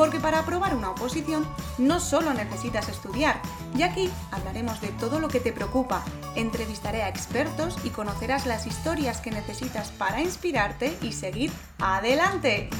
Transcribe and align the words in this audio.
Porque 0.00 0.18
para 0.18 0.38
aprobar 0.38 0.74
una 0.74 0.92
oposición 0.92 1.46
no 1.76 2.00
solo 2.00 2.32
necesitas 2.32 2.88
estudiar, 2.88 3.38
y 3.76 3.82
aquí 3.82 4.10
hablaremos 4.30 4.80
de 4.80 4.88
todo 4.92 5.20
lo 5.20 5.28
que 5.28 5.40
te 5.40 5.52
preocupa, 5.52 6.02
entrevistaré 6.36 7.02
a 7.02 7.10
expertos 7.10 7.76
y 7.84 7.90
conocerás 7.90 8.46
las 8.46 8.66
historias 8.66 9.20
que 9.20 9.30
necesitas 9.30 9.90
para 9.90 10.22
inspirarte 10.22 10.96
y 11.02 11.12
seguir 11.12 11.52
adelante. 11.80 12.70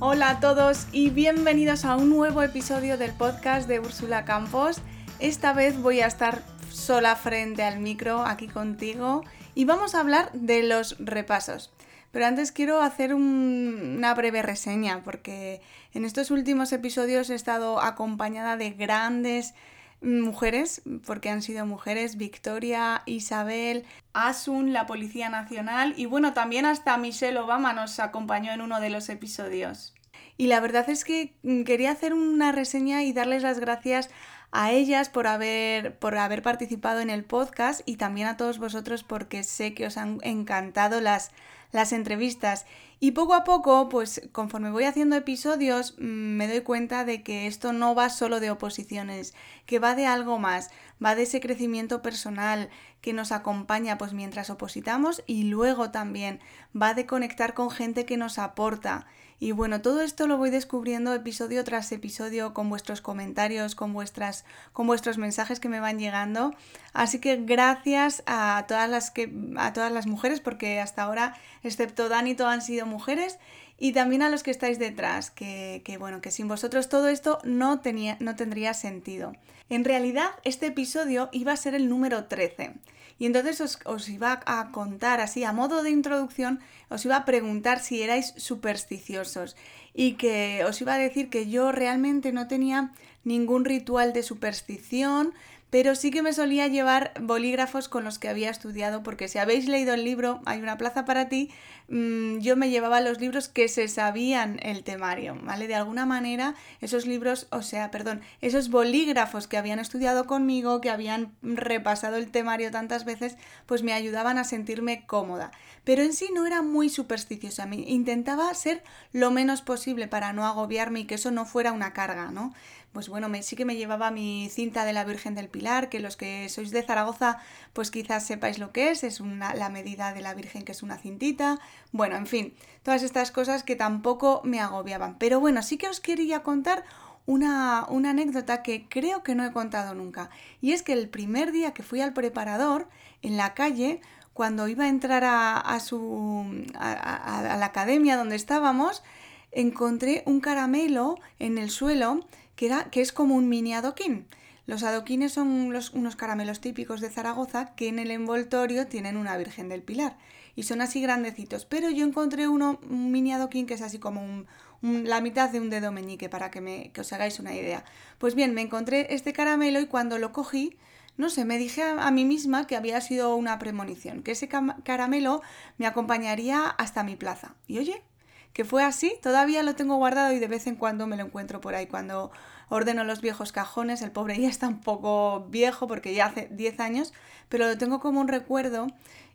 Hola 0.00 0.28
a 0.28 0.40
todos 0.40 0.86
y 0.92 1.08
bienvenidos 1.08 1.86
a 1.86 1.96
un 1.96 2.10
nuevo 2.10 2.42
episodio 2.42 2.98
del 2.98 3.12
podcast 3.12 3.66
de 3.66 3.80
Úrsula 3.80 4.26
Campos. 4.26 4.82
Esta 5.18 5.54
vez 5.54 5.80
voy 5.80 6.02
a 6.02 6.08
estar 6.08 6.42
sola 6.70 7.16
frente 7.16 7.62
al 7.62 7.78
micro 7.78 8.26
aquí 8.26 8.48
contigo 8.48 9.24
y 9.54 9.64
vamos 9.64 9.94
a 9.94 10.00
hablar 10.00 10.30
de 10.34 10.62
los 10.62 10.96
repasos. 10.98 11.72
Pero 12.18 12.26
antes 12.26 12.50
quiero 12.50 12.82
hacer 12.82 13.14
una 13.14 14.12
breve 14.12 14.42
reseña, 14.42 15.04
porque 15.04 15.60
en 15.94 16.04
estos 16.04 16.32
últimos 16.32 16.72
episodios 16.72 17.30
he 17.30 17.36
estado 17.36 17.80
acompañada 17.80 18.56
de 18.56 18.70
grandes 18.70 19.54
mujeres, 20.00 20.82
porque 21.06 21.30
han 21.30 21.42
sido 21.42 21.64
mujeres, 21.64 22.16
Victoria, 22.16 23.02
Isabel, 23.06 23.84
Asun, 24.14 24.72
la 24.72 24.84
Policía 24.86 25.28
Nacional 25.28 25.94
y 25.96 26.06
bueno, 26.06 26.34
también 26.34 26.66
hasta 26.66 26.98
Michelle 26.98 27.38
Obama 27.38 27.72
nos 27.72 28.00
acompañó 28.00 28.50
en 28.50 28.62
uno 28.62 28.80
de 28.80 28.90
los 28.90 29.08
episodios. 29.10 29.94
Y 30.36 30.48
la 30.48 30.58
verdad 30.58 30.90
es 30.90 31.04
que 31.04 31.36
mm, 31.44 31.62
quería 31.62 31.92
hacer 31.92 32.14
una 32.14 32.50
reseña 32.50 33.04
y 33.04 33.12
darles 33.12 33.44
las 33.44 33.60
gracias 33.60 34.10
a 34.50 34.72
ellas 34.72 35.08
por 35.08 35.28
haber, 35.28 35.96
por 36.00 36.18
haber 36.18 36.42
participado 36.42 36.98
en 36.98 37.10
el 37.10 37.24
podcast 37.24 37.82
y 37.86 37.94
también 37.94 38.26
a 38.26 38.36
todos 38.36 38.58
vosotros 38.58 39.04
porque 39.04 39.44
sé 39.44 39.72
que 39.72 39.86
os 39.86 39.96
han 39.96 40.18
encantado 40.22 41.00
las, 41.00 41.30
las 41.72 41.92
entrevistas. 41.92 42.66
Y 43.00 43.12
poco 43.12 43.34
a 43.34 43.44
poco, 43.44 43.88
pues 43.88 44.28
conforme 44.32 44.70
voy 44.70 44.84
haciendo 44.84 45.14
episodios, 45.14 45.94
mm, 45.98 46.36
me 46.36 46.48
doy 46.48 46.62
cuenta 46.62 47.04
de 47.04 47.22
que 47.22 47.46
esto 47.46 47.72
no 47.72 47.94
va 47.94 48.10
solo 48.10 48.40
de 48.40 48.50
oposiciones, 48.50 49.34
que 49.66 49.78
va 49.78 49.94
de 49.94 50.06
algo 50.06 50.38
más, 50.38 50.70
va 51.04 51.14
de 51.14 51.22
ese 51.22 51.40
crecimiento 51.40 52.02
personal 52.02 52.70
que 53.00 53.12
nos 53.12 53.30
acompaña 53.30 53.98
pues 53.98 54.12
mientras 54.12 54.50
opositamos 54.50 55.22
y 55.26 55.44
luego 55.44 55.90
también 55.90 56.40
va 56.80 56.94
de 56.94 57.06
conectar 57.06 57.54
con 57.54 57.70
gente 57.70 58.04
que 58.04 58.16
nos 58.16 58.38
aporta 58.38 59.06
y 59.40 59.52
bueno, 59.52 59.80
todo 59.82 60.00
esto 60.00 60.26
lo 60.26 60.36
voy 60.36 60.50
descubriendo 60.50 61.14
episodio 61.14 61.62
tras 61.62 61.92
episodio 61.92 62.54
con 62.54 62.68
vuestros 62.68 63.00
comentarios, 63.00 63.76
con, 63.76 63.92
vuestras, 63.92 64.44
con 64.72 64.88
vuestros 64.88 65.16
mensajes 65.16 65.60
que 65.60 65.68
me 65.68 65.78
van 65.78 66.00
llegando. 66.00 66.54
Así 66.92 67.20
que 67.20 67.36
gracias 67.36 68.24
a 68.26 68.64
todas 68.66 68.90
las, 68.90 69.12
que, 69.12 69.32
a 69.56 69.72
todas 69.72 69.92
las 69.92 70.08
mujeres, 70.08 70.40
porque 70.40 70.80
hasta 70.80 71.04
ahora, 71.04 71.36
excepto 71.62 72.08
Dani, 72.08 72.34
todas 72.34 72.54
han 72.54 72.62
sido 72.62 72.84
mujeres. 72.84 73.38
Y 73.78 73.92
también 73.92 74.22
a 74.22 74.28
los 74.28 74.42
que 74.42 74.50
estáis 74.50 74.80
detrás, 74.80 75.30
que, 75.30 75.82
que, 75.84 75.98
bueno, 75.98 76.20
que 76.20 76.32
sin 76.32 76.48
vosotros 76.48 76.88
todo 76.88 77.06
esto 77.06 77.38
no, 77.44 77.78
tenía, 77.78 78.16
no 78.18 78.34
tendría 78.34 78.74
sentido. 78.74 79.34
En 79.70 79.84
realidad, 79.84 80.30
este 80.42 80.66
episodio 80.66 81.28
iba 81.30 81.52
a 81.52 81.56
ser 81.56 81.76
el 81.76 81.88
número 81.88 82.24
13. 82.24 82.74
Y 83.18 83.26
entonces 83.26 83.80
os, 83.84 84.08
iba 84.08 84.40
a 84.46 84.70
contar 84.70 85.20
así, 85.20 85.42
a 85.42 85.52
modo 85.52 85.82
de 85.82 85.90
introducción, 85.90 86.60
os 86.90 87.04
iba 87.04 87.16
a 87.16 87.24
preguntar 87.24 87.80
si 87.80 88.02
erais 88.02 88.34
supersticiosos 88.36 89.56
y 89.94 90.12
que 90.14 90.64
os 90.66 90.80
iba 90.80 90.94
a 90.94 90.98
decir 90.98 91.30
que 91.30 91.48
yo 91.48 91.72
realmente 91.72 92.32
no 92.32 92.48
tenía 92.48 92.92
ningún 93.24 93.64
ritual 93.64 94.12
de 94.12 94.22
superstición, 94.22 95.34
pero 95.70 95.94
sí 95.94 96.10
que 96.10 96.22
me 96.22 96.32
solía 96.32 96.66
llevar 96.66 97.12
bolígrafos 97.20 97.88
con 97.88 98.04
los 98.04 98.18
que 98.18 98.28
había 98.28 98.48
estudiado, 98.48 99.02
porque 99.02 99.28
si 99.28 99.38
habéis 99.38 99.68
leído 99.68 99.92
el 99.92 100.04
libro 100.04 100.40
Hay 100.46 100.60
una 100.60 100.78
plaza 100.78 101.04
para 101.04 101.28
ti, 101.28 101.50
mm, 101.88 102.38
yo 102.38 102.56
me 102.56 102.70
llevaba 102.70 103.02
los 103.02 103.20
libros 103.20 103.48
que 103.48 103.68
se 103.68 103.86
sabían 103.88 104.58
el 104.62 104.82
temario, 104.82 105.36
¿vale? 105.42 105.68
De 105.68 105.74
alguna 105.74 106.06
manera, 106.06 106.54
esos 106.80 107.06
libros, 107.06 107.48
o 107.50 107.60
sea, 107.60 107.90
perdón, 107.90 108.22
esos 108.40 108.70
bolígrafos 108.70 109.46
que 109.46 109.58
habían 109.58 109.78
estudiado 109.78 110.26
conmigo, 110.26 110.80
que 110.80 110.90
habían 110.90 111.32
repasado 111.42 112.16
el 112.16 112.30
temario 112.30 112.70
tantas 112.70 113.04
veces, 113.04 113.36
pues 113.66 113.82
me 113.82 113.92
ayudaban 113.92 114.38
a 114.38 114.44
sentirme 114.44 115.04
cómoda. 115.06 115.50
Pero 115.84 116.02
en 116.02 116.14
sí 116.14 116.30
no 116.34 116.46
era 116.46 116.62
muy 116.62 116.77
supersticiosa, 116.88 117.68
intentaba 117.74 118.54
ser 118.54 118.84
lo 119.12 119.30
menos 119.30 119.62
posible 119.62 120.06
para 120.06 120.32
no 120.32 120.46
agobiarme 120.46 121.00
y 121.00 121.04
que 121.04 121.16
eso 121.16 121.30
no 121.30 121.44
fuera 121.44 121.72
una 121.72 121.92
carga, 121.92 122.30
¿no? 122.30 122.54
pues 122.92 123.08
bueno, 123.08 123.28
me, 123.28 123.42
sí 123.42 123.54
que 123.54 123.64
me 123.64 123.76
llevaba 123.76 124.10
mi 124.10 124.48
cinta 124.50 124.84
de 124.84 124.92
la 124.92 125.04
Virgen 125.04 125.34
del 125.34 125.48
Pilar, 125.48 125.88
que 125.88 126.00
los 126.00 126.16
que 126.16 126.48
sois 126.48 126.70
de 126.70 126.82
Zaragoza, 126.82 127.38
pues 127.72 127.90
quizás 127.90 128.26
sepáis 128.26 128.58
lo 128.58 128.72
que 128.72 128.90
es, 128.90 129.04
es 129.04 129.20
una, 129.20 129.54
la 129.54 129.68
medida 129.68 130.12
de 130.12 130.22
la 130.22 130.34
Virgen 130.34 130.64
que 130.64 130.72
es 130.72 130.82
una 130.82 130.98
cintita, 130.98 131.60
bueno, 131.92 132.16
en 132.16 132.26
fin, 132.26 132.54
todas 132.82 133.02
estas 133.02 133.30
cosas 133.30 133.62
que 133.62 133.76
tampoco 133.76 134.40
me 134.44 134.60
agobiaban. 134.60 135.18
Pero 135.18 135.38
bueno, 135.38 135.62
sí 135.62 135.76
que 135.76 135.88
os 135.88 136.00
quería 136.00 136.42
contar 136.42 136.84
una, 137.26 137.86
una, 137.88 138.10
anécdota 138.10 138.62
que 138.62 138.88
creo 138.88 139.22
que 139.22 139.34
no 139.34 139.44
he 139.44 139.52
contado 139.52 139.94
nunca. 139.94 140.30
Y 140.62 140.72
es 140.72 140.82
que 140.82 140.94
el 140.94 141.10
primer 141.10 141.52
día 141.52 141.74
que 141.74 141.82
fui 141.82 142.00
al 142.00 142.14
preparador, 142.14 142.88
en 143.20 143.36
la 143.36 143.52
calle, 143.52 144.00
cuando 144.38 144.68
iba 144.68 144.84
a 144.84 144.88
entrar 144.88 145.24
a, 145.24 145.80
su, 145.80 146.64
a, 146.78 147.56
la 147.58 147.66
academia 147.66 148.16
donde 148.16 148.36
estábamos, 148.36 149.02
encontré 149.50 150.22
un 150.26 150.38
caramelo 150.38 151.16
en 151.40 151.58
el 151.58 151.70
suelo 151.70 152.24
que, 152.54 152.70
es 152.92 153.10
como 153.10 153.34
un 153.34 153.48
mini 153.48 153.74
adoquín. 153.74 154.28
Los 154.64 154.84
adoquines 154.84 155.32
son 155.32 155.48
unos 155.48 156.14
caramelos 156.14 156.60
típicos 156.60 157.00
de 157.00 157.10
Zaragoza 157.10 157.74
que 157.74 157.88
en 157.88 157.98
el 157.98 158.12
envoltorio 158.12 158.86
tienen 158.86 159.16
una 159.16 159.36
Virgen 159.36 159.68
del 159.68 159.82
Pilar 159.82 160.16
y 160.54 160.62
son 160.62 160.82
así 160.82 161.02
grandecitos. 161.02 161.64
Pero 161.64 161.90
yo 161.90 162.06
encontré 162.06 162.46
un 162.46 163.10
mini 163.10 163.32
adoquín 163.32 163.66
que 163.66 163.74
es 163.74 163.82
así 163.82 163.98
como 163.98 164.44
la 164.82 165.20
mitad 165.20 165.50
de 165.50 165.58
un 165.58 165.68
dedo 165.68 165.90
meñique 165.90 166.28
para 166.28 166.52
que, 166.52 166.60
me, 166.60 166.92
os 166.96 167.12
hagáis 167.12 167.40
una 167.40 167.56
idea. 167.56 167.84
Pues 168.18 168.36
bien, 168.36 168.54
me 168.54 168.62
encontré 168.62 169.12
este 169.12 169.32
caramelo 169.32 169.80
y 169.80 169.86
cuando 169.86 170.16
lo 170.16 170.30
cogí, 170.30 170.78
no 171.18 171.28
sé, 171.28 171.44
me 171.44 171.58
dije 171.58 171.82
a, 171.82 172.10
mí 172.12 172.24
misma 172.24 172.66
que 172.68 172.76
había 172.76 173.00
sido 173.00 173.34
una 173.34 173.58
premonición, 173.58 174.22
que 174.22 174.30
ese 174.30 174.48
caramelo 174.48 175.42
me 175.76 175.86
acompañaría 175.86 176.66
hasta 176.66 177.02
mi 177.02 177.16
plaza. 177.16 177.56
Y 177.66 177.78
oye, 177.78 178.04
que 178.52 178.64
fue 178.64 178.84
así, 178.84 179.14
todavía 179.20 179.64
lo 179.64 179.74
tengo 179.74 179.96
guardado 179.96 180.32
y 180.32 180.38
de 180.38 180.46
vez 180.46 180.68
en 180.68 180.76
cuando 180.76 181.08
me 181.08 181.16
lo 181.16 181.24
encuentro 181.24 181.60
por 181.60 181.74
ahí 181.74 181.88
cuando 181.88 182.30
ordeno 182.68 183.02
los 183.02 183.20
viejos 183.20 183.50
cajones, 183.50 184.00
el 184.00 184.12
pobre 184.12 184.36
ya 184.40 184.48
está 184.48 184.68
un 184.68 184.80
poco 184.80 185.46
viejo 185.50 185.88
porque 185.88 186.14
ya 186.14 186.26
hace 186.26 186.48
10 186.52 186.78
años, 186.78 187.12
pero 187.48 187.66
lo 187.66 187.76
tengo 187.76 187.98
como 187.98 188.20
un 188.20 188.28
recuerdo 188.28 188.86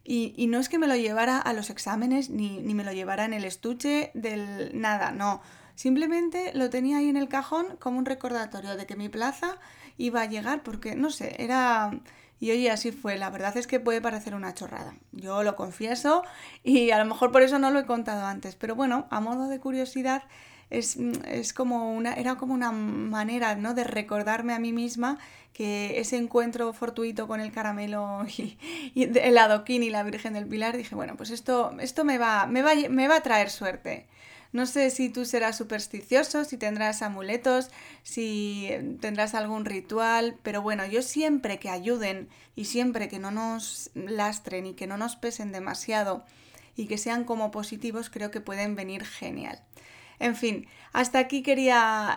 y, 0.06 0.48
no 0.48 0.60
es 0.60 0.70
que 0.70 0.80
me 0.80 0.88
lo 0.88 0.96
llevara 0.96 1.38
a 1.38 1.52
los 1.52 1.70
exámenes 1.70 2.30
ni, 2.30 2.62
ni 2.62 2.74
me 2.74 2.86
lo 2.86 2.94
llevara 2.94 3.26
en 3.26 3.34
el 3.34 3.44
estuche 3.44 4.12
del 4.14 4.72
nada, 4.74 5.12
no, 5.12 5.42
simplemente 5.76 6.52
lo 6.54 6.70
tenía 6.70 6.98
ahí 6.98 7.10
en 7.10 7.18
el 7.18 7.28
cajón 7.28 7.78
como 7.80 8.00
un 8.00 8.06
recordatorio 8.06 8.78
de 8.78 8.86
que 8.86 8.96
mi 8.96 9.10
plaza 9.10 9.58
iba 9.98 10.22
a 10.22 10.26
llegar 10.26 10.64
porque, 10.64 10.96
no 10.96 11.10
sé, 11.10 11.36
era 11.40 11.92
y 12.44 12.52
oye, 12.52 12.70
así 12.70 12.92
fue. 12.92 13.18
La 13.18 13.30
verdad 13.30 13.56
es 13.56 13.68
que 13.68 13.80
puede 13.80 14.02
parecer 14.02 14.36
una 14.36 14.54
chorrada. 14.54 14.96
Yo 15.14 15.44
lo 15.44 15.56
confieso 15.56 16.24
y 16.62 16.92
a 16.92 16.98
lo 16.98 17.06
mejor 17.06 17.32
por 17.32 17.42
eso 17.42 17.58
no 17.58 17.72
lo 17.72 17.80
he 17.80 17.86
contado 17.86 18.26
antes. 18.26 18.56
Pero 18.56 18.76
bueno, 18.76 19.08
a 19.12 19.22
modo 19.22 19.48
de 19.48 19.62
curiosidad, 19.62 20.24
es, 20.70 21.54
como 21.54 21.94
una, 21.94 22.14
era 22.16 22.36
como 22.36 22.54
una 22.54 22.72
manera 22.72 23.56
¿no? 23.56 23.74
de 23.74 23.86
recordarme 23.86 24.54
a 24.54 24.60
mí 24.60 24.74
misma 24.74 25.20
que 25.54 26.00
ese 26.00 26.18
encuentro 26.18 26.74
fortuito 26.74 27.28
con 27.28 27.40
el 27.40 27.54
caramelo 27.54 28.26
y, 28.38 28.58
el 28.96 29.38
adoquín 29.38 29.84
y 29.84 29.90
la 29.90 30.04
Virgen 30.04 30.34
del 30.34 30.48
Pilar, 30.48 30.76
dije, 30.76 30.96
bueno, 30.96 31.16
pues 31.16 31.30
esto, 31.30 31.74
esto 31.80 32.04
me, 32.04 32.18
va, 32.18 32.48
me, 32.48 32.62
va, 32.62 32.72
me 32.90 33.08
va 33.08 33.18
a 33.18 33.22
traer 33.22 33.52
suerte. 33.52 34.08
No 34.54 34.68
sé 34.68 34.92
si 34.92 35.10
tú 35.10 35.26
serás 35.26 35.58
supersticioso, 35.58 36.46
si 36.46 36.58
tendrás 36.58 37.02
amuletos, 37.02 37.72
si 38.04 38.70
tendrás 39.02 39.34
algún 39.34 39.66
ritual, 39.66 40.38
pero 40.44 40.62
bueno, 40.62 40.86
yo 40.86 41.02
siempre 41.02 41.58
que 41.58 41.70
ayuden 41.70 42.30
y 42.56 42.66
siempre 42.66 43.10
que 43.10 43.18
no 43.18 43.32
nos 43.32 43.90
lastren 43.96 44.68
y 44.68 44.76
que 44.76 44.86
no 44.86 44.96
nos 44.96 45.16
pesen 45.16 45.52
demasiado 45.52 46.24
y 46.76 46.86
que 46.86 47.00
sean 47.00 47.24
como 47.24 47.50
positivos, 47.50 48.12
creo 48.12 48.30
que 48.30 48.42
pueden 48.42 48.76
venir 48.76 49.04
genial. 49.04 49.60
En 50.20 50.36
fin, 50.36 50.68
hasta 50.94 51.18
aquí 51.18 51.42
quería 51.42 52.16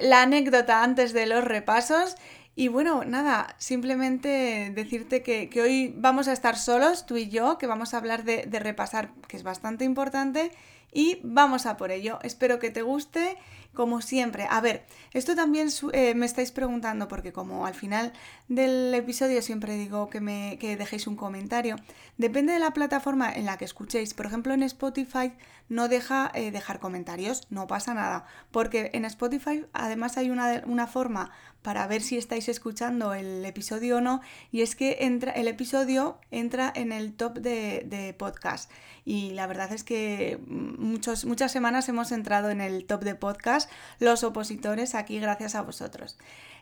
la 0.00 0.22
anécdota 0.22 0.84
antes 0.84 1.12
de 1.12 1.26
los 1.26 1.44
repasos. 1.44 2.14
Y 2.58 2.68
bueno, 2.68 3.04
nada, 3.04 3.54
simplemente 3.58 4.72
decirte 4.74 5.22
que, 5.22 5.50
hoy 5.60 5.94
vamos 5.94 6.26
a 6.26 6.32
estar 6.32 6.56
solos, 6.56 7.04
tú 7.04 7.18
y 7.18 7.28
yo, 7.28 7.58
que 7.58 7.66
vamos 7.66 7.92
a 7.92 7.98
hablar 7.98 8.24
de, 8.24 8.46
de 8.46 8.58
repasar, 8.58 9.12
que 9.28 9.36
es 9.36 9.42
bastante 9.42 9.84
importante, 9.84 10.50
y 10.90 11.20
vamos 11.22 11.66
a 11.66 11.76
por 11.76 11.90
ello. 11.90 12.18
Espero 12.22 12.58
que 12.58 12.70
te 12.70 12.80
guste. 12.80 13.36
como 13.74 14.00
siempre. 14.00 14.46
A 14.50 14.62
ver, 14.62 14.86
esto 15.12 15.36
también 15.36 15.68
eh, 15.92 16.14
me 16.14 16.24
estáis 16.24 16.50
preguntando 16.50 17.08
porque 17.08 17.32
como 17.34 17.66
al 17.66 17.74
final 17.74 18.12
del 18.48 18.94
episodio 18.94 19.42
siempre 19.42 19.76
digo 19.76 20.08
que 20.08 20.20
me 20.20 20.56
que 20.58 20.78
dejéis 20.78 21.06
un 21.06 21.14
comentario. 21.14 21.76
Depende 22.16 22.54
de 22.54 22.58
la 22.58 22.72
plataforma 22.72 23.30
en 23.30 23.44
la 23.44 23.58
que 23.58 23.66
escuchéis. 23.66 24.14
Por 24.14 24.24
ejemplo, 24.24 24.54
en 24.54 24.62
Spotify 24.62 25.34
no 25.68 25.88
deja 25.88 26.32
eh, 26.34 26.50
dejar 26.50 26.80
comentarios, 26.80 27.46
no 27.50 27.66
pasa 27.66 27.92
nada. 27.92 28.24
Porque 28.50 28.90
en 28.94 29.04
Spotify 29.04 29.66
además 29.74 30.16
hay 30.16 30.30
una, 30.30 30.62
una 30.66 30.86
forma 30.86 31.30
para 31.66 31.84
ver 31.88 32.00
si 32.00 32.16
estáis 32.16 32.48
escuchando 32.48 33.12
el 33.12 33.44
episodio 33.44 33.96
o 33.96 34.00
no. 34.00 34.20
Y 34.52 34.62
es 34.62 34.76
que 34.76 34.98
entra, 35.00 35.32
el 35.32 35.48
episodio 35.48 36.20
entra 36.30 36.72
en 36.72 36.92
el 36.92 37.12
top 37.12 37.38
de, 37.38 38.14
podcast. 38.16 38.70
Y 39.04 39.30
la 39.30 39.48
verdad 39.48 39.72
es 39.72 39.82
que 39.82 40.38
muchos, 40.46 41.24
muchas 41.24 41.50
semanas 41.50 41.88
hemos 41.88 42.12
entrado 42.12 42.50
en 42.50 42.60
el 42.60 42.86
top 42.86 43.02
de 43.02 43.16
podcast 43.16 43.68
los 43.98 44.22
opositores 44.22 44.94
aquí 44.94 45.18
gracias 45.18 45.56
a 45.56 45.62
vosotros. 45.62 46.16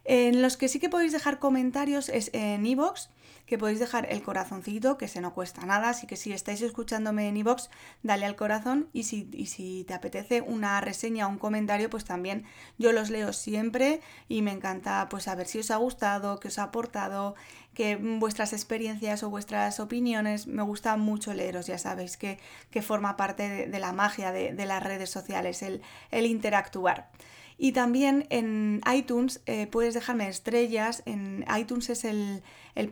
En 0.06 0.40
los 0.40 0.56
que 0.56 0.68
sí 0.68 0.80
que 0.80 0.88
podéis 0.88 1.12
dejar 1.12 1.38
comentarios 1.38 2.08
es 2.08 2.30
en 2.32 2.64
iVoox, 2.64 3.08
que 3.46 3.58
podéis 3.58 3.78
dejar 3.78 4.06
el 4.10 4.22
corazoncito, 4.22 4.96
que 4.96 5.08
se 5.08 5.20
no 5.20 5.34
cuesta 5.34 5.66
nada, 5.66 5.90
así 5.90 6.06
que 6.06 6.16
si 6.16 6.32
estáis 6.32 6.62
escuchándome 6.62 7.28
en 7.28 7.36
iVoox, 7.36 7.68
dale 8.02 8.24
al 8.24 8.36
corazón 8.36 8.88
y 8.92 9.04
si, 9.04 9.46
si 9.46 9.84
te 9.84 9.94
apetece 9.94 10.40
una 10.40 10.80
reseña 10.80 11.26
o 11.26 11.30
un 11.30 11.38
comentario, 11.38 11.90
pues 11.90 12.04
también 12.04 12.44
yo 12.78 12.92
los 12.92 13.10
leo 13.10 13.32
siempre 13.32 14.00
y 14.28 14.42
me 14.42 14.52
encanta 14.52 15.08
pues 15.10 15.24
saber 15.24 15.46
si 15.46 15.58
os 15.58 15.70
ha 15.70 15.76
gustado, 15.76 16.40
qué 16.40 16.48
os 16.48 16.58
ha 16.58 16.64
aportado, 16.64 17.34
que 17.74 17.96
vuestras 17.96 18.52
experiencias 18.52 19.22
o 19.22 19.30
vuestras 19.30 19.80
opiniones, 19.80 20.46
me 20.46 20.62
gusta 20.62 20.96
mucho 20.96 21.34
leeros, 21.34 21.66
ya 21.66 21.78
sabéis 21.78 22.16
que, 22.16 22.38
que 22.70 22.82
forma 22.82 23.16
parte 23.16 23.66
de, 23.66 23.78
la 23.78 23.92
magia 23.92 24.32
de, 24.32 24.64
las 24.64 24.82
redes 24.82 25.10
sociales, 25.10 25.62
el 25.62 26.26
interactuar. 26.26 27.10
Y 27.56 27.72
también 27.72 28.26
en 28.30 28.80
iTunes 28.92 29.40
eh, 29.46 29.66
puedes 29.66 29.94
dejarme 29.94 30.28
estrellas. 30.28 31.02
En 31.06 31.44
iTunes 31.56 31.88
es 31.90 32.04
el, 32.04 32.42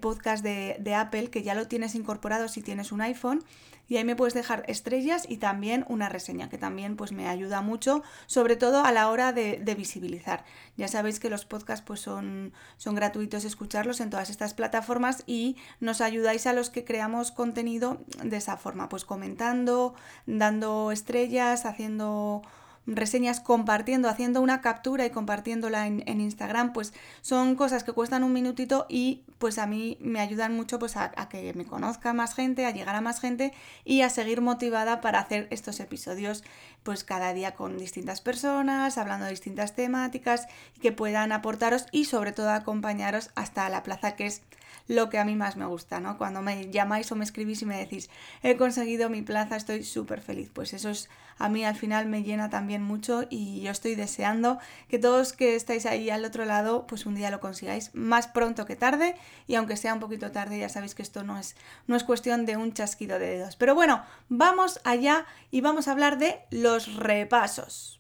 podcast 0.01 0.45
de, 0.45 0.95
Apple 0.95 1.31
que 1.31 1.43
ya 1.43 1.55
lo 1.55 1.67
tienes 1.67 1.95
incorporado 1.95 2.49
si 2.49 2.63
tienes 2.63 2.93
un 2.93 3.01
iPhone. 3.01 3.45
Y 3.89 3.97
ahí 3.97 4.05
me 4.05 4.17
puedes 4.17 4.33
dejar 4.33 4.65
estrellas 4.69 5.27
y 5.29 5.37
también 5.37 5.85
una 5.89 6.09
reseña, 6.09 6.49
que 6.49 6.57
también 6.57 6.97
pues 6.97 7.13
me 7.13 7.29
ayuda 7.29 7.61
mucho, 7.61 8.03
sobre 8.27 8.57
todo 8.57 8.85
a 8.85 8.93
la 8.93 9.11
hora 9.11 9.33
de, 9.33 9.75
visibilizar. 9.77 10.45
Ya 10.77 10.89
sabéis 10.89 11.21
que 11.21 11.29
los 11.29 11.45
podcasts 11.45 11.85
pues 11.85 12.01
son, 12.01 12.55
son 12.79 12.95
gratuitos 12.95 13.45
escucharlos 13.45 14.01
en 14.01 14.09
todas 14.09 14.31
estas 14.31 14.55
plataformas 14.55 15.25
y 15.27 15.57
nos 15.81 16.01
ayudáis 16.01 16.47
a 16.47 16.55
los 16.55 16.71
que 16.71 16.85
creamos 16.85 17.33
contenido 17.33 18.01
de 18.23 18.37
esa 18.37 18.57
forma, 18.57 18.89
pues 18.89 19.05
comentando, 19.05 19.95
dando 20.27 20.93
estrellas, 20.93 21.67
haciendo 21.67 22.43
reseñas 22.87 23.41
compartiendo, 23.41 24.09
haciendo 24.09 24.41
una 24.41 24.61
captura 24.61 25.07
y 25.07 25.11
compartiéndola 25.11 25.87
en, 25.87 26.21
Instagram, 26.21 26.73
pues 26.73 26.93
son 27.21 27.55
cosas 27.55 27.85
que 27.85 27.93
cuestan 27.93 28.25
un 28.25 28.33
minutito 28.33 28.87
y 28.89 29.23
pues 29.39 29.59
a 29.59 29.67
mí 29.67 29.99
me 30.01 30.21
ayudan 30.21 30.55
mucho 30.55 30.79
pues 30.79 30.97
a, 30.97 31.11
que 31.29 31.53
me 31.55 31.65
conozca 31.65 32.13
más 32.13 32.35
gente, 32.35 32.67
a 32.67 32.71
llegar 32.71 32.95
a 32.95 33.01
más 33.01 33.21
gente 33.21 33.53
y 33.85 34.03
a 34.03 34.11
seguir 34.11 34.41
motivada 34.41 35.01
para 35.01 35.21
hacer 35.21 35.49
estos 35.51 35.81
episodios 35.81 36.45
pues 36.83 37.05
cada 37.05 37.33
día 37.33 37.55
con 37.55 37.79
distintas 37.79 38.21
personas, 38.21 38.99
hablando 38.99 39.25
de 39.27 39.33
distintas 39.33 39.75
temáticas 39.75 40.49
que 40.81 40.93
puedan 40.93 41.33
aportaros 41.33 41.87
y 41.93 42.07
sobre 42.07 42.33
todo 42.33 42.51
acompañaros 42.51 43.31
hasta 43.35 43.69
la 43.69 43.83
plaza 43.83 44.17
que 44.17 44.27
es 44.27 44.43
lo 44.89 45.09
que 45.11 45.19
a 45.19 45.25
mí 45.25 45.37
más 45.37 45.57
me 45.57 45.67
gusta, 45.67 46.01
¿no? 46.01 46.19
Cuando 46.19 46.43
me 46.43 46.71
llamáis 46.71 47.11
o 47.13 47.17
me 47.17 47.25
escribís 47.25 47.63
y 47.63 47.67
me 47.67 47.79
decís, 47.79 48.11
he 48.43 48.57
conseguido 48.57 49.09
mi 49.11 49.23
plaza, 49.23 49.57
estoy 49.57 49.85
súper 49.85 50.21
feliz. 50.21 50.51
Pues 50.53 50.73
eso 50.73 50.91
es, 50.91 51.09
a 51.39 51.49
mí 51.49 51.65
al 51.65 51.77
final 51.77 52.07
me 52.07 52.23
llena 52.23 52.51
también 52.51 52.83
mucho 52.83 53.25
y 53.31 53.61
yo 53.63 53.71
estoy 53.71 53.95
deseando 53.95 54.59
que 54.89 54.99
todos 54.99 55.33
que 55.33 55.55
estáis 55.55 55.87
ahí 55.87 56.11
al 56.11 56.25
otro 56.25 56.45
lado, 56.45 56.87
pues 56.87 57.07
un 57.07 57.15
día 57.15 57.31
lo 57.31 57.41
consigáis 57.41 57.95
más 57.95 58.27
pronto 58.29 58.67
que 58.67 58.77
tarde 58.77 59.15
y 59.47 59.55
aunque 59.55 59.77
sea 59.77 59.95
un 59.95 60.01
poquito 60.01 60.31
tarde, 60.31 60.59
ya 60.59 60.69
sabéis 60.69 60.95
que 60.95 61.03
esto 61.03 61.23
no 61.23 61.39
es, 61.39 61.57
no 61.87 61.97
es 61.97 62.05
cuestión 62.05 62.47
de 62.47 62.57
un 62.57 62.73
chasquido 62.73 63.19
de 63.19 63.27
dedos. 63.27 63.57
Pero 63.57 63.75
bueno, 63.75 64.05
vamos 64.29 64.81
allá 64.85 65.27
y 65.51 65.61
vamos 65.61 65.89
a 65.89 65.93
hablar 65.93 66.19
de 66.19 66.41
los 66.51 66.72
repasos. 66.81 67.99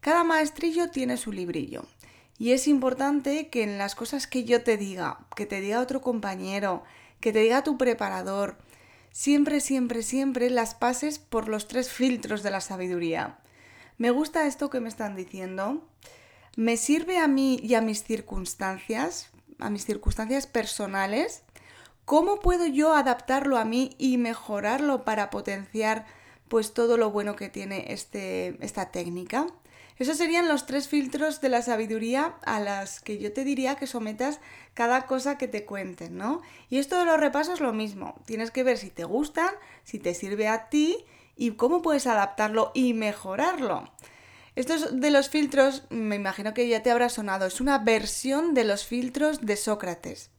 Cada 0.00 0.24
maestrillo 0.24 0.90
tiene 0.90 1.16
su 1.16 1.32
librillo. 1.32 1.84
Y 2.38 2.52
es 2.52 2.66
importante 2.66 3.48
que 3.50 3.62
en 3.62 3.78
las 3.78 3.94
cosas 3.94 4.26
que 4.26 4.44
yo 4.44 4.64
te 4.64 4.76
diga, 4.76 5.26
que 5.36 5.46
te 5.46 5.60
diga 5.60 5.80
otro 5.80 6.00
compañero, 6.00 6.82
que 7.20 7.32
te 7.32 7.38
diga 7.38 7.62
tu 7.62 7.78
preparador, 7.78 8.58
siempre, 9.12 9.60
siempre, 9.60 10.02
siempre 10.02 10.50
las 10.50 10.74
pases 10.74 11.20
por 11.20 11.48
los 11.48 11.68
tres 11.68 11.92
filtros 11.92 12.42
de 12.42 12.50
la 12.50 12.60
sabiduría. 12.60 13.38
Me 13.96 14.10
gusta 14.10 14.46
esto 14.46 14.70
que 14.70 14.80
me 14.80 14.88
están 14.88 15.14
diciendo. 15.14 15.86
Me 16.56 16.76
sirve 16.76 17.18
a 17.18 17.28
mí 17.28 17.60
y 17.62 17.74
a 17.74 17.80
mis 17.80 18.02
circunstancias, 18.02 19.30
a 19.60 19.70
mis 19.70 19.84
circunstancias 19.84 20.48
personales. 20.48 21.44
¿Cómo 22.04 22.40
puedo 22.40 22.66
yo 22.66 22.94
adaptarlo 22.94 23.56
a 23.56 23.64
mí 23.64 23.94
y 23.98 24.18
mejorarlo 24.18 25.04
para 25.04 25.30
potenciar 25.30 26.06
pues 26.52 26.74
todo 26.74 26.98
lo 26.98 27.10
bueno 27.10 27.34
que 27.34 27.48
tiene 27.48 27.94
este, 27.94 28.58
esta 28.60 28.90
técnica? 28.90 29.46
Esos 29.98 30.18
serían 30.18 30.48
los 30.48 30.66
tres 30.66 30.86
filtros 30.86 31.40
de 31.40 31.48
la 31.48 31.62
sabiduría 31.62 32.34
a 32.42 32.60
las 32.60 33.00
que 33.00 33.16
yo 33.16 33.32
te 33.32 33.42
diría 33.42 33.76
que 33.76 33.86
sometas 33.86 34.38
cada 34.74 35.06
cosa 35.06 35.38
que 35.38 35.48
te 35.48 35.64
cuenten, 35.64 36.18
¿no? 36.18 36.42
Y 36.68 36.76
esto 36.76 36.98
de 36.98 37.06
los 37.06 37.18
repasos 37.18 37.54
es 37.54 37.60
lo 37.60 37.72
mismo. 37.72 38.16
Tienes 38.26 38.50
que 38.50 38.64
ver 38.64 38.76
si 38.76 38.90
te 38.90 39.04
gustan, 39.04 39.48
si 39.82 39.98
te 39.98 40.12
sirve 40.12 40.46
a 40.46 40.68
ti 40.68 41.06
y 41.36 41.52
cómo 41.52 41.80
puedes 41.80 42.06
adaptarlo 42.06 42.70
y 42.74 42.92
mejorarlo. 42.92 43.90
Estos 44.54 45.00
de 45.00 45.10
los 45.10 45.28
filtros, 45.28 45.84
me 45.90 46.16
imagino 46.16 46.52
que 46.54 46.68
ya 46.68 46.82
te 46.82 46.90
habrá 46.90 47.08
sonado, 47.08 47.46
es 47.46 47.60
una 47.60 47.78
versión 47.78 48.54
de 48.54 48.64
los 48.64 48.84
filtros 48.84 49.40
de 49.40 49.56
Sócrates 49.56 50.30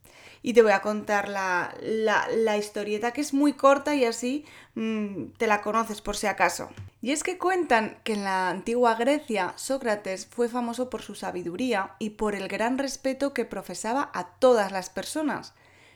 y 0.43 0.53
te 0.53 0.61
voy 0.61 0.73
a 0.73 0.81
contar 0.81 1.29
la, 1.29 2.57
historieta 2.57 3.11
que 3.11 3.21
es 3.21 3.33
muy 3.33 3.53
corta 3.53 3.95
y 3.95 4.03
así 4.03 4.45
mm, 4.75 5.27
te 5.37 5.47
la 5.47 5.61
conoces 5.61 6.01
por 6.01 6.17
si 6.17 6.27
acaso. 6.27 6.69
Y 7.01 7.11
es 7.11 7.23
que 7.23 7.37
cuentan 7.37 7.97
que 8.03 8.13
en 8.13 8.25
la 8.25 8.49
antigua 8.49 8.95
Grecia 8.95 9.53
Sócrates 9.55 10.27
fue 10.27 10.49
famoso 10.49 10.89
por 10.89 11.01
su 11.01 11.15
sabiduría 11.15 11.95
y 11.97 12.11
por 12.11 12.35
el 12.35 12.49
gran 12.49 12.77
respeto 12.77 13.33
que 13.33 13.45
profesaba 13.45 14.11
a 14.13 14.35
todas 14.35 14.71
las 14.73 14.89
personas. 14.89 15.53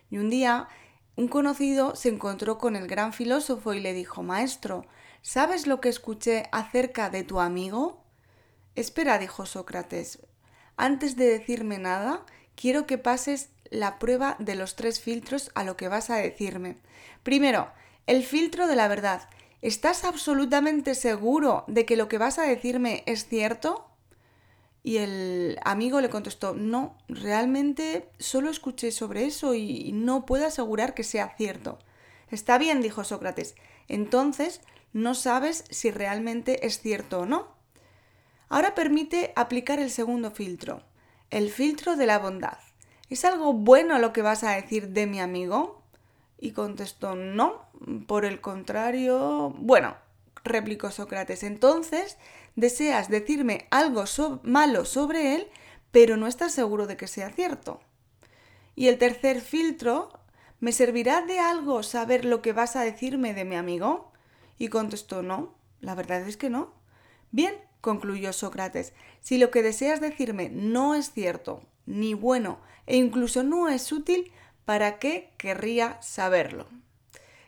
Y 0.09 0.17
un 0.17 0.29
día 0.29 0.69
un 1.17 1.27
conocido 1.27 1.95
se 1.95 2.09
encontró 2.09 2.57
con 2.57 2.77
el 2.77 2.87
gran 2.87 3.11
filósofo 3.11 3.73
y 3.73 3.81
le 3.81 3.93
dijo, 3.93 4.23
Maestro, 4.23 4.85
¿sabes 5.21 5.67
lo 5.67 5.81
que 5.81 5.89
escuché 5.89 6.47
acerca 6.53 7.09
de 7.09 7.23
tu 7.23 7.41
amigo? 7.41 8.06
Espera, 8.77 9.17
dijo 9.17 9.47
Sócrates, 9.47 10.19
antes 10.75 11.15
de 11.15 11.25
decirme 11.25 11.79
nada, 11.79 12.23
quiero 12.55 12.85
que 12.85 12.99
pases 12.99 13.49
la 13.71 13.97
prueba 13.97 14.35
de 14.37 14.53
los 14.53 14.75
tres 14.75 14.99
filtros 14.99 15.49
a 15.55 15.63
lo 15.63 15.75
que 15.75 15.87
vas 15.87 16.11
a 16.11 16.17
decirme. 16.17 16.77
Primero, 17.23 17.71
el 18.05 18.23
filtro 18.23 18.67
de 18.67 18.75
la 18.75 18.87
verdad. 18.87 19.29
¿Estás 19.63 20.03
absolutamente 20.03 20.93
seguro 20.93 21.63
de 21.65 21.87
que 21.87 21.97
lo 21.97 22.07
que 22.07 22.19
vas 22.19 22.37
a 22.37 22.43
decirme 22.43 23.01
es 23.07 23.27
cierto? 23.27 23.89
Y 24.83 24.97
el 24.97 25.57
amigo 25.65 25.99
le 25.99 26.11
contestó, 26.11 26.53
no, 26.53 26.99
realmente 27.09 28.11
solo 28.19 28.51
escuché 28.51 28.91
sobre 28.91 29.25
eso 29.25 29.55
y 29.55 29.91
no 29.91 30.27
puedo 30.27 30.45
asegurar 30.45 30.93
que 30.93 31.03
sea 31.03 31.33
cierto. 31.35 31.79
Está 32.29 32.59
bien, 32.59 32.83
dijo 32.83 33.03
Sócrates, 33.03 33.55
entonces 33.87 34.61
no 34.93 35.15
sabes 35.15 35.63
si 35.71 35.89
realmente 35.89 36.67
es 36.67 36.79
cierto 36.79 37.21
o 37.21 37.25
no. 37.25 37.56
Ahora 38.49 38.75
permite 38.75 39.33
aplicar 39.35 39.79
el 39.79 39.91
segundo 39.91 40.31
filtro, 40.31 40.81
el 41.29 41.49
filtro 41.49 41.95
de 41.95 42.05
la 42.05 42.19
bondad. 42.19 42.57
¿Es 43.09 43.25
algo 43.25 43.53
bueno 43.53 43.99
lo 43.99 44.13
que 44.13 44.21
vas 44.21 44.43
a 44.43 44.51
decir 44.51 44.89
de 44.89 45.05
mi 45.05 45.19
amigo? 45.19 45.81
Y 46.39 46.51
contestó, 46.51 47.15
no, 47.15 47.65
por 48.07 48.25
el 48.25 48.41
contrario. 48.41 49.53
Bueno, 49.57 49.95
replicó 50.43 50.91
Sócrates, 50.91 51.43
entonces 51.43 52.17
deseas 52.55 53.09
decirme 53.09 53.67
algo 53.69 54.05
malo 54.43 54.85
sobre 54.85 55.35
él, 55.35 55.47
pero 55.91 56.17
no 56.17 56.27
estás 56.27 56.53
seguro 56.53 56.87
de 56.87 56.97
que 56.97 57.07
sea 57.07 57.29
cierto. 57.29 57.81
Y 58.75 58.87
el 58.87 58.97
tercer 58.97 59.41
filtro, 59.41 60.11
¿me 60.59 60.71
servirá 60.71 61.21
de 61.21 61.39
algo 61.39 61.83
saber 61.83 62.25
lo 62.25 62.41
que 62.41 62.53
vas 62.53 62.75
a 62.75 62.81
decirme 62.81 63.33
de 63.33 63.45
mi 63.45 63.55
amigo? 63.55 64.11
Y 64.57 64.69
contestó, 64.69 65.21
no, 65.21 65.55
la 65.81 65.95
verdad 65.95 66.21
es 66.27 66.37
que 66.37 66.49
no. 66.49 66.73
Bien, 67.31 67.55
concluyó 67.87 68.33
Sócrates, 68.33 68.91
si 69.21 69.37
lo 69.37 69.49
que 69.49 69.63
deseas 69.63 70.01
decirme 70.01 70.49
no 70.49 70.93
es 70.93 71.13
cierto, 71.13 71.63
ni 71.85 72.15
bueno 72.15 72.59
e 72.85 72.97
incluso 72.97 73.43
no 73.43 73.69
es 73.69 73.93
útil, 73.93 74.33
¿para 74.65 74.99
qué 74.99 75.31
querría 75.37 75.97
saberlo? 76.01 76.67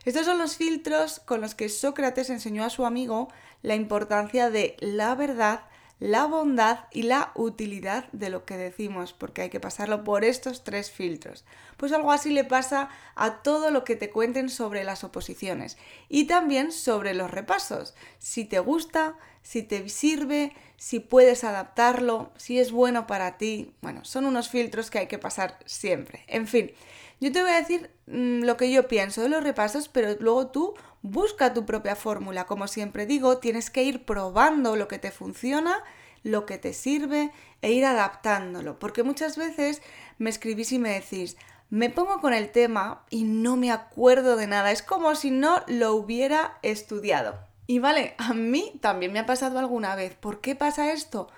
Estos 0.06 0.24
son 0.24 0.38
los 0.38 0.56
filtros 0.56 1.20
con 1.20 1.42
los 1.42 1.54
que 1.54 1.68
Sócrates 1.68 2.30
enseñó 2.30 2.64
a 2.64 2.70
su 2.70 2.86
amigo 2.86 3.28
la 3.60 3.74
importancia 3.74 4.48
de 4.48 4.76
la 4.80 5.14
verdad, 5.14 5.64
la 5.98 6.24
bondad 6.24 6.86
y 6.90 7.02
la 7.02 7.32
utilidad 7.34 8.10
de 8.12 8.30
lo 8.30 8.46
que 8.46 8.56
decimos, 8.56 9.12
porque 9.12 9.42
hay 9.42 9.50
que 9.50 9.60
pasarlo 9.60 10.04
por 10.04 10.24
estos 10.24 10.64
tres 10.64 10.90
filtros. 10.90 11.44
Pues 11.76 11.92
algo 11.92 12.12
así 12.12 12.30
le 12.30 12.44
pasa 12.44 12.88
a 13.14 13.42
todo 13.42 13.70
lo 13.70 13.84
que 13.84 13.94
te 13.94 14.08
cuenten 14.08 14.48
sobre 14.48 14.84
las 14.84 15.04
oposiciones 15.04 15.76
y 16.08 16.24
también 16.24 16.72
sobre 16.72 17.12
los 17.12 17.30
repasos. 17.30 17.94
Si 18.18 18.46
te 18.46 18.58
gusta, 18.58 19.18
si 19.42 19.62
te 19.62 19.88
sirve, 19.88 20.52
si 20.76 21.00
puedes 21.00 21.44
adaptarlo, 21.44 22.32
si 22.36 22.58
es 22.58 22.72
bueno 22.72 23.06
para 23.06 23.36
ti. 23.38 23.74
Bueno, 23.80 24.04
son 24.04 24.24
unos 24.24 24.48
filtros 24.48 24.90
que 24.90 24.98
hay 24.98 25.06
que 25.06 25.18
pasar 25.18 25.58
siempre. 25.66 26.24
En 26.26 26.46
fin, 26.46 26.72
yo 27.20 27.30
te 27.32 27.42
voy 27.42 27.50
a 27.50 27.60
decir 27.60 27.90
mm, 28.06 28.44
lo 28.44 28.56
que 28.56 28.70
yo 28.70 28.88
pienso 28.88 29.22
de 29.22 29.28
los 29.28 29.44
repasos, 29.44 29.88
pero 29.88 30.16
luego 30.20 30.48
tú 30.48 30.74
busca 31.02 31.52
tu 31.52 31.66
propia 31.66 31.96
fórmula. 31.96 32.46
Como 32.46 32.66
siempre 32.66 33.06
digo, 33.06 33.38
tienes 33.38 33.70
que 33.70 33.82
ir 33.82 34.04
probando 34.04 34.76
lo 34.76 34.88
que 34.88 34.98
te 34.98 35.10
funciona, 35.10 35.82
lo 36.22 36.46
que 36.46 36.58
te 36.58 36.72
sirve 36.72 37.30
e 37.62 37.72
ir 37.72 37.84
adaptándolo. 37.84 38.78
Porque 38.78 39.02
muchas 39.02 39.36
veces 39.36 39.82
me 40.18 40.30
escribís 40.30 40.72
y 40.72 40.78
me 40.78 40.90
decís, 40.90 41.36
me 41.68 41.90
pongo 41.90 42.20
con 42.20 42.32
el 42.34 42.50
tema 42.50 43.04
y 43.10 43.24
no 43.24 43.56
me 43.56 43.70
acuerdo 43.70 44.36
de 44.36 44.46
nada. 44.46 44.72
Es 44.72 44.82
como 44.82 45.14
si 45.14 45.30
no 45.30 45.62
lo 45.66 45.94
hubiera 45.94 46.58
estudiado. 46.62 47.49
Y 47.70 47.78
vale, 47.78 48.16
a 48.18 48.34
mí 48.34 48.72
también 48.80 49.12
me 49.12 49.20
ha 49.20 49.26
pasado 49.26 49.60
alguna 49.60 49.94
vez. 49.94 50.16
¿Por 50.16 50.40
qué 50.40 50.56
pasa 50.56 50.92
esto? 50.92 51.28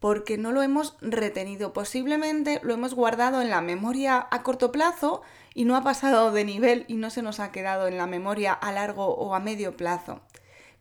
porque 0.00 0.36
no 0.36 0.52
lo 0.52 0.62
hemos 0.62 0.98
retenido. 1.00 1.72
Posiblemente 1.72 2.60
lo 2.62 2.74
hemos 2.74 2.92
guardado 2.92 3.40
en 3.40 3.48
la 3.48 3.62
memoria 3.62 4.28
a 4.30 4.42
corto 4.42 4.70
plazo 4.70 5.22
y 5.54 5.64
no 5.64 5.76
ha 5.76 5.82
pasado 5.82 6.30
de 6.30 6.44
nivel 6.44 6.84
y 6.88 6.96
no 6.96 7.08
se 7.08 7.22
nos 7.22 7.40
ha 7.40 7.52
quedado 7.52 7.88
en 7.88 7.96
la 7.96 8.06
memoria 8.06 8.52
a 8.52 8.70
largo 8.70 9.06
o 9.06 9.34
a 9.34 9.40
medio 9.40 9.78
plazo. 9.78 10.20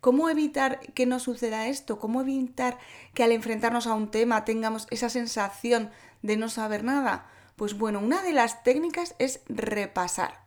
¿Cómo 0.01 0.29
evitar 0.29 0.81
que 0.93 1.05
no 1.05 1.19
suceda 1.19 1.67
esto? 1.67 1.99
¿Cómo 1.99 2.19
evitar 2.19 2.77
que 3.13 3.23
al 3.23 3.31
enfrentarnos 3.31 3.87
a 3.87 3.93
un 3.93 4.11
tema 4.11 4.43
tengamos 4.43 4.87
esa 4.91 5.09
sensación 5.09 5.89
de 6.21 6.35
no 6.35 6.49
saber 6.49 6.83
nada? 6.83 7.27
Pues 7.55 7.77
bueno, 7.77 7.99
una 7.99 8.21
de 8.23 8.33
las 8.33 8.61
técnicas 8.61 9.15
es 9.19 9.39
repasar, 9.47 10.41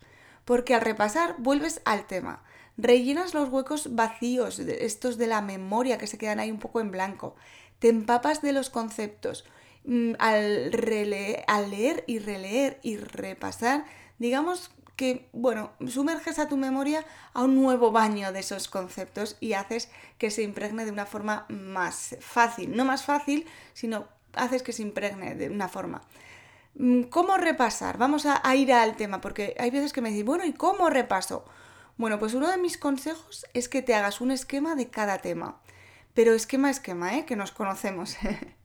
porque 0.45 0.75
al 0.75 0.83
repasar 0.83 1.35
vuelves 1.39 1.81
al 1.87 2.07
tema, 2.07 2.45
rellenas 2.81 3.35
los 3.35 3.49
huecos 3.49 3.95
vacíos, 3.95 4.59
estos 4.59 5.19
de 5.19 5.27
la 5.27 5.41
memoria 5.41 5.99
que 5.99 6.07
se 6.07 6.19
quedan 6.19 6.41
ahí 6.41 6.51
un 6.51 6.59
poco 6.59 6.81
en 6.81 6.91
blanco, 6.91 7.35
te 7.79 7.89
empapas 7.89 8.43
de 8.43 8.53
los 8.53 8.71
conceptos. 8.71 9.45
Mm, 9.85 10.13
al, 10.19 10.71
al 11.47 11.71
leer 11.71 12.05
y 12.07 12.19
releer 12.19 12.79
y 12.83 12.99
repasar, 12.99 13.85
digamos 14.19 14.71
que, 14.97 15.31
bueno, 15.33 15.71
sumerges 15.89 16.39
a 16.39 16.49
tu 16.49 16.59
memoria 16.59 17.07
a 17.33 17.43
un 17.43 17.55
nuevo 17.55 17.91
baño 17.91 18.33
de 18.33 18.41
esos 18.41 18.69
conceptos 18.69 19.39
y 19.41 19.55
haces 19.55 19.91
que 20.19 20.31
se 20.31 20.43
impregne 20.43 20.85
de 20.85 20.91
una 20.91 21.07
forma 21.07 21.47
más 21.49 22.17
fácil. 22.21 22.77
No 22.77 22.85
más 22.85 23.05
fácil, 23.05 23.47
sino 23.73 24.09
haces 24.35 24.63
que 24.63 24.75
se 24.75 24.83
impregne 24.83 25.35
de 25.35 25.49
una 25.49 25.69
forma. 25.69 26.03
Mm, 26.75 27.05
¿Cómo 27.05 27.39
repasar? 27.39 27.97
Vamos 27.97 28.27
a, 28.27 28.47
a 28.47 28.55
ir 28.57 28.73
al 28.75 28.97
tema, 28.97 29.23
porque 29.23 29.57
hay 29.59 29.71
veces 29.71 29.95
que 29.95 30.03
me 30.03 30.11
dicen, 30.11 30.27
bueno, 30.27 30.45
¿y 30.45 30.53
cómo 30.53 30.91
repaso? 30.91 31.47
Bueno, 32.01 32.19
pues 32.19 32.33
uno 32.33 32.51
de 32.51 32.57
mis 32.57 32.79
consejos 32.79 33.45
es 33.53 33.69
que 33.69 33.83
te 33.83 33.95
hagas 33.95 34.23
un 34.23 34.31
esquema 34.31 34.75
de 34.75 34.89
cada 34.89 35.19
tema 35.19 35.61
pero 36.15 36.33
esquema 36.33 36.71
esquema, 36.71 37.19
¿eh? 37.19 37.27
que 37.27 37.37
nos 37.37 37.53
conocemos. 37.53 38.17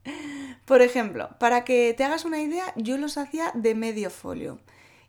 Por 0.65 0.82
ejemplo, 0.82 1.30
para 1.38 1.65
que 1.65 1.94
te 1.94 2.06
hagas 2.06 2.24
una 2.24 2.42
idea, 2.42 2.74
yo 2.77 2.98
los 2.98 3.18
hacía 3.18 3.51
de 3.54 3.75
medio 3.75 4.10
folio 4.10 4.60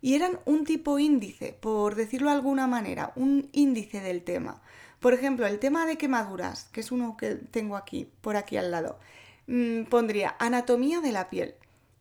y 0.03 0.15
eran 0.15 0.41
un 0.45 0.65
tipo 0.65 0.99
índice, 0.99 1.57
por 1.59 1.95
decirlo 1.95 2.29
de 2.29 2.37
alguna 2.37 2.67
manera, 2.67 3.13
un 3.15 3.49
índice 3.53 4.01
del 4.01 4.25
tema. 4.25 4.61
Por 4.99 5.15
ejemplo, 5.15 5.47
el 5.47 5.61
tema 5.61 5.87
de 5.87 5.97
quemaduras, 5.97 6.65
que 6.73 6.81
es 6.81 6.91
uno 6.91 7.17
que 7.17 7.37
tengo 7.37 7.77
aquí, 7.77 8.11
por 8.23 8.37
aquí 8.37 8.57
al 8.57 8.73
lado, 8.73 8.99
mm, 9.47 9.85
pondría 9.85 10.35
anatomía 10.41 11.01
de 11.01 11.13
la 11.13 11.31
piel, 11.31 11.55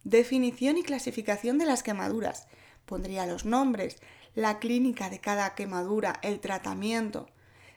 definición 0.03 0.77
y 0.77 0.84
clasificación 0.84 1.60
de 1.60 1.65
las 1.65 1.84
quemaduras, 1.84 2.48
pondría 2.86 3.25
los 3.25 3.46
nombres, 3.46 4.01
la 4.35 4.59
clínica 4.59 5.09
de 5.09 5.19
cada 5.19 5.55
quemadura, 5.55 6.19
el 6.21 6.39
tratamiento, 6.39 7.27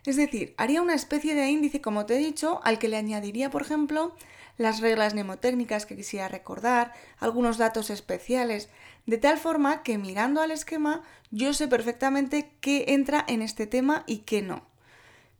es 0.08 0.16
decir, 0.16 0.54
haría 0.56 0.80
una 0.80 0.94
especie 0.94 1.34
de 1.34 1.48
índice, 1.48 1.80
como 1.80 2.06
te 2.06 2.16
he 2.16 2.18
dicho, 2.18 2.60
al 2.64 2.78
que 2.78 2.88
le 2.88 2.96
añadiría, 2.96 3.50
por 3.50 3.60
ejemplo, 3.60 4.14
las 4.56 4.80
reglas 4.80 5.12
mnemotécnicas 5.12 5.84
que 5.84 5.96
quisiera 5.96 6.28
recordar, 6.28 6.92
algunos 7.18 7.58
datos 7.58 7.90
especiales, 7.90 8.70
de 9.04 9.18
tal 9.18 9.38
forma 9.38 9.82
que 9.82 9.98
mirando 9.98 10.40
al 10.40 10.50
esquema 10.50 11.02
yo 11.30 11.52
sé 11.52 11.68
perfectamente 11.68 12.50
qué 12.60 12.86
entra 12.88 13.22
en 13.28 13.42
este 13.42 13.66
tema 13.66 14.04
y 14.06 14.18
qué 14.18 14.40
no. 14.40 14.62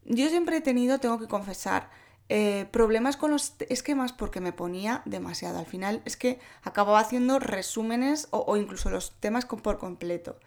Yo 0.05 0.29
siempre 0.29 0.59
he 0.59 0.61
tenido, 0.61 1.01
tengo 1.01 1.19
que 1.19 1.29
confesar, 1.29 1.91
eh, 2.29 2.67
problemas 2.71 3.17
con 3.17 3.31
los 3.31 3.55
esquemas 3.71 4.13
porque 4.13 4.41
me 4.41 4.53
ponía 4.53 5.01
demasiado. 5.07 5.59
Al 5.59 5.67
final 5.67 6.03
es 6.05 6.19
que 6.19 6.41
acababa 6.63 7.01
haciendo 7.01 7.39
resúmenes 7.39 8.29
o, 8.33 8.45
o 8.47 8.59
incluso 8.59 8.91
los 8.91 9.13
temas 9.19 9.47
por 9.47 9.79
completo. 9.79 10.39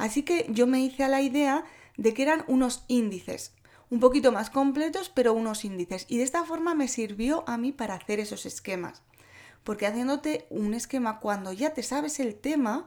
Así 0.00 0.22
que 0.22 0.46
yo 0.48 0.66
me 0.66 0.80
hice 0.80 1.04
a 1.04 1.08
la 1.08 1.20
idea 1.20 1.62
de 1.98 2.14
que 2.14 2.22
eran 2.22 2.42
unos 2.46 2.84
índices 2.88 3.52
un 3.90 4.00
poquito 4.00 4.32
más 4.32 4.48
completos, 4.48 5.10
pero 5.14 5.34
unos 5.34 5.64
índices. 5.64 6.06
Y 6.08 6.16
de 6.18 6.24
esta 6.24 6.44
forma 6.44 6.74
me 6.74 6.88
sirvió 6.88 7.44
a 7.46 7.58
mí 7.58 7.70
para 7.70 7.94
hacer 7.94 8.18
esos 8.18 8.46
esquemas. 8.46 9.02
Porque 9.62 9.86
haciéndote 9.86 10.46
un 10.48 10.72
esquema 10.72 11.20
cuando 11.20 11.52
ya 11.52 11.74
te 11.74 11.82
sabes 11.82 12.18
el 12.18 12.34
tema, 12.34 12.86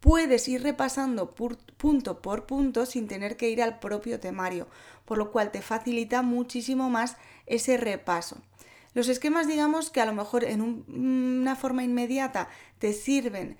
puedes 0.00 0.48
ir 0.48 0.62
repasando 0.64 1.32
punto 1.34 2.22
por 2.22 2.46
punto 2.46 2.86
sin 2.86 3.06
tener 3.06 3.36
que 3.36 3.50
ir 3.50 3.62
al 3.62 3.78
propio 3.78 4.18
temario, 4.18 4.66
por 5.04 5.16
lo 5.16 5.30
cual 5.30 5.52
te 5.52 5.62
facilita 5.62 6.22
muchísimo 6.22 6.90
más 6.90 7.18
ese 7.46 7.76
repaso. 7.76 8.38
Los 8.94 9.08
esquemas, 9.08 9.46
digamos 9.46 9.90
que 9.90 10.00
a 10.00 10.06
lo 10.06 10.14
mejor 10.14 10.42
en 10.42 10.62
una 10.88 11.54
forma 11.54 11.84
inmediata 11.84 12.48
te 12.80 12.94
sirven 12.94 13.58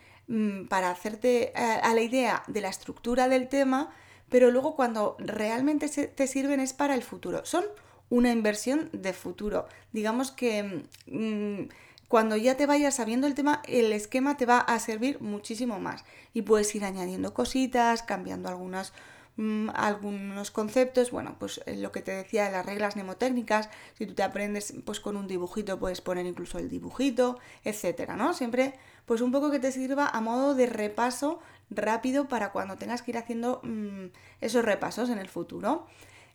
para 0.68 0.90
hacerte 0.90 1.52
eh, 1.54 1.80
a 1.82 1.94
la 1.94 2.02
idea 2.02 2.42
de 2.47 2.61
la 2.61 2.68
estructura 2.68 3.28
del 3.28 3.49
tema, 3.49 3.90
pero 4.28 4.50
luego 4.50 4.76
cuando 4.76 5.16
realmente 5.18 5.88
te 5.88 6.26
sirven 6.26 6.61
es 6.61 6.73
para 6.73 6.94
el 6.94 7.02
futuro. 7.02 7.44
Son 7.47 7.64
una 8.11 8.30
inversión 8.30 8.90
de 8.92 9.12
futuro. 9.12 9.66
Digamos 9.92 10.30
que 10.30 10.85
mm, 11.06 11.68
cuando 12.08 12.37
ya 12.37 12.56
te 12.56 12.66
vayas 12.66 12.97
sabiendo 12.97 13.26
el 13.26 13.35
tema, 13.35 13.62
el 13.66 13.92
esquema 13.92 14.37
te 14.37 14.47
va 14.47 14.58
a 14.58 14.78
servir 14.78 15.20
muchísimo 15.20 15.78
más. 15.78 16.04
Y 16.35 16.42
puedes 16.42 16.75
ir 16.75 16.85
añadiendo 16.85 17.35
cositas, 17.35 18.02
cambiando 18.02 18.49
algunas 18.49 18.92
mm, 19.37 19.70
algunos 19.75 20.50
conceptos, 20.50 21.11
bueno, 21.11 21.37
pues 21.38 21.61
eh, 21.66 21.76
lo 21.76 21.92
que 21.92 22.02
te 22.02 22.12
decía, 22.12 22.50
las 22.50 22.66
reglas 22.66 22.97
mnemotécnicas, 22.97 23.70
si 23.97 24.06
tú 24.06 24.14
te 24.14 24.23
aprendes 24.23 24.75
pues 24.85 25.00
con 25.00 25.16
un 25.16 25.26
dibujito 25.26 25.78
puedes 25.78 26.00
poner 26.00 26.26
incluso 26.26 26.58
el 26.58 26.68
dibujito, 26.68 27.38
etcétera, 27.64 28.16
¿no? 28.16 28.35
Siempre 28.35 28.75
pues 29.09 29.23
un 29.23 29.33
poco 29.33 29.50
que 29.50 29.59
te 29.59 29.73
sirva 29.73 30.07
a 30.07 30.21
modo 30.21 30.55
de 30.55 30.67
repaso 30.67 31.41
rápido 31.71 32.29
para 32.29 32.53
cuando 32.53 32.77
tengas 32.77 33.00
que 33.00 33.11
ir 33.11 33.17
haciendo 33.17 33.61
mm, 33.65 34.07
esos 34.43 34.62
repasos 34.62 35.09
en 35.09 35.19
el 35.19 35.29
futuro. 35.29 35.87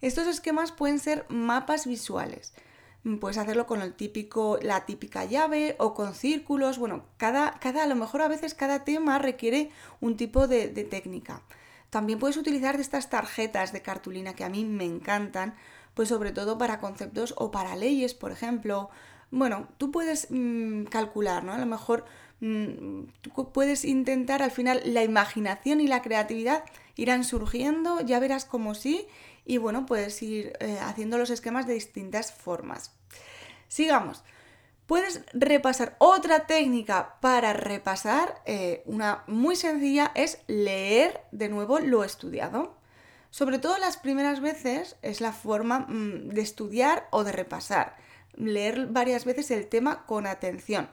Estos 0.01 0.27
esquemas 0.27 0.72
pueden 0.72 0.98
ser 1.00 1.25
mapas 1.30 1.86
visuales. 1.86 2.53
Mm, 3.03 3.18
puedes 3.18 3.38
hacerlo 3.38 3.68
con 3.68 3.84
el 3.84 3.94
típico, 3.94 4.58
la 4.60 4.88
típica 4.88 5.24
llave 5.24 5.75
o 5.77 5.94
con 5.94 6.15
círculos. 6.15 6.80
Bueno, 6.80 7.06
cada, 7.18 7.60
cada, 7.60 7.84
a 7.84 7.88
lo 7.88 7.96
mejor 7.96 8.24
a 8.24 8.27
veces 8.27 8.56
cada 8.56 8.84
tema 8.84 9.20
requiere 9.20 9.70
un 10.01 10.18
tipo 10.18 10.48
de, 10.48 10.68
técnica. 10.70 11.44
También 11.92 12.18
puedes 12.18 12.38
utilizar 12.38 12.80
estas 12.80 13.08
tarjetas 13.12 13.72
de 13.72 13.84
cartulina 13.84 14.34
que 14.34 14.46
a 14.46 14.50
mí 14.50 14.65
me 14.65 14.86
encantan, 14.86 15.53
pues 15.94 16.10
sobre 16.10 16.32
todo 16.32 16.58
para 16.58 16.80
conceptos 16.80 17.36
o 17.38 17.51
para 17.51 17.75
leyes, 17.75 18.15
por 18.15 18.32
ejemplo. 18.32 18.89
Bueno, 19.30 19.68
tú 19.77 19.92
puedes 19.92 20.27
mm, 20.32 20.86
calcular, 20.86 21.44
¿no? 21.44 21.53
A 21.53 21.60
lo 21.60 21.68
mejor 21.68 22.06
tú 23.21 23.51
puedes 23.53 23.85
intentar 23.85 24.41
al 24.41 24.51
final 24.51 24.81
la 24.85 25.03
imaginación 25.03 25.79
y 25.79 25.88
la 25.88 26.01
creatividad 26.01 26.65
irán 26.95 27.23
surgiendo, 27.23 28.01
ya 28.01 28.19
verás 28.19 28.43
cómo 28.43 28.75
sí, 28.75 29.07
y 29.45 29.57
bueno, 29.57 29.85
puedes 29.85 30.21
ir 30.21 30.53
eh, 30.59 30.77
haciendo 30.81 31.17
los 31.17 31.29
esquemas 31.29 31.67
de 31.67 31.73
distintas 31.73 32.33
formas. 32.33 32.91
Sigamos. 33.67 34.23
Puedes 34.88 35.23
repasar 35.31 35.95
otra 36.00 36.45
técnica 36.45 37.15
para 37.21 37.53
repasar, 37.53 38.41
eh, 38.45 38.83
una 38.85 39.23
muy 39.27 39.55
sencilla, 39.55 40.12
es 40.13 40.39
leer 40.47 41.21
de 41.31 41.47
nuevo 41.47 41.79
lo 41.79 42.03
estudiado. 42.03 42.75
Sobre 43.29 43.57
todo 43.57 43.77
las 43.77 43.95
primeras 43.95 44.41
veces 44.41 44.97
es 45.01 45.21
la 45.21 45.31
forma 45.31 45.88
mm, 45.88 46.29
de 46.29 46.41
estudiar 46.41 47.07
o 47.12 47.23
de 47.23 47.31
repasar. 47.31 47.95
Leer 48.35 48.88
varias 48.88 49.23
veces 49.23 49.50
el 49.51 49.67
tema 49.67 50.05
con 50.05 50.27
atención 50.27 50.89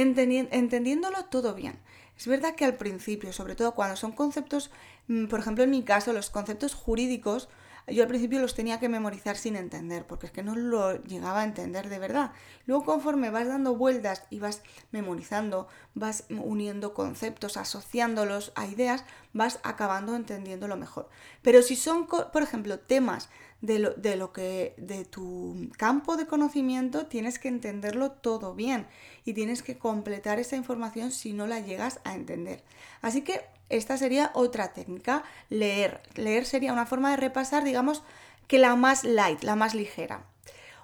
entendiéndolo 0.00 1.24
todo 1.26 1.54
bien. 1.54 1.78
Es 2.16 2.26
verdad 2.26 2.54
que 2.56 2.64
al 2.64 2.74
principio, 2.74 3.32
sobre 3.32 3.54
todo 3.54 3.74
cuando 3.74 3.96
son 3.96 4.12
conceptos, 4.12 4.70
mm, 5.06 5.26
por 5.26 5.40
ejemplo 5.40 5.64
en 5.64 5.70
mi 5.70 5.82
caso, 5.82 6.12
los 6.12 6.30
conceptos 6.30 6.74
jurídicos, 6.74 7.48
yo 7.90 8.02
al 8.02 8.08
principio 8.08 8.40
los 8.40 8.54
tenía 8.54 8.80
que 8.80 8.88
memorizar 8.88 9.36
sin 9.36 9.56
entender, 9.56 10.06
porque 10.06 10.26
es 10.26 10.32
que 10.32 10.42
no 10.42 10.54
lo 10.54 11.02
llegaba 11.04 11.40
a 11.40 11.44
entender 11.44 11.88
de 11.88 11.98
verdad. 11.98 12.32
Luego 12.66 12.84
conforme 12.84 13.30
vas 13.30 13.48
dando 13.48 13.76
vueltas 13.76 14.24
y 14.30 14.40
vas 14.40 14.62
memorizando, 14.90 15.68
vas 15.94 16.24
uniendo 16.28 16.92
conceptos, 16.92 17.56
asociándolos 17.56 18.52
a 18.56 18.66
ideas, 18.66 19.04
vas 19.32 19.60
acabando 19.62 20.16
entendiéndolo 20.16 20.76
mejor. 20.76 21.08
Pero 21.40 21.62
si 21.62 21.76
son, 21.76 22.06
por 22.06 22.42
ejemplo, 22.42 22.78
temas 22.78 23.30
de 23.60 23.78
lo, 23.78 23.90
de 23.94 24.16
lo, 24.16 24.32
que 24.32 24.74
de 24.76 25.04
tu 25.04 25.70
campo 25.76 26.16
de 26.16 26.26
conocimiento 26.26 27.06
tienes 27.06 27.38
que 27.38 27.48
entenderlo 27.48 28.12
todo 28.12 28.54
bien 28.54 28.86
y 29.24 29.32
tienes 29.34 29.62
que 29.62 29.78
completar 29.78 30.38
esa 30.38 30.56
información 30.56 31.10
si 31.10 31.32
no 31.32 31.46
la 31.46 31.60
llegas 31.60 32.00
a 32.04 32.14
entender. 32.14 32.62
Así 33.02 33.22
que 33.22 33.42
esta 33.68 33.98
sería 33.98 34.30
otra 34.34 34.72
técnica, 34.72 35.24
leer. 35.50 36.00
Leer 36.14 36.46
sería 36.46 36.72
una 36.72 36.86
forma 36.86 37.10
de 37.10 37.16
repasar, 37.16 37.64
digamos, 37.64 38.02
que 38.46 38.58
la 38.58 38.76
más 38.76 39.04
light, 39.04 39.42
la 39.42 39.56
más 39.56 39.74
ligera. 39.74 40.24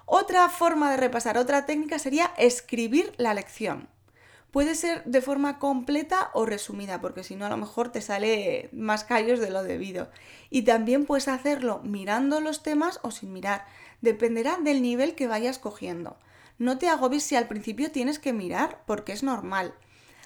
Otra 0.05 0.49
forma 0.49 0.91
de 0.91 0.97
repasar, 0.97 1.37
otra 1.37 1.65
técnica 1.65 1.97
sería 1.97 2.31
escribir 2.37 3.13
la 3.17 3.33
lección. 3.33 3.87
Puede 4.55 4.75
ser 4.75 5.03
de 5.03 5.19
forma 5.21 5.59
completa 5.59 6.29
o 6.33 6.45
resumida, 6.45 7.01
porque 7.01 7.25
si 7.25 7.35
no 7.35 7.45
a 7.45 7.49
lo 7.49 7.57
mejor 7.57 7.89
te 7.89 7.99
sale 7.99 8.69
más 8.71 9.03
callos 9.03 9.41
de 9.41 9.49
lo 9.49 9.63
debido. 9.63 10.09
Y 10.49 10.61
también 10.61 11.05
puedes 11.05 11.27
hacerlo 11.27 11.81
mirando 11.83 12.39
los 12.39 12.63
temas 12.63 13.01
o 13.03 13.11
sin 13.11 13.33
mirar. 13.33 13.65
Dependerá 13.99 14.55
del 14.55 14.81
nivel 14.81 15.13
que 15.13 15.27
vayas 15.27 15.59
cogiendo. 15.59 16.15
No 16.57 16.77
te 16.77 16.87
agobies 16.87 17.23
si 17.23 17.35
al 17.35 17.49
principio 17.49 17.91
tienes 17.91 18.17
que 18.17 18.31
mirar, 18.31 18.81
porque 18.87 19.11
es 19.11 19.23
normal. 19.23 19.73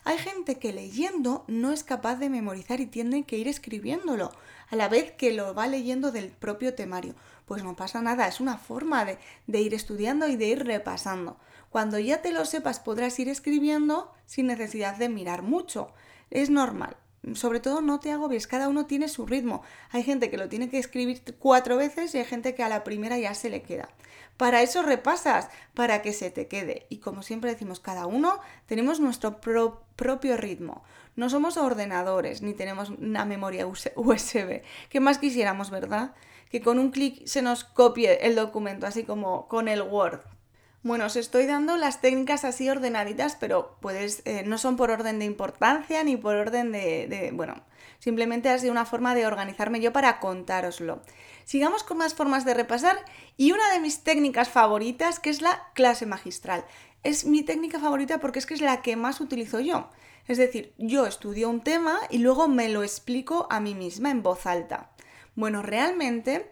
Hay 0.04 0.18
gente 0.18 0.60
que 0.60 0.74
leyendo 0.74 1.44
no 1.48 1.72
es 1.72 1.84
capaz 1.84 2.16
de 2.16 2.30
memorizar 2.30 2.80
y 2.80 2.86
tiene 2.86 3.24
que 3.24 3.38
ir 3.38 3.48
escribiéndolo, 3.48 4.32
a 4.70 4.76
la 4.76 4.90
vez 4.90 5.12
que 5.12 5.32
lo 5.34 5.54
va 5.54 5.68
leyendo 5.68 6.12
del 6.12 6.30
propio 6.30 6.74
temario. 6.76 7.16
Pues 7.46 7.64
no 7.64 7.76
pasa 7.76 8.02
nada, 8.02 8.28
es 8.28 8.40
una 8.40 8.58
forma 8.58 9.06
de, 9.06 9.18
de 9.48 9.62
ir 9.62 9.74
estudiando 9.74 10.28
y 10.28 10.36
de 10.36 10.48
ir 10.48 10.66
repasando. 10.66 11.38
Cuando 11.70 12.00
ya 12.00 12.22
te 12.22 12.32
lo 12.32 12.46
sepas 12.46 12.80
podrás 12.80 13.20
ir 13.20 13.30
escribiendo 13.30 14.14
sin 14.26 14.48
necesidad 14.48 14.98
de 14.98 15.10
mirar 15.10 15.42
mucho. 15.42 15.92
Es 16.30 16.50
normal. 16.50 16.98
Sobre 17.34 17.60
todo 17.60 17.82
no 17.82 18.00
te 18.00 18.12
agobies, 18.12 18.48
cada 18.48 18.70
uno 18.70 18.86
tiene 18.86 19.10
su 19.10 19.26
ritmo. 19.26 19.62
Hay 19.92 20.04
gente 20.04 20.30
que 20.30 20.38
lo 20.38 20.48
tiene 20.48 20.70
que 20.70 20.80
escribir 20.80 21.22
cuatro 21.38 21.78
veces 21.78 22.16
y 22.16 22.18
hay 22.18 22.26
gente 22.26 22.56
que 22.56 22.64
a 22.64 22.70
la 22.70 22.84
primera 22.84 23.18
ya 23.18 23.34
se 23.34 23.50
le 23.50 23.62
queda. 23.62 23.90
Para 24.38 24.62
eso 24.62 24.84
repasas, 24.84 25.50
para 25.74 26.02
que 26.02 26.14
se 26.14 26.32
te 26.32 26.48
quede. 26.48 26.86
Y 26.90 27.00
como 27.00 27.24
siempre 27.24 27.52
decimos, 27.52 27.82
cada 27.82 28.06
uno 28.06 28.40
tenemos 28.68 29.02
nuestro 29.02 29.42
propio 29.42 30.38
ritmo. 30.38 30.84
No 31.18 31.30
somos 31.30 31.58
ordenadores 31.58 32.42
ni 32.42 32.54
tenemos 32.54 32.90
una 32.90 33.26
memoria 33.26 33.68
USB. 33.68 34.62
¿Qué 34.90 35.00
más 35.02 35.18
quisiéramos, 35.18 35.72
verdad? 35.72 36.16
Que 36.50 36.62
con 36.62 36.80
un 36.80 36.92
clic 36.92 37.26
se 37.28 37.42
nos 37.42 37.66
copie 37.66 38.26
el 38.26 38.36
documento, 38.36 38.88
así 38.88 39.04
como 39.04 39.50
con 39.50 39.68
el 39.68 39.82
Word. 39.82 40.22
Bueno, 40.82 41.08
os 41.08 41.18
estoy 41.18 41.46
dando 41.46 41.76
las 41.76 42.00
técnicas 42.00 42.46
así 42.46 42.70
ordenaditas, 42.70 43.36
pero 43.36 43.76
puedes, 43.82 44.22
eh, 44.24 44.44
no 44.46 44.58
son 44.58 44.78
por 44.78 44.92
orden 44.92 45.20
de 45.20 45.26
importancia 45.26 46.02
ni 46.06 46.16
por 46.16 46.38
orden 46.38 46.72
de, 46.72 47.32
bueno, 47.34 47.62
simplemente 48.00 48.58
sido 48.60 48.72
una 48.72 48.86
forma 48.86 49.14
de 49.14 49.28
organizarme 49.28 49.82
yo 49.82 49.92
para 49.92 50.22
contároslo. 50.22 51.02
Sigamos 51.44 51.84
con 51.84 51.98
más 51.98 52.14
formas 52.14 52.46
de 52.46 52.54
repasar 52.54 52.98
y 53.36 53.52
una 53.52 53.70
de 53.74 53.82
mis 53.82 54.04
técnicas 54.04 54.48
favoritas, 54.48 55.20
que 55.20 55.30
es 55.30 55.42
la 55.42 55.68
clase 55.74 56.06
magistral. 56.06 56.64
Es 57.04 57.26
mi 57.26 57.44
técnica 57.44 57.80
favorita 57.80 58.20
porque 58.20 58.40
es 58.40 58.46
que 58.46 58.54
es 58.54 58.62
la 58.62 58.82
que 58.82 58.96
más 58.96 59.20
utilizo 59.20 59.60
yo. 59.60 59.90
Es 60.30 60.38
decir, 60.38 60.74
yo 60.78 61.06
estudio 61.06 61.50
un 61.50 61.62
tema 61.62 62.00
y 62.10 62.20
luego 62.20 62.48
me 62.48 62.70
lo 62.70 62.84
explico 62.84 63.48
a 63.50 63.60
mí 63.60 63.76
misma 63.76 64.12
en 64.12 64.24
voz 64.24 64.46
alta. 64.46 64.92
Bueno, 65.36 65.62
realmente 65.62 66.50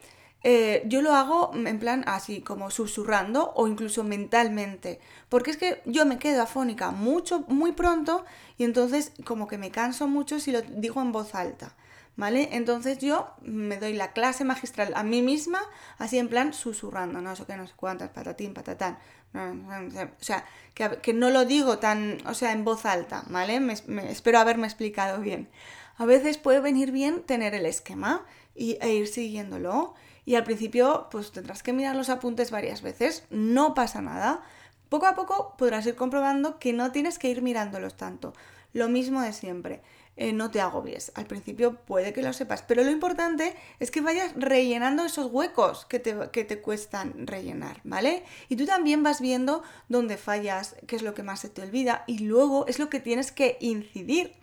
eh, 0.49 0.83
yo 0.85 1.01
lo 1.01 1.13
hago 1.13 1.51
en 1.53 1.77
plan 1.77 2.05
así, 2.07 2.39
como 2.39 2.71
susurrando 2.71 3.51
o 3.57 3.67
incluso 3.67 4.05
mentalmente, 4.05 5.01
porque 5.27 5.51
es 5.51 5.57
que 5.57 5.81
yo 5.83 6.05
me 6.05 6.19
quedo 6.19 6.41
afónica 6.41 6.91
mucho, 6.91 7.43
muy 7.49 7.73
pronto 7.73 8.23
y 8.57 8.63
entonces 8.63 9.11
como 9.25 9.49
que 9.49 9.57
me 9.57 9.71
canso 9.71 10.07
mucho 10.07 10.39
si 10.39 10.53
lo 10.53 10.61
digo 10.61 11.01
en 11.01 11.11
voz 11.11 11.35
alta. 11.35 11.75
¿Vale? 12.15 12.49
Entonces 12.53 12.97
yo 12.97 13.29
me 13.41 13.77
doy 13.77 13.93
la 13.93 14.13
clase 14.13 14.45
magistral 14.45 14.93
a 14.95 15.03
mí 15.03 15.21
misma, 15.21 15.59
así 15.99 16.17
en 16.17 16.29
plan 16.29 16.53
susurrando, 16.53 17.21
no 17.21 17.35
sé 17.35 17.43
qué, 17.45 17.57
no 17.57 17.67
sé 17.67 17.73
cuántas, 17.75 18.09
patatín, 18.09 18.53
patatán. 18.53 18.97
O 19.35 20.23
sea, 20.23 20.45
que, 20.73 21.13
no 21.13 21.29
lo 21.29 21.43
digo 21.43 21.77
tan, 21.77 22.25
o 22.25 22.33
sea, 22.33 22.53
en 22.53 22.63
voz 22.63 22.85
alta, 22.85 23.23
¿vale? 23.27 23.61
espero 24.09 24.39
haberme 24.39 24.65
explicado 24.65 25.19
bien. 25.19 25.49
A 25.97 26.05
veces 26.05 26.37
puede 26.37 26.61
venir 26.61 26.91
bien 26.91 27.21
tener 27.21 27.53
el 27.53 27.65
esquema 27.65 28.25
y, 28.55 28.77
e 28.81 28.93
ir 28.93 29.07
siguiéndolo. 29.07 29.93
Y 30.27 30.35
al 30.35 30.43
principio, 30.43 31.07
pues 31.09 31.31
tendrás 31.31 31.63
que 31.63 31.71
mirar 31.71 31.95
los 31.95 32.09
apuntes 32.09 32.51
varias 32.51 32.81
veces, 32.81 33.23
no 33.29 33.73
pasa 33.73 34.01
nada. 34.01 34.43
Poco 34.89 35.05
a 35.05 35.15
poco 35.15 35.55
podrás 35.57 35.85
ir 35.85 35.95
comprobando 35.95 36.59
que 36.59 36.73
no 36.73 36.91
tienes 36.91 37.17
que 37.17 37.29
ir 37.29 37.41
mirándolos 37.41 37.95
tanto. 37.95 38.33
Lo 38.73 38.89
mismo 38.89 39.21
de 39.21 39.31
siempre. 39.31 39.81
Eh, 40.17 40.33
no 40.33 40.51
te 40.51 40.59
agobies. 40.59 41.13
Al 41.15 41.27
principio 41.27 41.75
puede 41.75 42.11
que 42.11 42.23
lo 42.23 42.33
sepas, 42.33 42.61
pero 42.61 42.83
lo 42.83 42.91
importante 42.91 43.55
es 43.79 43.89
que 43.89 44.01
vayas 44.01 44.33
rellenando 44.35 45.05
esos 45.05 45.31
huecos 45.31 45.85
que 45.85 45.99
te, 45.99 46.17
que 46.33 46.43
te 46.43 46.59
cuestan 46.59 47.25
rellenar, 47.25 47.79
¿vale? 47.85 48.25
Y 48.49 48.57
tú 48.57 48.65
también 48.65 49.03
vas 49.03 49.21
viendo 49.21 49.63
dónde 49.87 50.17
fallas, 50.17 50.75
qué 50.87 50.97
es 50.97 51.03
lo 51.03 51.13
que 51.13 51.23
más 51.23 51.39
se 51.39 51.47
te 51.47 51.61
olvida 51.61 52.03
y 52.05 52.19
luego 52.19 52.67
es 52.67 52.79
lo 52.79 52.89
que 52.89 52.99
tienes 52.99 53.31
que 53.31 53.55
incidir 53.61 54.33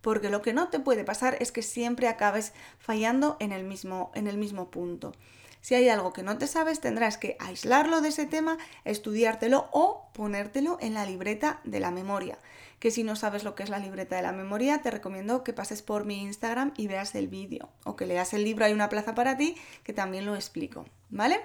porque 0.00 0.30
lo 0.30 0.42
que 0.42 0.52
no 0.52 0.68
te 0.68 0.80
puede 0.80 1.04
pasar 1.04 1.36
es 1.40 1.52
que 1.52 1.62
siempre 1.62 2.08
acabes 2.08 2.52
fallando 2.78 3.36
en 3.40 3.52
el 3.52 3.64
mismo, 3.64 4.10
en 4.14 4.26
el 4.26 4.38
mismo 4.38 4.70
punto. 4.70 5.12
Si 5.60 5.74
hay 5.74 5.88
algo 5.88 6.12
que 6.12 6.22
no 6.22 6.38
te 6.38 6.46
sabes, 6.46 6.80
tendrás 6.80 7.18
que 7.18 7.36
aislarlo 7.40 8.00
de 8.00 8.08
ese 8.08 8.26
tema, 8.26 8.58
estudiártelo 8.84 9.68
o 9.72 10.08
ponértelo 10.12 10.78
en 10.80 10.94
la 10.94 11.04
libreta 11.04 11.60
de 11.64 11.80
la 11.80 11.90
memoria. 11.90 12.38
Que 12.78 12.92
si 12.92 13.02
no 13.02 13.16
sabes 13.16 13.42
lo 13.42 13.56
que 13.56 13.64
es 13.64 13.70
la 13.70 13.80
libreta 13.80 14.16
de 14.16 14.22
la 14.22 14.32
memoria, 14.32 14.82
te 14.82 14.90
recomiendo 14.90 15.42
que 15.42 15.52
pases 15.52 15.82
por 15.82 16.04
mi 16.04 16.22
Instagram 16.22 16.72
y 16.76 16.86
veas 16.86 17.14
el 17.16 17.26
vídeo. 17.26 17.70
O 17.84 17.96
que 17.96 18.06
leas 18.06 18.32
el 18.34 18.44
libro 18.44 18.64
Hay 18.64 18.72
una 18.72 18.88
plaza 18.88 19.16
para 19.16 19.36
ti, 19.36 19.56
que 19.82 19.92
también 19.92 20.26
lo 20.26 20.36
explico. 20.36 20.86
¿Vale? 21.10 21.40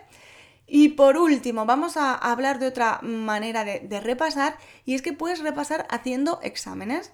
Y 0.67 0.89
por 0.89 1.17
último, 1.17 1.65
vamos 1.65 1.97
a 1.97 2.13
hablar 2.13 2.59
de 2.59 2.67
otra 2.67 2.99
manera 3.01 3.65
de, 3.65 3.79
de 3.79 3.99
repasar, 3.99 4.57
y 4.85 4.93
es 4.93 5.01
que 5.01 5.11
puedes 5.11 5.39
repasar 5.39 5.87
haciendo 5.89 6.39
exámenes 6.43 7.11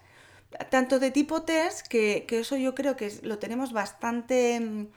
tanto 0.70 1.00
de 1.00 1.12
tipo 1.12 1.44
test, 1.44 1.88
que, 1.88 2.26
eso 2.30 2.58
yo 2.58 2.76
creo 2.76 2.96
que 2.96 3.12
lo 3.22 3.40
tenemos 3.40 3.72
bastante, 3.72 4.60
mm, 4.60 4.88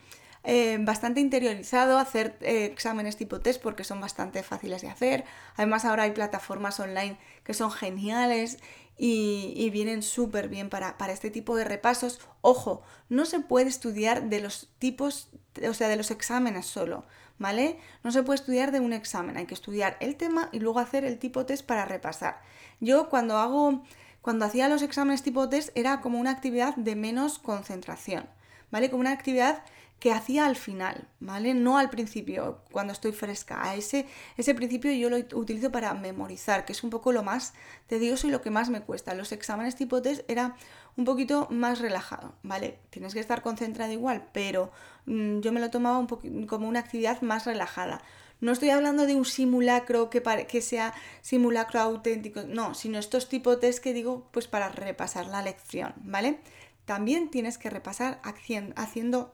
eh, 0.45 0.77
bastante 0.81 1.21
interiorizado, 1.21 1.97
hacer 1.97 2.37
eh, 2.41 2.65
exámenes 2.65 3.17
tipo 3.17 3.39
test 3.39 3.61
porque 3.61 3.83
son 3.83 4.01
bastante 4.01 4.43
fáciles 4.43 4.81
de 4.81 4.89
hacer. 4.89 5.25
Además 5.55 5.85
ahora 5.85 6.03
hay 6.03 6.11
plataformas 6.11 6.79
online 6.79 7.17
que 7.43 7.53
son 7.53 7.71
geniales 7.71 8.57
y, 8.97 9.69
vienen 9.71 10.03
súper 10.03 10.49
bien 10.49 10.69
para, 10.69 10.97
para, 10.97 11.13
este 11.13 11.29
tipo 11.31 11.55
de 11.55 11.63
repasos. 11.63 12.19
Ojo, 12.41 12.83
no 13.09 13.25
se 13.25 13.39
puede 13.39 13.69
estudiar 13.69 14.29
de 14.29 14.39
los 14.39 14.69
tipos, 14.79 15.29
o 15.67 15.73
sea, 15.73 15.87
de 15.87 15.95
los 15.95 16.11
exámenes 16.11 16.65
solo. 16.65 17.05
¿Vale? 17.39 17.79
No 18.03 18.11
se 18.11 18.21
puede 18.21 18.35
estudiar 18.35 18.71
de 18.71 18.79
un 18.79 18.93
examen, 18.93 19.37
hay 19.37 19.47
que 19.47 19.55
estudiar 19.55 19.97
el 19.99 20.15
tema 20.15 20.49
y 20.51 20.59
luego 20.59 20.79
hacer 20.79 21.03
el 21.03 21.17
tipo 21.17 21.47
test 21.47 21.65
para 21.65 21.83
repasar. 21.83 22.39
Yo 22.79 23.09
cuando 23.09 23.37
hago 23.37 23.83
cuando 24.23 24.45
hacía 24.45 24.69
los 24.69 24.81
exámenes 24.81 25.21
tipo 25.21 25.49
test 25.49 25.69
era 25.75 25.99
como 25.99 26.17
una 26.17 26.31
actividad 26.31 26.77
de 26.77 26.95
menos 26.95 27.39
concentración, 27.39 28.25
¿vale? 28.71 28.89
Como 28.89 29.01
una 29.01 29.11
actividad 29.11 29.63
que 29.99 30.13
hacía 30.13 30.45
al 30.45 30.55
final, 30.55 31.09
¿vale? 31.19 31.53
No 31.53 31.77
al 31.77 31.89
principio, 31.89 32.61
cuando 32.71 32.93
estoy 32.93 33.11
fresca. 33.11 33.61
A 33.61 33.75
ese, 33.75 34.07
ese 34.37 34.55
principio 34.55 34.93
yo 34.93 35.09
lo 35.09 35.17
utilizo 35.37 35.73
para 35.73 35.93
memorizar, 35.93 36.63
que 36.63 36.71
es 36.71 36.83
un 36.85 36.89
poco 36.89 37.11
lo 37.11 37.21
más 37.21 37.53
tedioso 37.87 38.27
y 38.27 38.31
lo 38.31 38.41
que 38.41 38.49
más 38.49 38.69
me 38.69 38.79
cuesta. 38.79 39.13
Los 39.13 39.33
exámenes 39.33 39.75
tipo 39.75 40.01
test 40.01 40.29
era 40.29 40.55
un 40.95 41.03
poquito 41.03 41.49
más 41.51 41.79
relajado, 41.79 42.33
¿vale? 42.43 42.79
Tienes 42.91 43.13
que 43.13 43.19
estar 43.19 43.41
concentrado 43.41 43.91
igual, 43.91 44.29
pero 44.31 44.71
mm, 45.05 45.41
yo 45.41 45.51
me 45.51 45.59
lo 45.59 45.69
tomaba 45.69 45.99
un 45.99 46.47
como 46.47 46.69
una 46.69 46.79
actividad 46.79 47.21
más 47.21 47.45
relajada. 47.45 48.01
No 48.43 48.51
estoy 48.51 48.71
hablando 48.71 49.05
de 49.05 49.15
un 49.15 49.23
simulacro 49.23 50.09
que, 50.09 50.61
sea 50.61 50.93
simulacro 51.21 51.79
auténtico, 51.79 52.43
no, 52.43 52.73
sino 52.73 52.99
estos 52.99 53.29
tipos 53.29 53.55
de 53.55 53.61
test 53.61 53.81
que 53.81 53.93
digo 53.93 54.27
pues 54.31 54.49
para 54.49 54.67
repasar 54.67 55.27
la 55.27 55.41
lección, 55.41 55.93
¿vale? 56.03 56.39
También 56.83 57.31
tienes 57.31 57.57
que 57.57 57.69
repasar 57.69 58.19
haciendo 58.21 59.33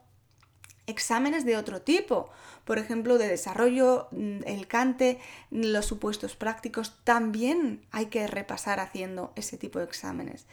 exámenes 0.85 1.43
de 1.43 1.57
otro 1.57 1.81
tipo, 1.81 2.29
por 2.65 2.77
ejemplo, 2.77 3.17
de 3.17 3.27
desarrollo, 3.27 4.09
mm, 4.11 4.41
el 4.45 4.67
cante, 4.67 5.17
los 5.49 5.87
supuestos 5.87 6.35
prácticos, 6.35 7.03
también 7.03 7.81
hay 7.89 8.07
que 8.07 8.27
repasar 8.27 8.79
haciendo 8.79 9.33
ese 9.35 9.57
tipo 9.57 9.79
de 9.79 9.85
exámenes. 9.85 10.45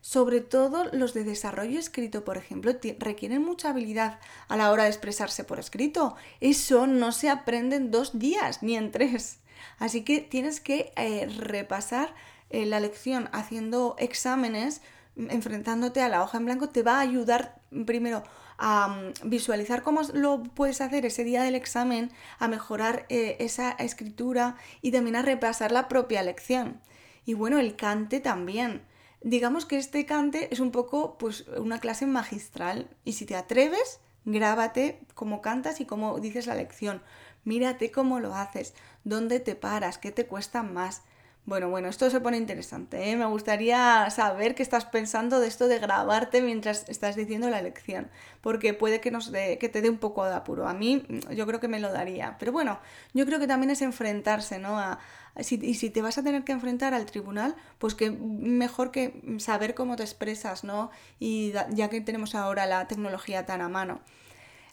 Sobre 0.00 0.40
todo 0.40 0.84
los 0.92 1.12
de 1.12 1.24
desarrollo 1.24 1.78
escrito, 1.78 2.24
por 2.24 2.36
ejemplo, 2.36 2.72
requieren 2.98 3.42
mucha 3.42 3.70
habilidad 3.70 4.20
a 4.48 4.56
la 4.56 4.70
hora 4.70 4.84
de 4.84 4.90
expresarse 4.90 5.44
por 5.44 5.58
escrito. 5.58 6.14
Eso 6.40 6.86
no 6.86 7.12
se 7.12 7.28
aprende 7.28 7.76
en 7.76 7.90
dos 7.90 8.18
días 8.18 8.62
ni 8.62 8.76
en 8.76 8.92
tres. 8.92 9.40
Así 9.78 10.02
que 10.02 10.20
tienes 10.20 10.60
que 10.60 10.92
eh, 10.96 11.26
repasar 11.26 12.14
eh, 12.50 12.66
la 12.66 12.80
lección 12.80 13.28
haciendo 13.32 13.96
exámenes, 13.98 14.80
mm, 15.16 15.30
enfrentándote 15.30 16.00
a 16.00 16.08
la 16.08 16.22
hoja 16.22 16.38
en 16.38 16.46
blanco, 16.46 16.68
te 16.68 16.82
va 16.82 16.96
a 16.96 17.00
ayudar 17.00 17.60
mm, 17.70 17.84
primero 17.84 18.22
a 18.56 18.88
mm, 18.88 19.28
visualizar 19.28 19.82
cómo 19.82 20.02
lo 20.14 20.42
puedes 20.42 20.80
hacer 20.80 21.06
ese 21.06 21.24
día 21.24 21.42
del 21.42 21.54
examen, 21.54 22.10
a 22.38 22.48
mejorar 22.48 23.06
eh, 23.08 23.36
esa 23.40 23.72
escritura 23.72 24.56
y 24.82 24.92
también 24.92 25.16
a 25.16 25.22
repasar 25.22 25.72
la 25.72 25.88
propia 25.88 26.22
lección. 26.22 26.80
Y 27.24 27.34
bueno, 27.34 27.58
el 27.58 27.76
cante 27.76 28.20
también. 28.20 28.82
Digamos 29.22 29.66
que 29.66 29.78
este 29.78 30.06
cante 30.06 30.52
es 30.52 30.60
un 30.60 30.70
poco 30.70 31.18
pues 31.18 31.46
una 31.56 31.80
clase 31.80 32.06
magistral 32.06 32.88
y 33.04 33.14
si 33.14 33.26
te 33.26 33.34
atreves, 33.34 34.00
grábate 34.24 35.00
cómo 35.14 35.42
cantas 35.42 35.80
y 35.80 35.86
cómo 35.86 36.20
dices 36.20 36.46
la 36.46 36.54
lección. 36.54 37.02
Mírate 37.44 37.90
cómo 37.90 38.20
lo 38.20 38.34
haces, 38.34 38.74
dónde 39.04 39.40
te 39.40 39.54
paras, 39.54 39.98
qué 39.98 40.12
te 40.12 40.26
cuesta 40.26 40.62
más. 40.62 41.02
Bueno, 41.48 41.70
bueno, 41.70 41.88
esto 41.88 42.10
se 42.10 42.20
pone 42.20 42.36
interesante. 42.36 43.10
¿eh? 43.10 43.16
Me 43.16 43.24
gustaría 43.24 44.10
saber 44.10 44.54
qué 44.54 44.62
estás 44.62 44.84
pensando 44.84 45.40
de 45.40 45.48
esto 45.48 45.66
de 45.66 45.78
grabarte 45.78 46.42
mientras 46.42 46.86
estás 46.90 47.16
diciendo 47.16 47.48
la 47.48 47.62
lección, 47.62 48.10
porque 48.42 48.74
puede 48.74 49.00
que, 49.00 49.10
nos 49.10 49.32
dé, 49.32 49.56
que 49.56 49.70
te 49.70 49.80
dé 49.80 49.88
un 49.88 49.96
poco 49.96 50.26
de 50.26 50.34
apuro. 50.34 50.68
A 50.68 50.74
mí 50.74 51.06
yo 51.34 51.46
creo 51.46 51.58
que 51.58 51.66
me 51.66 51.80
lo 51.80 51.90
daría. 51.90 52.36
Pero 52.38 52.52
bueno, 52.52 52.80
yo 53.14 53.24
creo 53.24 53.38
que 53.38 53.46
también 53.46 53.70
es 53.70 53.80
enfrentarse, 53.80 54.58
¿no? 54.58 54.98
Y 55.38 55.72
si 55.72 55.88
te 55.88 56.02
vas 56.02 56.18
a 56.18 56.22
tener 56.22 56.44
que 56.44 56.52
enfrentar 56.52 56.92
al 56.92 57.06
tribunal, 57.06 57.56
pues 57.78 57.94
que 57.94 58.10
mejor 58.10 58.90
que 58.90 59.38
saber 59.38 59.74
cómo 59.74 59.96
te 59.96 60.02
expresas, 60.02 60.64
¿no? 60.64 60.90
Y 61.18 61.54
ya 61.70 61.88
que 61.88 62.02
tenemos 62.02 62.34
ahora 62.34 62.66
la 62.66 62.86
tecnología 62.88 63.46
tan 63.46 63.62
a 63.62 63.70
mano. 63.70 64.00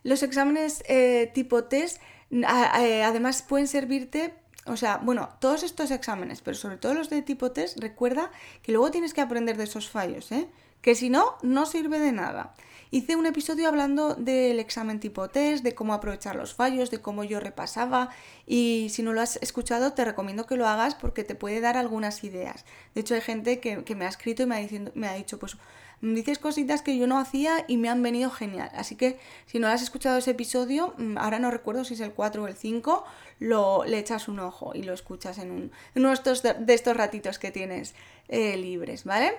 Los 0.03 0.23
exámenes 0.23 0.83
eh, 0.89 1.31
tipo 1.33 1.63
test 1.63 2.01
eh, 2.31 3.03
además 3.03 3.43
pueden 3.43 3.67
servirte 3.67 4.33
o 4.65 4.77
sea, 4.77 4.97
bueno, 4.97 5.29
todos 5.39 5.63
estos 5.63 5.91
exámenes, 5.91 6.41
pero 6.41 6.57
sobre 6.57 6.77
todo 6.77 6.93
los 6.93 7.09
de 7.09 7.21
tipo 7.21 7.51
test, 7.51 7.79
recuerda 7.79 8.31
que 8.61 8.71
luego 8.71 8.91
tienes 8.91 9.13
que 9.13 9.21
aprender 9.21 9.57
de 9.57 9.65
esos 9.65 9.89
fallos, 9.89 10.31
¿eh? 10.31 10.49
Que 10.85 10.93
si 10.93 11.09
no, 11.09 11.33
no 11.41 11.65
sirve 11.65 11.97
de 11.97 12.11
nada. 12.11 12.53
Hice 12.91 13.15
un 13.15 13.25
episodio 13.25 13.67
hablando 13.67 14.13
del 14.13 14.59
examen 14.59 14.99
tipo 14.99 15.27
test, 15.29 15.63
de 15.63 15.73
cómo 15.73 15.95
aprovechar 15.95 16.35
los 16.35 16.53
fallos, 16.53 16.91
de 16.91 17.01
cómo 17.01 17.23
yo 17.23 17.39
repasaba 17.39 18.11
y 18.45 18.89
si 18.91 19.01
no 19.01 19.11
lo 19.11 19.21
has 19.21 19.37
escuchado 19.37 19.93
te 19.93 20.05
recomiendo 20.05 20.45
que 20.45 20.57
lo 20.57 20.67
hagas 20.67 20.93
porque 20.93 21.23
te 21.23 21.33
puede 21.33 21.59
dar 21.59 21.75
algunas 21.75 22.23
ideas. 22.23 22.65
De 22.93 23.01
hecho 23.01 23.15
hay 23.15 23.21
gente 23.21 23.59
que, 23.59 23.95
me 23.95 24.05
ha 24.05 24.09
escrito 24.09 24.43
y 24.43 24.45
me 24.45 24.57
ha, 24.57 24.59
diciendo, 24.59 24.91
me 24.93 25.07
ha 25.07 25.15
dicho 25.15 25.39
pues 25.39 25.57
dices 26.01 26.37
cositas 26.37 26.83
que 26.83 26.95
yo 26.95 27.07
no 27.07 27.17
hacía 27.17 27.65
y 27.67 27.77
me 27.77 27.89
han 27.89 28.03
venido 28.03 28.29
genial. 28.29 28.69
Así 28.75 28.95
que 28.95 29.17
si 29.47 29.57
no 29.57 29.67
has 29.67 29.81
escuchado 29.81 30.19
ese 30.19 30.31
episodio, 30.31 30.93
mm, 30.99 31.17
ahora 31.17 31.39
no 31.39 31.49
recuerdo 31.49 31.83
si 31.83 31.95
es 31.95 31.99
el 31.99 32.11
4 32.11 32.43
o 32.43 32.47
el 32.47 32.55
5, 32.55 33.05
lo, 33.39 33.85
le 33.85 33.97
echas 33.97 34.27
un 34.27 34.39
ojo 34.39 34.73
y 34.75 34.83
lo 34.83 34.93
escuchas 34.93 35.39
en, 35.39 35.71
uno 35.95 36.07
de 36.09 36.73
estos, 36.75 36.95
ratitos 36.95 37.39
que 37.39 37.49
tienes 37.49 37.95
eh, 38.27 38.55
libres, 38.55 39.03
¿vale? 39.03 39.33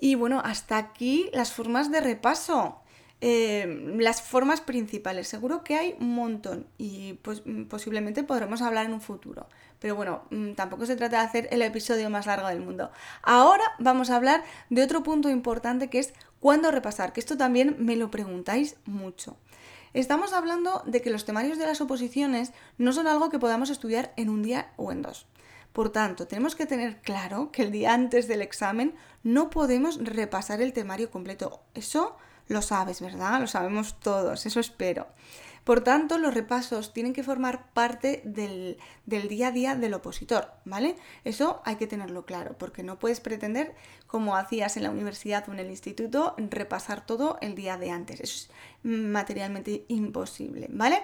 Y 0.00 0.14
bueno, 0.14 0.40
hasta 0.42 0.78
aquí 0.78 1.28
las 1.32 1.52
formas 1.52 1.92
de 1.92 2.00
repaso. 2.00 2.80
Eh, 3.22 3.96
las 3.98 4.22
formas 4.22 4.62
principales. 4.62 5.28
Seguro 5.28 5.62
que 5.62 5.76
hay 5.76 5.94
un 6.00 6.14
montón 6.14 6.66
y 6.78 7.14
pues 7.22 7.42
mm, 7.44 7.64
posiblemente 7.64 8.22
podremos 8.24 8.62
hablar 8.62 8.86
en 8.86 8.94
un 8.94 9.02
futuro. 9.02 9.46
Pero 9.78 9.94
bueno, 9.94 10.22
mm, 10.30 10.52
tampoco 10.52 10.86
se 10.86 10.96
trata 10.96 11.18
de 11.18 11.26
hacer 11.26 11.48
el 11.50 11.60
episodio 11.60 12.08
más 12.08 12.24
largo 12.24 12.48
del 12.48 12.60
mundo. 12.60 12.90
Ahora 13.22 13.64
vamos 13.78 14.08
a 14.08 14.16
hablar 14.16 14.42
de 14.70 14.82
otro 14.82 15.02
punto 15.02 15.28
importante 15.28 15.90
que 15.90 15.98
es 15.98 16.14
cuándo 16.40 16.70
repasar, 16.70 17.12
que 17.12 17.20
esto 17.20 17.36
también 17.36 17.76
me 17.78 17.96
lo 17.96 18.10
preguntáis 18.10 18.76
mucho. 18.86 19.36
Estamos 19.92 20.32
hablando 20.32 20.82
de 20.86 21.02
que 21.02 21.10
los 21.10 21.26
temarios 21.26 21.58
de 21.58 21.66
las 21.66 21.82
oposiciones 21.82 22.52
no 22.78 22.94
son 22.94 23.06
algo 23.06 23.28
que 23.28 23.38
podamos 23.38 23.68
estudiar 23.68 24.14
en 24.16 24.30
un 24.30 24.42
día 24.42 24.72
o 24.76 24.92
en 24.92 25.02
dos. 25.02 25.26
Por 25.72 25.90
tanto, 25.90 26.26
tenemos 26.26 26.56
que 26.56 26.66
tener 26.66 27.00
claro 27.00 27.50
que 27.52 27.62
el 27.62 27.70
día 27.70 27.94
antes 27.94 28.26
del 28.26 28.42
examen 28.42 28.94
no 29.22 29.50
podemos 29.50 30.02
repasar 30.02 30.60
el 30.60 30.72
temario 30.72 31.10
completo. 31.10 31.62
Eso 31.74 32.16
lo 32.48 32.62
sabes, 32.62 33.00
¿verdad? 33.00 33.40
Lo 33.40 33.46
sabemos 33.46 34.00
todos, 34.00 34.46
eso 34.46 34.58
espero. 34.58 35.06
Por 35.64 35.82
tanto, 35.82 36.18
los 36.18 36.34
repasos 36.34 36.92
tienen 36.92 37.12
que 37.12 37.22
formar 37.22 37.70
parte 37.72 38.22
del, 38.24 38.78
día 39.04 39.48
a 39.48 39.52
día 39.52 39.74
del 39.76 39.94
opositor, 39.94 40.50
¿vale? 40.64 40.96
Eso 41.24 41.60
hay 41.64 41.76
que 41.76 41.86
tenerlo 41.86 42.24
claro, 42.24 42.56
porque 42.58 42.82
no 42.82 42.98
puedes 42.98 43.20
pretender, 43.20 43.74
como 44.06 44.36
hacías 44.36 44.76
en 44.76 44.84
la 44.84 44.90
universidad 44.90 45.48
o 45.48 45.52
en 45.52 45.60
el 45.60 45.70
instituto, 45.70 46.34
repasar 46.38 47.04
todo 47.04 47.38
el 47.40 47.54
día 47.54 47.76
de 47.76 47.90
antes. 47.90 48.20
Eso 48.20 48.48
es 48.48 48.50
materialmente 48.82 49.84
imposible, 49.88 50.66
¿vale? 50.70 51.02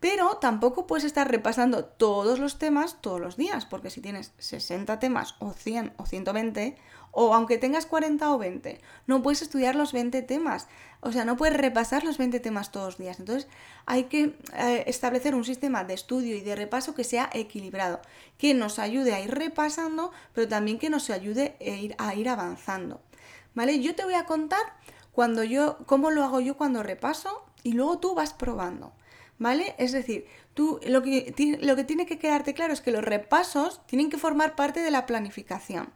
Pero 0.00 0.36
tampoco 0.36 0.86
puedes 0.86 1.04
estar 1.04 1.30
repasando 1.30 1.84
todos 1.84 2.38
los 2.38 2.58
temas 2.58 3.00
todos 3.00 3.20
los 3.20 3.36
días, 3.36 3.64
porque 3.64 3.90
si 3.90 4.00
tienes 4.00 4.32
60 4.38 4.98
temas 4.98 5.36
o 5.38 5.52
100 5.52 5.94
o 5.96 6.04
120, 6.04 6.76
o 7.18 7.32
aunque 7.32 7.56
tengas 7.56 7.86
40 7.86 8.30
o 8.30 8.36
20, 8.36 8.78
no 9.06 9.22
puedes 9.22 9.40
estudiar 9.40 9.74
los 9.74 9.94
20 9.94 10.20
temas. 10.20 10.68
O 11.00 11.12
sea, 11.12 11.24
no 11.24 11.38
puedes 11.38 11.56
repasar 11.56 12.04
los 12.04 12.18
20 12.18 12.40
temas 12.40 12.72
todos 12.72 12.86
los 12.86 12.98
días. 12.98 13.18
Entonces, 13.18 13.48
hay 13.86 14.04
que 14.04 14.36
eh, 14.54 14.84
establecer 14.86 15.34
un 15.34 15.44
sistema 15.44 15.82
de 15.84 15.94
estudio 15.94 16.36
y 16.36 16.42
de 16.42 16.54
repaso 16.54 16.94
que 16.94 17.04
sea 17.04 17.30
equilibrado, 17.32 18.02
que 18.36 18.52
nos 18.52 18.78
ayude 18.78 19.14
a 19.14 19.20
ir 19.20 19.30
repasando, 19.30 20.12
pero 20.34 20.46
también 20.46 20.78
que 20.78 20.90
nos 20.90 21.08
ayude 21.08 21.56
a 21.58 21.64
ir, 21.64 21.94
a 21.96 22.14
ir 22.14 22.28
avanzando. 22.28 23.00
¿Vale? 23.54 23.80
Yo 23.80 23.94
te 23.94 24.04
voy 24.04 24.14
a 24.14 24.26
contar 24.26 24.60
cuando 25.12 25.42
yo, 25.42 25.78
cómo 25.86 26.10
lo 26.10 26.22
hago 26.22 26.40
yo 26.40 26.58
cuando 26.58 26.82
repaso 26.82 27.46
y 27.62 27.72
luego 27.72 27.98
tú 27.98 28.14
vas 28.14 28.34
probando. 28.34 28.92
¿Vale? 29.38 29.74
Es 29.78 29.92
decir, 29.92 30.26
tú 30.54 30.80
lo 30.86 31.02
que, 31.02 31.58
lo 31.60 31.76
que 31.76 31.84
tiene 31.84 32.06
que 32.06 32.18
quedarte 32.18 32.54
claro 32.54 32.72
es 32.72 32.80
que 32.80 32.90
los 32.90 33.04
repasos 33.04 33.80
tienen 33.86 34.10
que 34.10 34.18
formar 34.18 34.56
parte 34.56 34.80
de 34.80 34.90
la 34.90 35.06
planificación. 35.06 35.90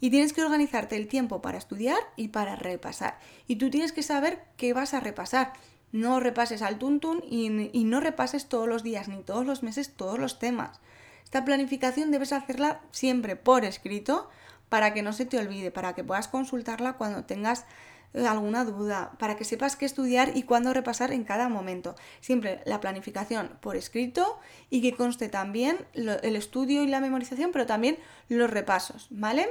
Y 0.00 0.10
tienes 0.10 0.32
que 0.32 0.42
organizarte 0.42 0.96
el 0.96 1.08
tiempo 1.08 1.40
para 1.40 1.58
estudiar 1.58 1.98
y 2.16 2.28
para 2.28 2.56
repasar. 2.56 3.18
Y 3.46 3.56
tú 3.56 3.70
tienes 3.70 3.92
que 3.92 4.02
saber 4.02 4.44
qué 4.56 4.72
vas 4.74 4.92
a 4.92 5.00
repasar. 5.00 5.52
No 5.92 6.20
repases 6.20 6.62
al 6.62 6.78
tuntún 6.78 7.22
y, 7.28 7.70
y 7.72 7.84
no 7.84 8.00
repases 8.00 8.48
todos 8.48 8.68
los 8.68 8.82
días 8.82 9.08
ni 9.08 9.22
todos 9.22 9.46
los 9.46 9.62
meses 9.62 9.94
todos 9.96 10.18
los 10.18 10.38
temas. 10.38 10.80
Esta 11.24 11.44
planificación 11.44 12.10
debes 12.10 12.32
hacerla 12.32 12.80
siempre 12.90 13.34
por 13.34 13.64
escrito 13.64 14.28
para 14.68 14.92
que 14.92 15.02
no 15.02 15.12
se 15.12 15.24
te 15.24 15.38
olvide, 15.38 15.70
para 15.70 15.94
que 15.94 16.04
puedas 16.04 16.28
consultarla 16.28 16.94
cuando 16.94 17.24
tengas 17.24 17.64
alguna 18.14 18.64
duda, 18.64 19.12
para 19.18 19.36
que 19.36 19.44
sepas 19.44 19.76
qué 19.76 19.86
estudiar 19.86 20.36
y 20.36 20.44
cuándo 20.44 20.72
repasar 20.72 21.12
en 21.12 21.24
cada 21.24 21.48
momento. 21.48 21.96
Siempre 22.20 22.60
la 22.64 22.80
planificación 22.80 23.58
por 23.60 23.76
escrito 23.76 24.38
y 24.70 24.82
que 24.82 24.94
conste 24.94 25.28
también 25.28 25.78
el 25.94 26.36
estudio 26.36 26.82
y 26.82 26.86
la 26.86 27.00
memorización, 27.00 27.50
pero 27.52 27.66
también 27.66 27.98
los 28.28 28.50
repasos, 28.50 29.08
¿vale? 29.10 29.48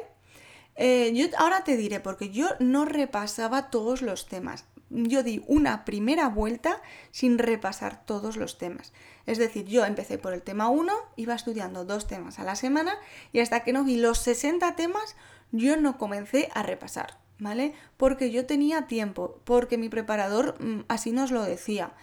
Eh, 0.75 1.11
yo 1.13 1.27
ahora 1.37 1.63
te 1.63 1.77
diré, 1.77 1.99
porque 1.99 2.29
yo 2.29 2.49
no 2.59 2.85
repasaba 2.85 3.69
todos 3.69 4.01
los 4.01 4.27
temas. 4.27 4.65
Yo 4.89 5.23
di 5.23 5.43
una 5.47 5.85
primera 5.85 6.29
vuelta 6.29 6.81
sin 7.11 7.37
repasar 7.37 8.05
todos 8.05 8.37
los 8.37 8.57
temas. 8.57 8.93
Es 9.25 9.37
decir, 9.37 9.65
yo 9.65 9.85
empecé 9.85 10.17
por 10.17 10.33
el 10.33 10.41
tema 10.41 10.69
1, 10.69 10.93
iba 11.15 11.33
estudiando 11.33 11.85
dos 11.85 12.07
temas 12.07 12.39
a 12.39 12.43
la 12.43 12.55
semana 12.55 12.95
y 13.31 13.39
hasta 13.39 13.63
que 13.63 13.73
no 13.73 13.83
vi 13.83 13.97
los 13.97 14.19
60 14.19 14.75
temas, 14.75 15.15
yo 15.51 15.77
no 15.77 15.97
comencé 15.97 16.49
a 16.53 16.63
repasar. 16.63 17.22
¿Vale? 17.43 17.73
Porque 17.97 18.31
yo 18.31 18.45
tenía 18.45 18.87
tiempo, 18.87 19.39
porque 19.43 19.77
mi 19.77 19.89
preparador 19.89 20.55
mm, 20.63 20.85
así 20.87 21.11
nos 21.11 21.31
lo 21.31 21.43
decía. 21.43 21.93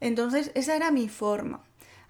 Entonces, 0.00 0.50
esa 0.54 0.74
era 0.74 0.90
mi 0.90 1.08
forma. 1.08 1.62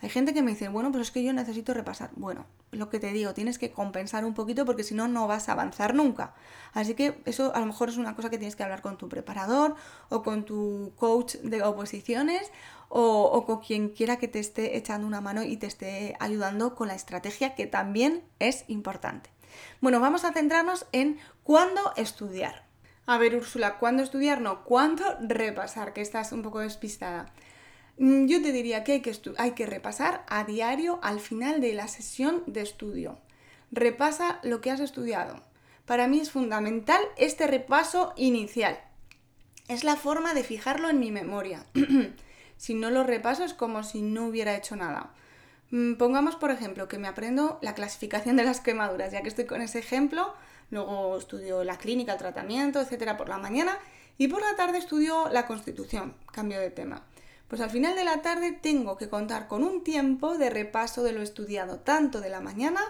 Hay 0.03 0.11
gente 0.11 0.35
que 0.35 0.43
me 0.43 0.53
dice, 0.53 0.69
bueno, 0.69 0.93
pero 0.93 1.03
es 1.03 1.11
que 1.11 1.23
yo 1.23 1.33
necesito 1.33 1.73
repasar. 1.75 2.11
Bueno, 2.17 2.47
lo 2.71 2.91
que 2.91 3.01
te 3.01 3.13
digo, 3.13 3.33
tienes 3.33 3.59
que 3.59 3.73
compensar 3.73 4.25
un 4.25 4.35
poquito 4.35 4.65
porque 4.65 4.85
si 4.85 4.95
no, 4.95 5.09
no 5.09 5.27
vas 5.27 5.49
a 5.49 5.53
avanzar 5.53 5.95
nunca. 5.95 6.35
Así 6.75 6.95
que 6.95 7.21
eso 7.25 7.55
a 7.55 7.61
lo 7.61 7.67
mejor 7.67 7.89
es 7.89 7.97
una 7.97 8.15
cosa 8.15 8.29
que 8.29 8.39
tienes 8.39 8.57
que 8.57 8.63
hablar 8.63 8.83
con 8.83 8.99
tu 8.99 9.09
preparador 9.09 9.75
o 10.11 10.23
con 10.23 10.45
tu 10.45 10.93
coach 10.97 11.37
de 11.37 11.63
oposiciones 11.63 12.53
o, 12.89 13.23
o 13.25 13.47
con 13.47 13.61
quien 13.61 13.89
quiera 13.89 14.19
que 14.19 14.29
te 14.29 14.39
esté 14.39 14.77
echando 14.77 15.07
una 15.07 15.23
mano 15.23 15.43
y 15.43 15.57
te 15.57 15.67
esté 15.67 16.15
ayudando 16.21 16.75
con 16.75 16.89
la 16.89 16.95
estrategia 16.95 17.55
que 17.55 17.67
también 17.67 18.23
es 18.39 18.65
importante. 18.69 19.31
Bueno, 19.81 19.99
vamos 20.01 20.25
a 20.25 20.33
centrarnos 20.33 20.87
en 20.93 21.19
cuándo 21.43 21.81
estudiar. 21.97 22.66
A 23.07 23.19
ver, 23.19 23.37
Úrsula, 23.37 23.79
¿cuándo 23.79 24.03
estudiar? 24.03 24.41
No, 24.41 24.65
¿cuándo 24.65 25.05
repasar? 25.21 25.93
Que 25.93 26.01
estás 26.01 26.33
un 26.33 26.43
poco 26.43 26.59
despistada. 26.59 27.33
Mm, 27.99 28.27
yo 28.27 28.43
te 28.43 28.51
diría 28.51 28.83
que 28.83 29.01
hay 29.39 29.53
que, 29.53 29.67
repasar 29.67 30.25
a 30.29 30.43
diario 30.45 30.99
al 31.03 31.21
final 31.21 31.61
de 31.61 31.73
la 31.73 31.87
sesión 31.87 32.43
de 32.47 32.63
estudio. 32.63 33.19
Repasa 33.71 34.41
lo 34.43 34.61
que 34.61 34.73
has 34.73 34.81
estudiado. 34.81 35.41
Para 35.85 36.09
mí 36.09 36.19
es 36.19 36.33
fundamental 36.33 37.01
este 37.17 37.47
repaso 37.47 38.13
inicial. 38.17 38.77
Es 39.69 39.85
la 39.85 39.95
forma 39.95 40.35
de 40.35 40.43
fijarlo 40.43 40.91
en 40.91 40.99
mi 40.99 41.13
memoria. 41.13 41.65
si 42.57 42.75
no 42.75 42.91
lo 42.91 43.05
repaso 43.05 43.45
es 43.45 43.55
como 43.55 43.85
si 43.85 44.03
no 44.03 44.27
hubiera 44.27 44.57
hecho 44.57 44.75
nada. 44.75 45.13
Mm, 45.71 45.95
pongamos, 45.95 46.35
por 46.35 46.51
ejemplo, 46.51 46.89
que 46.89 46.99
me 46.99 47.07
aprendo 47.07 47.61
la 47.63 47.75
clasificación 47.75 48.35
de 48.35 48.45
las 48.45 48.61
quemaduras, 48.61 49.13
ya 49.13 49.23
que 49.23 49.29
estoy 49.29 49.47
con 49.47 49.63
ese 49.63 49.79
ejemplo, 49.79 50.35
luego 50.71 51.17
estudio 51.17 51.65
la 51.65 51.79
clínica, 51.79 52.13
el 52.13 52.19
tratamiento, 52.19 52.81
etcétera, 52.81 53.17
por 53.17 53.29
la 53.29 53.39
mañana 53.39 53.79
y 54.19 54.29
por 54.29 54.41
la 54.41 54.57
tarde 54.57 54.79
estudio 54.79 55.29
la 55.31 55.47
constitución, 55.47 56.15
cambio 56.33 56.61
de 56.61 56.71
tema. 56.71 57.05
Pues 57.49 57.61
al 57.61 57.71
final 57.71 57.95
de 57.95 58.05
la 58.05 58.23
tarde 58.23 58.53
tengo 58.53 58.97
que 58.97 59.09
contar 59.09 59.47
con 59.47 59.63
un 59.63 59.85
tiempo 59.85 60.37
de 60.37 60.51
repaso 60.51 61.03
de 61.03 61.13
lo 61.13 61.23
estudiado 61.23 61.79
tanto 61.79 62.21
de 62.21 62.31
la 62.31 62.41
mañana 62.41 62.81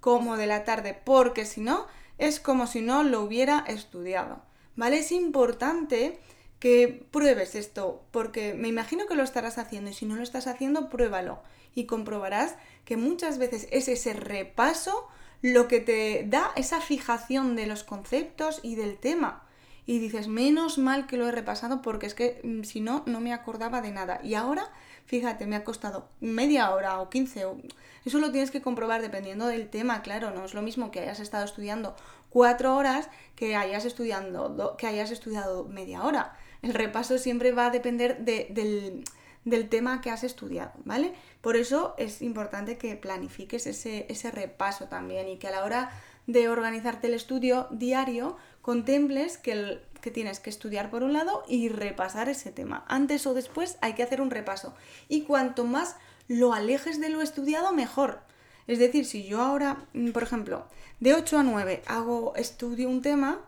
como 0.00 0.36
de 0.36 0.46
la 0.46 0.64
tarde, 0.64 0.98
porque 1.04 1.44
si 1.44 1.60
no, 1.60 1.86
es 2.18 2.40
como 2.40 2.66
si 2.66 2.80
no 2.80 3.02
lo 3.02 3.20
hubiera 3.22 3.64
estudiado. 3.66 4.42
¿Vale? 4.74 4.98
Es 4.98 5.12
importante 5.12 6.18
que 6.58 7.06
pruebes 7.10 7.54
esto, 7.54 8.02
porque 8.10 8.54
me 8.54 8.68
imagino 8.68 9.06
que 9.06 9.14
lo 9.14 9.22
estarás 9.22 9.58
haciendo 9.58 9.90
y 9.90 9.94
si 9.94 10.06
no 10.06 10.16
lo 10.16 10.22
estás 10.22 10.46
haciendo, 10.46 10.88
pruébalo 10.88 11.42
y 11.74 11.84
comprobarás 11.84 12.56
que 12.84 12.96
muchas 12.96 13.38
veces 13.38 13.68
es 13.70 13.88
ese 13.88 14.14
repaso 14.14 15.08
lo 15.42 15.68
que 15.68 15.80
te 15.80 16.24
da 16.26 16.50
esa 16.56 16.80
fijación 16.80 17.56
de 17.56 17.66
los 17.66 17.84
conceptos 17.84 18.60
y 18.62 18.74
del 18.74 18.98
tema. 18.98 19.42
y 19.88 20.00
dices, 20.00 20.26
menos 20.26 20.78
mal 20.78 21.06
que 21.06 21.16
lo 21.16 21.28
he 21.28 21.32
repasado 21.32 21.80
porque 21.80 22.06
es 22.06 22.14
que 22.14 22.40
mm, 22.42 22.64
si 22.64 22.80
no, 22.80 23.04
no 23.06 23.20
me 23.20 23.32
acordaba 23.32 23.80
de 23.80 23.92
nada. 23.92 24.18
Y 24.24 24.34
ahora, 24.34 24.68
fíjate, 25.04 25.46
me 25.46 25.54
ha 25.54 25.62
costado 25.62 26.08
media 26.18 26.70
hora 26.70 27.00
o 27.00 27.08
15. 27.08 27.44
O... 27.44 27.58
Eso 28.04 28.18
lo 28.18 28.32
tienes 28.32 28.50
que 28.50 28.60
comprobar 28.62 29.00
dependiendo 29.00 29.46
del 29.46 29.68
tema, 29.70 30.02
claro, 30.02 30.32
no 30.32 30.44
es 30.44 30.54
lo 30.54 30.62
mismo 30.62 30.90
que 30.90 31.00
hayas 31.00 31.20
estado 31.20 31.44
estudiando 31.44 31.94
cuatro 32.30 32.74
horas 32.76 33.08
que 33.36 33.54
hayas, 33.54 33.84
estudiando, 33.84 34.76
que 34.76 34.88
hayas 34.88 35.12
estudiado 35.12 35.66
media 35.66 36.02
hora. 36.02 36.36
El 36.62 36.74
repaso 36.74 37.16
siempre 37.18 37.52
va 37.52 37.66
a 37.66 37.70
depender 37.70 38.24
del 38.24 39.04
del 39.46 39.68
tema 39.68 40.00
que 40.00 40.10
has 40.10 40.24
estudiado, 40.24 40.72
¿vale? 40.84 41.14
Por 41.46 41.56
eso 41.56 41.94
es 41.96 42.22
importante 42.22 42.76
que 42.76 42.96
planifiques 42.96 43.68
ese, 43.68 44.30
repaso 44.32 44.86
también 44.86 45.28
y 45.28 45.36
que 45.36 45.46
a 45.46 45.52
la 45.52 45.62
hora 45.62 45.92
de 46.26 46.48
organizarte 46.48 47.06
el 47.06 47.14
estudio 47.14 47.68
diario 47.70 48.36
contemples 48.62 49.38
que, 49.38 49.78
que 50.00 50.10
tienes 50.10 50.40
que 50.40 50.50
estudiar 50.50 50.90
por 50.90 51.04
un 51.04 51.12
lado 51.12 51.44
y 51.46 51.68
repasar 51.68 52.28
ese 52.28 52.50
tema. 52.50 52.84
Antes 52.88 53.28
o 53.28 53.32
después 53.32 53.78
hay 53.80 53.92
que 53.92 54.02
hacer 54.02 54.20
un 54.20 54.32
repaso. 54.32 54.74
Y 55.08 55.22
cuanto 55.22 55.64
más 55.64 55.94
lo 56.26 56.52
alejes 56.52 57.00
de 57.00 57.10
lo 57.10 57.22
estudiado, 57.22 57.72
mejor. 57.72 58.22
Es 58.66 58.80
decir, 58.80 59.04
si 59.04 59.22
yo 59.22 59.40
ahora, 59.40 59.86
mm, 59.92 60.10
por 60.10 60.24
ejemplo, 60.24 60.66
de 60.98 61.14
8 61.14 61.38
a 61.38 61.42
9 61.44 61.80
hago, 61.86 62.34
estudio 62.34 62.88
un 62.88 63.02
tema, 63.02 63.40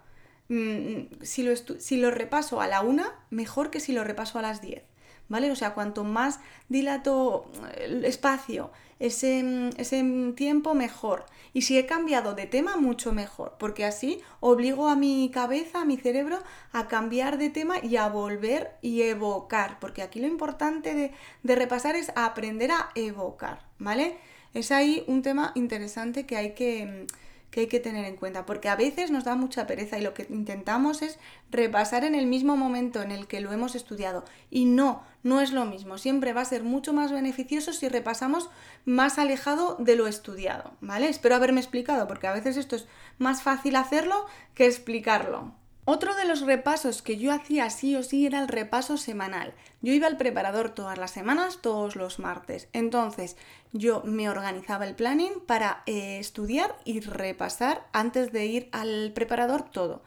mm, 0.49 1.21
si 1.23 1.43
lo, 1.43 1.57
si 1.57 1.97
lo 1.97 2.13
repaso 2.13 2.61
a 2.61 2.69
la 2.69 2.81
1, 2.81 3.03
mejor 3.31 3.73
que 3.73 3.81
si 3.81 3.91
lo 3.91 4.05
repaso 4.05 4.39
a 4.39 4.43
las 4.43 4.61
10. 4.61 4.85
¿Vale? 5.29 5.51
O 5.51 5.57
sea, 5.57 5.75
cuanto 5.75 6.05
más 6.05 6.41
dilato 6.69 7.47
el 7.77 8.05
espacio, 8.05 8.71
ese, 8.99 9.71
ese 9.77 10.33
tiempo, 10.37 10.75
mejor. 10.75 11.27
Y 11.53 11.63
si 11.63 11.79
he 11.79 11.87
cambiado 11.87 12.35
de 12.35 12.47
tema, 12.47 12.77
mucho 12.77 13.13
mejor, 13.13 13.57
porque 13.59 13.85
así 13.85 14.21
obligo 14.41 14.89
a 14.89 14.97
mi 14.97 15.31
cabeza, 15.33 15.83
a 15.83 15.85
mi 15.85 15.97
cerebro, 15.97 16.39
a 16.73 16.89
cambiar 16.89 17.39
de 17.39 17.51
tema 17.51 17.77
y 17.83 17.97
a 17.97 18.09
volver 18.09 18.73
y 18.83 19.03
evocar, 19.03 19.79
porque 19.81 20.03
aquí 20.03 20.21
lo 20.21 20.27
importante 20.27 20.95
de, 20.95 21.13
de 21.43 21.55
repasar 21.57 21.97
es 21.97 22.13
aprender 22.17 22.71
a 22.71 22.91
evocar, 22.95 23.61
¿vale? 23.79 24.19
Es 24.55 24.73
ahí 24.73 25.05
un 25.07 25.23
tema 25.23 25.53
interesante 25.55 26.27
que 26.27 26.37
hay 26.37 26.55
que 26.55 27.07
que 27.51 27.61
hay 27.61 27.67
que 27.67 27.81
tener 27.81 28.05
en 28.05 28.17
cuenta, 28.17 28.45
porque 28.45 28.69
a 28.69 28.77
veces 28.77 29.11
nos 29.11 29.25
da 29.25 29.35
mucha 29.35 29.67
pereza 29.67 29.99
y 29.99 30.03
lo 30.03 30.15
que 30.15 30.27
intentamos 30.29 31.03
es 31.03 31.19
repasar 31.51 32.05
en 32.05 32.15
el 32.15 32.27
mismo 32.27 32.57
momento 32.57 33.03
en 33.03 33.11
el 33.11 33.27
que 33.27 33.41
lo 33.41 33.53
hemos 33.53 33.75
estudiado. 33.75 34.25
Y 34.51 34.67
no, 34.67 35.03
no 35.23 35.41
es 35.41 35.53
lo 35.53 35.65
mismo. 35.65 35.99
Siempre 35.99 36.33
va 36.33 36.43
a 36.43 36.47
ser 36.47 36.63
mucho 36.63 36.93
más 36.93 37.13
beneficioso 37.13 37.73
si 37.73 37.89
repasamos 37.89 38.51
más 38.85 39.19
alejado 39.19 39.77
de 39.79 39.97
lo 39.97 40.07
estudiado, 40.07 40.73
¿vale? 40.81 41.09
Espero 41.09 41.35
haberme 41.35 41.61
explicado, 41.61 42.07
porque 42.07 42.27
a 42.27 42.33
veces 42.33 42.57
esto 42.57 42.77
es 42.77 42.87
más 43.19 43.43
fácil 43.43 43.77
hacerlo 43.77 44.27
que 44.55 44.67
explicarlo. 44.67 45.53
Otro 45.91 46.15
de 46.15 46.27
los 46.27 46.43
repasos 46.43 47.01
que 47.01 47.17
yo 47.17 47.33
hacía 47.33 47.71
sí 47.71 47.97
o 47.97 48.03
sí 48.03 48.27
era 48.27 48.41
el 48.41 48.49
repaso 48.49 48.99
semanal. 48.99 49.55
Yo 49.81 49.95
iba 49.95 50.07
al 50.07 50.19
preparador 50.19 50.69
todas 50.69 50.99
las 50.99 51.13
semanas, 51.13 51.61
todos 51.63 51.97
los 51.97 52.19
martes. 52.19 52.69
Entonces 52.75 53.39
yo 53.73 54.03
me 54.05 54.29
organizaba 54.29 54.87
el 54.87 54.95
planning 54.95 55.41
para 55.47 55.83
eh, 55.87 56.19
estudiar 56.19 56.77
y 56.85 57.01
repasar 57.01 57.89
antes 57.95 58.33
de 58.33 58.45
ir 58.45 58.69
al 58.73 59.13
preparador 59.15 59.63
todo. 59.63 60.03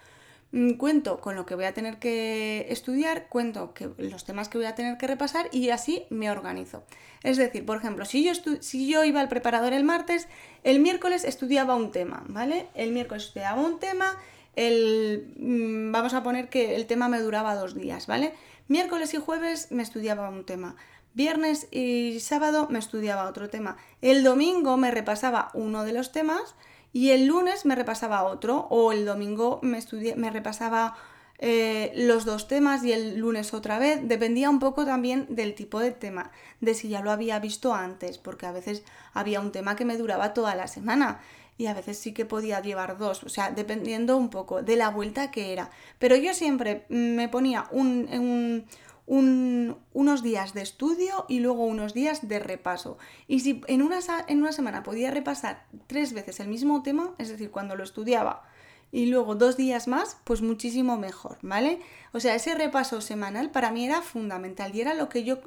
Mm, 0.51 0.71
cuento 0.73 1.21
con 1.21 1.35
lo 1.35 1.45
que 1.45 1.55
voy 1.55 1.65
a 1.65 1.73
tener 1.73 1.97
que 1.97 2.67
estudiar, 2.69 3.27
cuento 3.29 3.73
los 3.97 4.25
temas 4.25 4.49
que 4.49 4.57
voy 4.57 4.67
a 4.67 4.75
tener 4.75 4.97
que 4.97 5.07
repasar 5.07 5.47
y 5.51 5.69
así 5.69 6.03
me 6.09 6.29
organizo. 6.29 6.83
Es 7.23 7.37
decir, 7.37 7.65
por 7.65 7.77
ejemplo, 7.77 8.05
si 8.05 8.23
yo, 8.23 8.33
si 8.59 8.89
yo 8.89 9.03
iba 9.03 9.21
al 9.21 9.29
preparador 9.29 9.73
el 9.73 9.83
martes, 9.83 10.27
el 10.63 10.79
miércoles 10.79 11.23
estudiaba 11.23 11.75
un 11.75 11.91
tema, 11.91 12.23
¿vale? 12.27 12.67
El 12.75 12.91
miércoles 12.91 13.25
estudiaba 13.25 13.61
un 13.61 13.79
tema 13.79 14.17
el, 14.55 15.33
mm, 15.37 15.91
vamos 15.91 16.13
a 16.13 16.23
poner 16.23 16.49
que 16.49 16.75
el 16.75 16.85
tema 16.87 17.07
me 17.07 17.19
duraba 17.19 17.55
dos 17.55 17.75
días, 17.75 18.07
¿vale? 18.07 18.33
Miércoles 18.67 19.13
y 19.13 19.17
jueves 19.17 19.71
me 19.71 19.83
estudiaba 19.83 20.29
un 20.29 20.45
tema. 20.45 20.75
Viernes 21.13 21.67
y 21.71 22.19
sábado 22.19 22.67
me 22.69 22.79
estudiaba 22.79 23.27
otro 23.27 23.49
tema. 23.49 23.77
El 24.01 24.23
domingo 24.23 24.77
me 24.77 24.91
repasaba 24.91 25.51
uno 25.53 25.83
de 25.83 25.93
los 25.93 26.11
temas 26.11 26.55
y 26.93 27.11
el 27.11 27.25
lunes 27.25 27.65
me 27.65 27.75
repasaba 27.75 28.23
otro. 28.23 28.67
O 28.69 28.91
el 28.91 29.05
domingo 29.05 29.59
me, 29.61 29.79
me 30.15 30.29
repasaba 30.29 30.95
eh, 31.43 31.91
los 31.95 32.23
dos 32.25 32.47
temas 32.47 32.83
y 32.83 32.91
el 32.91 33.17
lunes 33.17 33.53
otra 33.53 33.79
vez. 33.79 33.99
Dependía 34.07 34.49
un 34.49 34.59
poco 34.59 34.85
también 34.85 35.25
del 35.29 35.55
tipo 35.55 35.79
de 35.79 35.91
tema, 35.91 36.31
de 36.59 36.73
si 36.73 36.89
ya 36.89 37.01
lo 37.01 37.11
había 37.11 37.39
visto 37.39 37.73
antes, 37.73 38.17
porque 38.17 38.45
a 38.45 38.51
veces 38.51 38.83
había 39.13 39.41
un 39.41 39.51
tema 39.51 39.75
que 39.75 39.85
me 39.85 39.97
duraba 39.97 40.33
toda 40.33 40.55
la 40.55 40.67
semana 40.67 41.19
y 41.57 41.67
a 41.67 41.73
veces 41.73 41.97
sí 41.97 42.13
que 42.13 42.25
podía 42.25 42.59
llevar 42.61 42.97
dos, 42.97 43.23
o 43.23 43.29
sea, 43.29 43.51
dependiendo 43.51 44.17
un 44.17 44.29
poco 44.29 44.63
de 44.63 44.75
la 44.75 44.89
vuelta 44.89 45.31
que 45.31 45.53
era. 45.53 45.69
Pero 45.99 46.15
yo 46.15 46.33
siempre 46.33 46.85
me 46.89 47.29
ponía 47.29 47.67
un, 47.71 48.65
unos 49.11 50.23
días 50.23 50.53
de 50.53 50.61
estudio 50.61 51.25
y 51.27 51.39
luego 51.41 51.65
unos 51.65 51.93
días 51.93 52.27
de 52.27 52.39
repaso. 52.39 52.97
Y 53.27 53.41
si 53.41 53.61
en 53.67 53.81
una, 53.81 53.99
en 54.27 54.39
una 54.39 54.53
semana 54.53 54.83
podía 54.83 55.11
repasar 55.11 55.65
tres 55.87 56.13
veces 56.13 56.39
el 56.39 56.47
mismo 56.47 56.81
tema, 56.81 57.13
es 57.17 57.27
decir, 57.27 57.51
cuando 57.51 57.75
lo 57.75 57.83
estudiaba 57.83 58.43
y 58.89 59.07
luego 59.07 59.35
dos 59.35 59.57
días 59.57 59.87
más, 59.87 60.17
pues 60.23 60.41
muchísimo 60.41 60.97
mejor, 60.97 61.37
¿vale? 61.41 61.79
O 62.13 62.19
sea, 62.19 62.35
ese 62.35 62.55
repaso 62.55 63.01
semanal 63.01 63.51
para 63.51 63.71
mí 63.71 63.85
era 63.85 64.01
fundamental 64.01 64.73
y 64.73 64.81
era 64.81 64.93
lo 64.93 65.09
que 65.09 65.23
yo, 65.23 65.39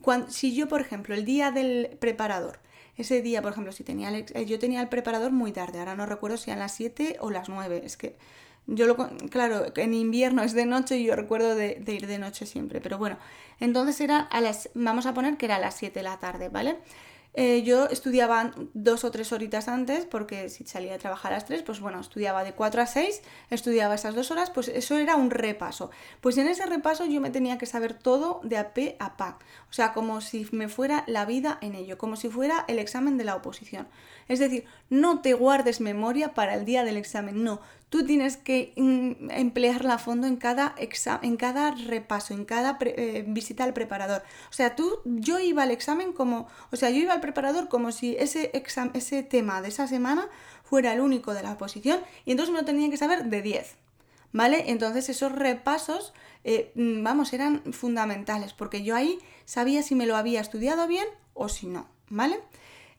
cuando, 0.00 0.30
si 0.30 0.54
yo, 0.54 0.68
por 0.68 0.80
ejemplo, 0.80 1.14
el 1.14 1.24
día 1.24 1.50
del 1.50 1.96
preparador, 2.00 2.60
ese 2.96 3.22
día, 3.22 3.42
por 3.42 3.52
ejemplo, 3.52 3.72
si 3.72 3.84
tenía 3.84 4.16
eh, 4.16 4.46
yo 4.46 4.58
tenía 4.58 4.80
el 4.80 4.88
preparador 4.88 5.32
muy 5.32 5.52
tarde, 5.52 5.78
ahora 5.78 5.94
no 5.94 6.06
recuerdo 6.06 6.36
si 6.36 6.50
eran 6.50 6.60
las 6.60 6.74
7 6.74 7.18
o 7.20 7.30
las 7.30 7.48
9, 7.48 7.82
es 7.84 7.96
que 7.96 8.16
yo 8.68 8.86
lo, 8.86 8.96
claro, 9.30 9.72
en 9.74 9.94
invierno 9.94 10.42
es 10.42 10.52
de 10.52 10.66
noche 10.66 10.98
y 10.98 11.04
yo 11.04 11.16
recuerdo 11.16 11.54
de, 11.54 11.82
ir 11.86 12.06
de 12.06 12.18
noche 12.18 12.44
siempre, 12.44 12.82
pero 12.82 12.98
bueno, 12.98 13.18
entonces 13.60 13.98
era 14.00 14.20
a 14.20 14.42
las, 14.42 14.68
vamos 14.74 15.06
a 15.06 15.14
poner 15.14 15.38
que 15.38 15.46
era 15.46 15.56
a 15.56 15.58
las 15.58 15.74
7 15.76 15.98
de 15.98 16.02
la 16.02 16.18
tarde, 16.18 16.50
¿vale? 16.50 16.76
Eh, 17.34 17.62
yo 17.62 17.86
estudiaba 17.86 18.52
dos 18.74 19.04
o 19.04 19.10
tres 19.10 19.32
horitas 19.32 19.68
antes, 19.68 20.06
porque 20.06 20.48
si 20.48 20.66
salía 20.66 20.94
a 20.94 20.98
trabajar 20.98 21.32
a 21.32 21.36
las 21.36 21.46
tres, 21.46 21.62
pues 21.62 21.78
bueno, 21.78 22.00
estudiaba 22.00 22.42
de 22.42 22.52
4 22.52 22.82
a 22.82 22.86
6, 22.86 23.22
estudiaba 23.50 23.94
esas 23.94 24.14
dos 24.14 24.30
horas, 24.30 24.50
pues 24.50 24.68
eso 24.68 24.98
era 24.98 25.14
un 25.14 25.30
repaso. 25.30 25.90
Pues 26.20 26.36
en 26.36 26.48
ese 26.48 26.66
repaso 26.66 27.06
yo 27.06 27.20
me 27.20 27.30
tenía 27.30 27.56
que 27.56 27.66
saber 27.66 27.94
todo 27.94 28.40
de 28.42 28.58
a 28.58 28.74
pe 28.74 28.96
a 28.98 29.16
pa, 29.16 29.38
o 29.70 29.72
sea, 29.72 29.92
como 29.92 30.20
si 30.20 30.46
me 30.52 30.68
fuera 30.68 31.04
la 31.06 31.26
vida 31.26 31.58
en 31.60 31.74
ello, 31.74 31.96
como 31.96 32.16
si 32.16 32.28
fuera 32.28 32.64
el 32.66 32.78
examen 32.78 33.16
de 33.16 33.24
la 33.24 33.36
oposición. 33.36 33.88
Es 34.26 34.40
decir, 34.40 34.64
no 34.90 35.20
te 35.20 35.34
guardes 35.34 35.80
memoria 35.80 36.34
para 36.34 36.54
el 36.54 36.64
día 36.64 36.82
del 36.82 36.96
examen, 36.96 37.44
no, 37.44 37.60
tú 37.90 38.04
tienes 38.04 38.36
que 38.36 38.72
mm, 38.76 39.30
emplearla 39.30 39.94
a 39.94 39.98
fondo 39.98 40.26
en 40.26 40.36
cada, 40.36 40.74
en 41.22 41.36
cada 41.36 41.70
repaso, 41.70 42.34
en 42.34 42.44
cada 42.44 42.78
eh, 42.80 43.24
visita 43.26 43.64
al 43.64 43.72
preparador. 43.72 44.22
O 44.50 44.52
sea, 44.52 44.76
tú, 44.76 45.00
yo 45.04 45.38
iba 45.38 45.62
al 45.62 45.70
examen 45.70 46.12
como, 46.12 46.48
o 46.70 46.76
sea, 46.76 46.90
yo 46.90 46.98
iba 46.98 47.14
al 47.14 47.20
preparador 47.20 47.68
como 47.68 47.92
si 47.92 48.16
ese, 48.18 48.50
ese 48.94 49.22
tema 49.22 49.62
de 49.62 49.68
esa 49.68 49.86
semana 49.86 50.28
fuera 50.62 50.92
el 50.92 51.00
único 51.00 51.32
de 51.34 51.42
la 51.42 51.52
oposición 51.52 52.00
y 52.24 52.32
entonces 52.32 52.52
me 52.52 52.60
lo 52.60 52.66
tenía 52.66 52.90
que 52.90 52.96
saber 52.96 53.24
de 53.24 53.42
10. 53.42 53.76
¿Vale? 54.30 54.64
Entonces 54.66 55.08
esos 55.08 55.32
repasos, 55.32 56.12
eh, 56.44 56.70
mm, 56.74 57.02
vamos, 57.02 57.32
eran 57.32 57.72
fundamentales 57.72 58.52
porque 58.52 58.82
yo 58.82 58.94
ahí 58.94 59.18
sabía 59.46 59.82
si 59.82 59.94
me 59.94 60.04
lo 60.04 60.16
había 60.16 60.42
estudiado 60.42 60.86
bien 60.86 61.06
o 61.32 61.48
si 61.48 61.66
no, 61.66 61.88
¿vale? 62.10 62.38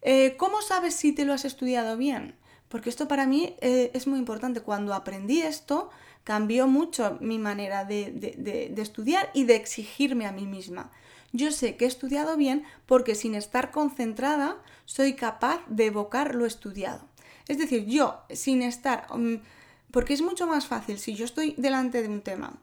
Eh, 0.01 0.35
¿Cómo 0.37 0.63
sabes 0.63 0.95
si 0.95 1.11
te 1.11 1.25
lo 1.25 1.33
has 1.33 1.45
estudiado 1.45 1.97
bien? 1.97 2.35
Porque 2.69 2.89
esto 2.89 3.07
para 3.07 3.25
mí 3.25 3.55
eh, 3.61 3.91
es 3.93 4.07
muy 4.07 4.19
importante. 4.19 4.61
Cuando 4.61 4.93
aprendí 4.93 5.41
esto, 5.41 5.89
cambió 6.23 6.67
mucho 6.67 7.17
mi 7.19 7.39
manera 7.39 7.83
de, 7.83 8.73
estudiar 8.77 9.29
y 9.33 9.43
de 9.43 9.55
exigirme 9.55 10.25
a 10.27 10.31
mí 10.31 10.45
misma. 10.45 10.91
Yo 11.31 11.51
sé 11.51 11.75
que 11.75 11.85
he 11.85 11.87
estudiado 11.87 12.37
bien 12.37 12.63
porque 12.85 13.15
sin 13.15 13.35
estar 13.35 13.71
concentrada 13.71 14.57
soy 14.85 15.13
capaz 15.13 15.61
de 15.67 15.87
evocar 15.87 16.35
lo 16.35 16.45
estudiado. 16.45 17.01
Es 17.47 17.57
decir, 17.57 17.85
yo 17.85 18.21
sin 18.29 18.61
estar... 18.61 19.07
Mm, 19.15 19.41
porque 19.91 20.13
es 20.13 20.21
mucho 20.21 20.45
más 20.45 20.67
fácil 20.67 20.99
si 20.99 21.15
yo 21.15 21.25
estoy 21.25 21.55
delante 21.57 22.03
de 22.03 22.09
un 22.09 22.21
tema 22.21 22.59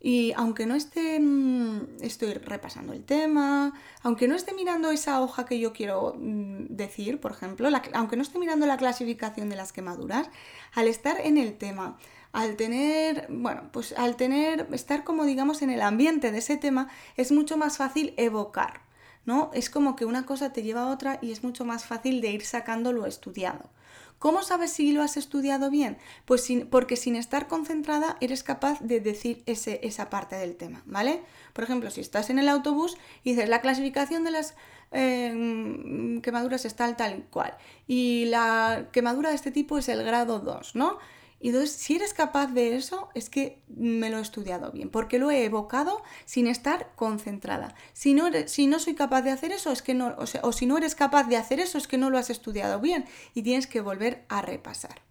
y 0.00 0.32
aunque 0.36 0.66
no 0.66 0.76
esté, 0.76 1.18
mm, 1.18 2.02
estoy 2.02 2.34
repasando 2.34 2.92
el 2.92 3.04
tema, 3.04 3.72
aunque 4.02 4.28
no 4.28 4.36
esté 4.36 4.54
mirando 4.54 4.90
esa 4.90 5.20
hoja 5.20 5.44
que 5.44 5.58
yo 5.58 5.72
quiero 5.72 6.14
mm, 6.16 6.66
decir, 6.68 7.20
por 7.20 7.32
ejemplo, 7.32 7.68
aunque 7.94 8.16
no 8.16 8.22
esté 8.22 8.38
mirando 8.38 8.66
la 8.66 8.76
clasificación 8.76 9.48
de 9.48 9.56
las 9.56 9.72
quemaduras, 9.72 10.30
al 10.74 10.86
estar 10.86 11.20
en 11.20 11.36
el 11.36 11.58
tema, 11.58 11.98
al 12.32 12.56
tener, 12.56 13.26
bueno, 13.28 13.70
pues 13.72 13.92
al 13.92 14.16
tener, 14.16 14.68
estar 14.72 15.02
como 15.02 15.24
digamos 15.24 15.62
en 15.62 15.70
el 15.70 15.82
ambiente 15.82 16.30
de 16.30 16.38
ese 16.38 16.56
tema, 16.56 16.88
es 17.16 17.32
mucho 17.32 17.56
más 17.56 17.78
fácil 17.78 18.14
evocar, 18.16 18.82
¿no? 19.24 19.50
Es 19.52 19.68
como 19.70 19.96
que 19.96 20.04
una 20.04 20.26
cosa 20.26 20.52
te 20.52 20.62
lleva 20.62 20.82
a 20.82 20.90
otra 20.90 21.18
y 21.22 21.32
es 21.32 21.42
mucho 21.42 21.64
más 21.64 21.84
fácil 21.84 22.20
de 22.20 22.30
ir 22.30 22.44
sacando 22.44 22.92
lo 22.92 23.06
estudiado. 23.06 23.70
¿Cómo 24.18 24.42
sabes 24.42 24.72
si 24.72 24.92
lo 24.92 25.02
has 25.02 25.16
estudiado 25.16 25.70
bien? 25.70 25.96
Pues 26.24 26.48
porque 26.70 26.96
sin 26.96 27.14
estar 27.14 27.46
concentrada 27.46 28.16
eres 28.20 28.42
capaz 28.42 28.80
de 28.80 29.00
decir 29.00 29.42
ese, 29.46 29.80
esa 29.82 30.10
parte 30.10 30.36
del 30.36 30.56
tema, 30.56 30.82
¿vale? 30.86 31.22
Por 31.52 31.64
ejemplo, 31.64 31.90
si 31.90 32.00
estás 32.00 32.30
en 32.30 32.38
el 32.38 32.48
autobús 32.48 32.96
y 33.22 33.30
dices 33.30 33.48
la 33.48 33.60
clasificación 33.60 34.24
de 34.24 34.30
las 34.32 34.54
eh, 34.90 36.20
quemaduras 36.22 36.64
es 36.64 36.74
tal, 36.74 36.96
tal 36.96 37.26
cual, 37.30 37.56
y 37.86 38.24
la 38.26 38.88
quemadura 38.92 39.30
de 39.30 39.36
este 39.36 39.50
tipo 39.50 39.78
es 39.78 39.88
el 39.88 40.02
grado 40.02 40.40
2, 40.40 40.74
¿no? 40.74 40.98
Y 41.40 41.48
entonces, 41.48 41.72
si 41.72 41.94
eres 41.94 42.14
capaz 42.14 42.48
de 42.48 42.74
eso, 42.74 43.10
es 43.14 43.30
que 43.30 43.62
me 43.68 44.10
lo 44.10 44.18
he 44.18 44.22
estudiado 44.22 44.72
bien, 44.72 44.90
porque 44.90 45.18
lo 45.18 45.30
he 45.30 45.44
evocado 45.44 46.02
sin 46.24 46.48
estar 46.48 46.90
concentrada. 46.96 47.74
Si 47.92 48.12
no, 48.12 48.28
si 48.46 48.66
no 48.66 48.80
soy 48.80 48.94
capaz 48.94 49.22
de 49.22 49.30
hacer 49.30 49.52
eso, 49.52 49.70
es 49.70 49.82
que 49.82 49.94
no, 49.94 50.16
o, 50.18 50.52
si 50.52 50.66
no 50.66 50.76
eres 50.76 50.96
capaz 50.96 51.24
de 51.24 51.36
hacer 51.36 51.60
eso, 51.60 51.78
es 51.78 51.86
que 51.86 51.98
no 51.98 52.10
lo 52.10 52.18
has 52.18 52.30
estudiado 52.30 52.80
bien 52.80 53.04
y 53.34 53.42
tienes 53.42 53.68
que 53.68 53.80
volver 53.80 54.24
a 54.28 54.42
repasar. 54.42 55.02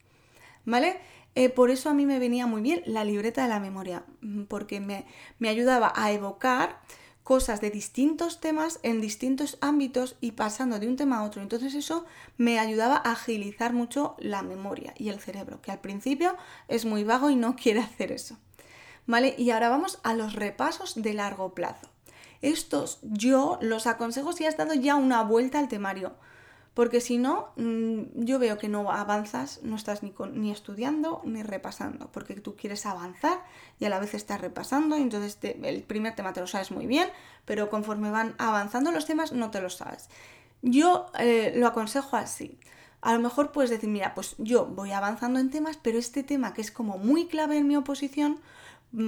¿Vale? 0.66 1.00
Eh, 1.36 1.50
por 1.50 1.70
eso 1.70 1.90
a 1.90 1.94
mí 1.94 2.06
me 2.06 2.20
venía 2.20 2.46
muy 2.46 2.62
bien 2.62 2.82
la 2.86 3.06
libreta 3.06 3.44
de 3.44 3.50
la 3.50 3.62
memoria, 3.62 4.04
mm, 4.22 4.44
porque 4.44 4.82
me, 4.82 5.06
me 5.40 5.48
ayudaba 5.48 5.94
a 5.96 6.12
evocar 6.12 6.82
cosas 7.28 7.60
de 7.60 7.72
distintos 7.72 8.40
temas 8.40 8.80
en 8.84 9.02
distintos 9.02 9.58
ámbitos 9.60 10.16
y 10.22 10.32
pasando 10.32 10.80
de 10.80 10.88
un 10.88 10.96
tema 10.96 11.18
a 11.18 11.24
otro. 11.26 11.42
Entonces 11.42 11.76
eso 11.76 12.06
me 12.38 12.58
ayudaba 12.58 12.96
a 12.96 13.12
agilizar 13.12 13.74
mucho 13.74 14.16
la 14.18 14.44
memoria 14.44 14.94
y 14.98 15.10
el 15.10 15.20
cerebro, 15.20 15.62
que 15.62 15.72
al 15.72 15.82
principio 15.82 16.38
es 16.70 16.86
muy 16.86 17.04
vago 17.04 17.30
y 17.30 17.36
no 17.36 17.56
quiere 17.62 17.82
hacer 17.82 18.14
eso. 18.14 18.38
¿Vale? 19.08 19.36
Y 19.38 19.52
ahora 19.52 19.68
vamos 19.68 20.00
a 20.04 20.14
los 20.14 20.36
repasos 20.36 20.96
de 20.96 21.14
largo 21.14 21.54
plazo. 21.54 21.90
Estos 22.42 23.00
yo 23.02 23.60
los 23.62 23.88
aconsejo 23.88 24.32
si 24.32 24.46
has 24.46 24.56
dado 24.56 24.74
ya 24.74 24.96
una 24.96 25.22
vuelta 25.24 25.60
al 25.60 25.68
temario 25.68 26.16
porque 26.78 27.02
si 27.02 27.18
no, 27.18 27.48
mm, 27.56 28.24
yo 28.24 28.38
veo 28.38 28.60
que 28.60 28.70
no 28.70 28.92
avanzas, 28.92 29.62
no 29.64 29.76
estás 29.76 30.04
ni, 30.04 30.14
ni, 30.34 30.52
estudiando 30.52 31.24
ni 31.26 31.42
repasando, 31.42 32.12
porque 32.12 32.36
tú 32.36 32.56
quieres 32.56 32.86
avanzar 32.86 33.40
y 33.80 33.86
a 33.86 33.90
la 33.90 33.98
vez 33.98 34.14
estás 34.14 34.40
repasando, 34.42 34.96
y 34.96 35.02
entonces 35.02 35.40
el 35.42 35.82
primer 35.82 36.14
tema 36.16 36.34
te 36.34 36.40
lo 36.40 36.46
sabes 36.46 36.70
muy 36.70 36.86
bien, 36.86 37.10
pero 37.46 37.72
conforme 37.72 38.12
van 38.12 38.36
avanzando 38.38 38.92
los 38.92 39.08
temas 39.08 39.32
no 39.32 39.50
te 39.50 39.60
lo 39.60 39.72
sabes. 39.72 40.08
Yo 40.62 41.08
eh, 41.18 41.52
lo 41.56 41.66
aconsejo 41.66 42.16
así. 42.16 42.60
A 43.02 43.12
lo 43.14 43.22
mejor 43.22 43.52
puedes 43.52 43.72
decir, 43.72 43.90
mira, 43.90 44.14
pues 44.14 44.36
yo 44.38 44.68
voy 44.68 44.92
avanzando 44.92 45.40
en 45.40 45.50
temas, 45.50 45.78
pero 45.78 45.98
este 45.98 46.22
tema 46.22 46.54
que 46.54 46.62
es 46.62 46.70
como 46.70 47.00
muy 47.00 47.26
clave 47.26 47.58
en 47.58 47.68
mi 47.68 47.76
oposición, 47.76 48.40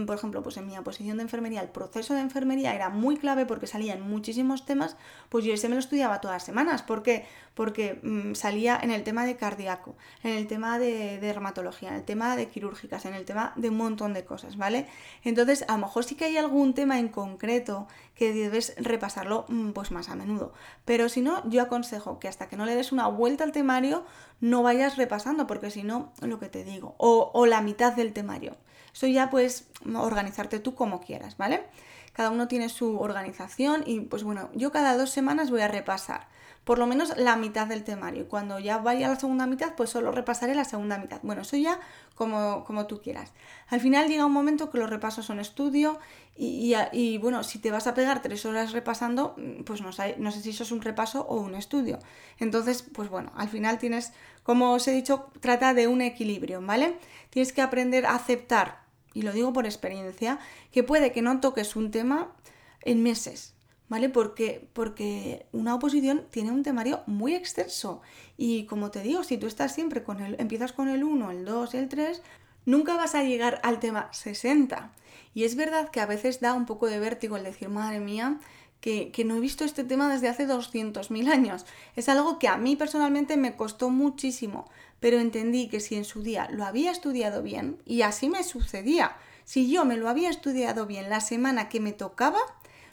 por 0.05 0.17
ejemplo, 0.17 0.43
pues 0.43 0.57
en 0.57 0.67
mi 0.67 0.77
oposición 0.77 1.17
de 1.17 1.23
enfermería, 1.23 1.61
el 1.61 1.69
proceso 1.69 2.13
de 2.13 2.19
enfermería 2.19 2.75
era 2.75 2.89
muy 2.89 3.15
clave 3.15 3.45
porque 3.45 3.65
salía 3.65 3.93
en 3.93 4.01
muchísimos 4.01 4.65
temas, 4.65 4.97
pues 5.29 5.45
yo 5.45 5.53
ese 5.53 5.69
me 5.69 5.75
lo 5.75 5.79
estudiaba 5.79 6.19
todas 6.19 6.35
las 6.35 6.43
semanas. 6.43 6.83
¿Por 6.83 7.01
qué? 7.01 7.25
Porque 7.53 7.99
mm, 8.03 8.35
salía 8.35 8.77
en 8.81 8.91
el 8.91 9.03
tema 9.03 9.25
de 9.25 9.37
cardíaco, 9.37 9.95
en 10.21 10.31
el 10.35 10.47
tema 10.47 10.79
de, 10.79 11.17
dermatología, 11.19 11.89
en 11.89 11.95
el 11.95 12.03
tema 12.03 12.35
de 12.35 12.49
quirúrgicas, 12.49 13.05
en 13.05 13.13
el 13.13 13.23
tema 13.23 13.53
de 13.55 13.69
un 13.69 13.77
montón 13.77 14.13
de 14.13 14.25
cosas, 14.25 14.57
¿vale? 14.57 14.85
Entonces, 15.23 15.63
a 15.69 15.73
lo 15.73 15.85
mejor 15.85 16.03
sí 16.03 16.15
que 16.15 16.25
hay 16.25 16.35
algún 16.35 16.73
tema 16.73 16.99
en 16.99 17.07
concreto 17.07 17.87
que 18.15 18.33
debes 18.33 18.75
repasarlo 18.77 19.45
mm, 19.47 19.71
pues 19.71 19.91
más 19.91 20.09
a 20.09 20.15
menudo. 20.15 20.51
Pero 20.83 21.07
si 21.07 21.21
no, 21.21 21.49
yo 21.49 21.61
aconsejo 21.61 22.19
que 22.19 22.27
hasta 22.27 22.49
que 22.49 22.57
no 22.57 22.65
le 22.65 22.75
des 22.75 22.91
una 22.91 23.07
vuelta 23.07 23.45
al 23.45 23.53
temario, 23.53 24.03
no 24.41 24.61
vayas 24.61 24.97
repasando, 24.97 25.47
porque 25.47 25.71
si 25.71 25.83
no, 25.83 26.11
lo 26.21 26.37
que 26.37 26.49
te 26.49 26.65
digo, 26.65 26.95
o, 26.97 27.31
o 27.33 27.45
la 27.45 27.61
mitad 27.61 27.93
del 27.93 28.11
temario. 28.11 28.57
Eso 28.99 29.07
ya 29.07 29.29
puedes 29.29 29.65
organizarte 29.95 30.59
tú 30.59 30.75
como 30.75 30.99
quieras, 30.99 31.37
¿vale? 31.37 31.63
Cada 32.11 32.31
uno 32.31 32.49
tiene 32.49 32.67
su 32.67 32.99
organización 32.99 33.83
y 33.85 34.01
pues 34.01 34.25
bueno, 34.25 34.49
yo 34.53 34.73
cada 34.73 34.97
dos 34.97 35.09
semanas 35.09 35.51
voy 35.51 35.61
a 35.61 35.69
repasar 35.69 36.27
por 36.63 36.77
lo 36.77 36.85
menos 36.85 37.17
la 37.17 37.35
mitad 37.35 37.67
del 37.67 37.83
temario. 37.83 38.23
Y 38.23 38.25
cuando 38.25 38.59
ya 38.59 38.77
vaya 38.77 39.07
a 39.07 39.09
la 39.09 39.15
segunda 39.15 39.47
mitad, 39.47 39.73
pues 39.75 39.89
solo 39.89 40.11
repasaré 40.11 40.53
la 40.53 40.65
segunda 40.65 40.97
mitad. 40.97 41.19
Bueno, 41.23 41.41
eso 41.41 41.57
ya 41.57 41.79
como, 42.13 42.63
como 42.63 42.85
tú 42.85 43.01
quieras. 43.01 43.31
Al 43.69 43.79
final 43.79 44.07
llega 44.07 44.25
un 44.25 44.33
momento 44.33 44.69
que 44.69 44.77
los 44.77 44.89
repasos 44.89 45.25
son 45.25 45.39
estudio 45.39 45.97
y, 46.37 46.75
y, 46.91 47.17
bueno, 47.17 47.43
si 47.43 47.59
te 47.59 47.71
vas 47.71 47.87
a 47.87 47.93
pegar 47.93 48.21
tres 48.21 48.45
horas 48.45 48.71
repasando, 48.71 49.35
pues 49.65 49.81
no 49.81 49.91
sé, 49.91 50.15
no 50.19 50.31
sé 50.31 50.41
si 50.41 50.51
eso 50.51 50.63
es 50.63 50.71
un 50.71 50.81
repaso 50.81 51.21
o 51.21 51.37
un 51.37 51.55
estudio. 51.55 51.99
Entonces, 52.37 52.83
pues 52.83 53.09
bueno, 53.09 53.31
al 53.35 53.49
final 53.49 53.79
tienes, 53.79 54.13
como 54.43 54.73
os 54.73 54.87
he 54.87 54.91
dicho, 54.91 55.31
trata 55.39 55.73
de 55.73 55.87
un 55.87 56.01
equilibrio, 56.01 56.61
¿vale? 56.61 56.99
Tienes 57.31 57.51
que 57.51 57.61
aprender 57.61 58.05
a 58.05 58.13
aceptar, 58.13 58.88
y 59.13 59.21
lo 59.23 59.33
digo 59.33 59.53
por 59.53 59.65
experiencia, 59.65 60.39
que 60.71 60.83
puede 60.83 61.11
que 61.11 61.21
no 61.21 61.39
toques 61.39 61.75
un 61.75 61.91
tema 61.91 62.33
en 62.81 63.03
meses, 63.03 63.53
¿vale? 63.87 64.09
Porque, 64.09 64.67
porque 64.73 65.45
una 65.51 65.75
oposición 65.75 66.25
tiene 66.29 66.51
un 66.51 66.63
temario 66.63 67.01
muy 67.07 67.35
extenso 67.35 68.01
y 68.37 68.65
como 68.65 68.91
te 68.91 69.01
digo, 69.01 69.23
si 69.23 69.37
tú 69.37 69.47
estás 69.47 69.73
siempre 69.73 70.03
con 70.03 70.21
el, 70.21 70.39
empiezas 70.39 70.73
con 70.73 70.87
el 70.87 71.03
1, 71.03 71.31
el 71.31 71.45
2, 71.45 71.73
el 71.73 71.89
3, 71.89 72.21
nunca 72.65 72.95
vas 72.95 73.15
a 73.15 73.23
llegar 73.23 73.59
al 73.63 73.79
tema 73.79 74.09
60. 74.13 74.93
Y 75.33 75.43
es 75.43 75.55
verdad 75.55 75.89
que 75.89 76.01
a 76.01 76.05
veces 76.05 76.39
da 76.39 76.53
un 76.53 76.65
poco 76.65 76.87
de 76.87 76.99
vértigo 76.99 77.37
el 77.37 77.43
decir, 77.43 77.69
madre 77.69 77.99
mía, 77.99 78.39
que, 78.81 79.11
que, 79.11 79.25
no 79.25 79.35
he 79.35 79.39
visto 79.39 79.63
este 79.63 79.83
tema 79.83 80.11
desde 80.11 80.29
hace 80.29 80.47
200.000 80.47 81.29
años. 81.29 81.65
Es 81.95 82.09
algo 82.09 82.39
que 82.39 82.47
a 82.47 82.57
mí 82.57 82.75
personalmente 82.75 83.37
me 83.37 83.55
costó 83.55 83.89
muchísimo, 83.89 84.69
pero 84.99 85.19
entendí 85.19 85.67
que 85.67 85.79
si 85.79 85.95
en 85.95 86.05
su 86.05 86.21
día 86.21 86.47
lo 86.51 86.65
había 86.65 86.91
estudiado 86.91 87.43
bien, 87.43 87.77
y 87.85 88.01
así 88.01 88.29
me 88.29 88.43
sucedía, 88.43 89.17
si 89.45 89.69
yo 89.69 89.83
me 89.83 89.97
lo 89.97 90.09
había 90.09 90.29
estudiado 90.29 90.85
bien 90.85 91.09
la 91.09 91.21
semana 91.21 91.69
que 91.69 91.79
me 91.79 91.91
tocaba, 91.91 92.39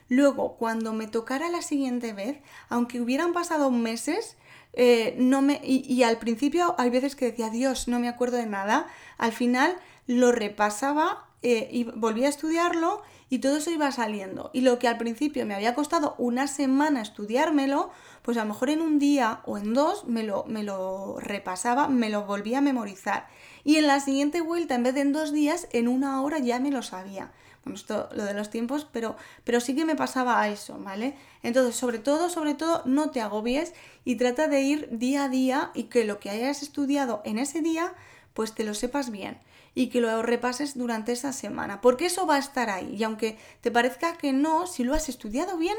luego 0.09 0.57
cuando 0.57 0.92
me 0.92 1.07
tocara 1.07 1.51
la 1.51 1.62
siguiente 1.62 2.12
vez, 2.12 2.38
aunque 2.68 3.01
hubieran 3.01 3.33
pasado 3.33 3.70
meses, 3.70 4.37
eh, 4.72 5.16
no 5.18 5.42
me, 5.42 5.61
y, 5.62 6.03
al 6.03 6.18
principio 6.18 6.75
hay 6.79 6.90
veces 6.90 7.16
que 7.16 7.27
decía, 7.27 7.51
Dios, 7.51 7.88
no 7.88 7.99
me 7.99 8.09
acuerdo 8.09 8.37
de 8.37 8.46
nada, 8.46 8.87
al 9.18 9.33
final 9.33 9.77
lo 10.07 10.33
repasaba 10.33 11.26
eh, 11.49 11.69
y 11.71 11.85
volvía 11.85 12.27
a 12.27 12.31
estudiarlo 12.31 13.03
y 13.31 13.39
todo 13.39 13.59
eso 13.59 13.71
iba 13.71 13.93
saliendo. 13.93 14.51
Y 14.53 14.63
lo 14.63 14.81
que 14.81 14.89
al 14.89 14.99
principio 14.99 15.47
me 15.47 15.55
había 15.55 15.77
costado 15.77 16.17
una 16.19 16.49
semana 16.49 17.01
estudiármelo, 17.01 17.91
pues 18.23 18.37
a 18.37 18.41
lo 18.41 18.49
mejor 18.49 18.69
en 18.69 18.81
un 18.81 18.99
día 18.99 19.43
o 19.45 19.57
en 19.57 19.73
dos 19.73 20.07
me 20.09 20.25
lo, 20.25 20.45
me 20.49 20.65
lo 20.65 21.21
repasaba, 21.21 21.87
me 21.87 22.11
lo 22.11 22.25
volvía 22.25 22.59
a 22.59 22.63
memorizar. 22.63 23.29
Y 23.63 23.77
en 23.77 23.87
la 23.87 24.01
siguiente 24.01 24.41
vuelta, 24.41 24.75
en 24.75 24.83
vez 24.83 24.95
de 24.95 25.03
en 25.03 25.13
dos 25.13 25.33
días, 25.33 25.69
en 25.71 25.87
una 25.87 26.21
hora 26.21 26.41
ya 26.41 26.59
me 26.59 26.73
lo 26.73 26.83
sabía. 26.83 27.31
Bueno, 27.65 27.79
lo 28.13 28.25
de 28.25 28.35
los 28.35 28.51
tiempos, 28.51 28.85
pero, 28.91 29.15
pero 29.45 29.61
sí 29.61 29.77
que 29.77 29.85
me 29.85 29.95
pasaba 29.95 30.41
a 30.41 30.49
eso, 30.49 30.77
¿vale? 30.81 31.15
Entonces, 31.45 31.77
sobre 31.77 32.01
todo, 32.01 32.29
sobre 32.29 32.55
todo, 32.55 32.83
no 32.87 33.11
te 33.11 33.21
agobies 33.21 33.73
y 34.05 34.17
trata 34.17 34.49
de 34.49 34.63
ir 34.63 34.89
día 34.91 35.23
a 35.23 35.29
día 35.29 35.71
y 35.75 35.85
que 35.85 36.05
lo 36.05 36.19
que 36.19 36.31
hayas 36.31 36.65
estudiado 36.65 37.23
en 37.25 37.39
ese 37.39 37.61
día, 37.61 37.95
pues 38.35 38.53
te 38.53 38.65
lo 38.65 38.75
sepas 38.75 39.11
bien 39.13 39.39
y 39.77 39.89
que 39.91 40.01
lo 40.01 40.23
repases 40.23 40.79
durante 40.79 41.12
esa 41.12 41.35
semana, 41.35 41.83
porque 41.83 42.07
eso 42.07 42.27
va 42.27 42.37
a 42.37 42.39
estar 42.39 42.71
ahí. 42.71 42.97
Y 42.97 43.05
aunque 43.05 43.39
te 43.61 43.71
parezca 43.71 44.17
que 44.17 44.33
no, 44.33 44.67
si 44.67 44.85
lo 44.85 44.95
has 44.95 45.11
estudiado 45.11 45.59
bien, 45.59 45.77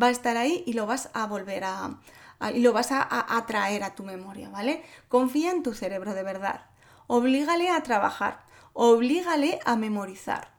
va 0.00 0.08
a 0.08 0.10
estar 0.10 0.36
ahí 0.36 0.64
y 0.66 0.72
lo 0.72 0.84
vas 0.84 1.10
a 1.14 1.26
volver 1.28 1.62
a, 1.62 2.00
y 2.52 2.58
lo 2.58 2.72
vas 2.72 2.90
a, 2.90 3.06
a 3.08 3.46
traer 3.46 3.84
a 3.84 3.94
tu 3.94 4.02
memoria, 4.02 4.48
¿vale? 4.48 4.82
Confía 5.06 5.52
en 5.52 5.62
tu 5.62 5.74
cerebro 5.74 6.12
de 6.12 6.24
verdad. 6.24 6.66
Oblígale 7.06 7.70
a 7.70 7.84
trabajar, 7.84 8.40
oblígale 8.72 9.60
a 9.64 9.76
memorizar 9.76 10.55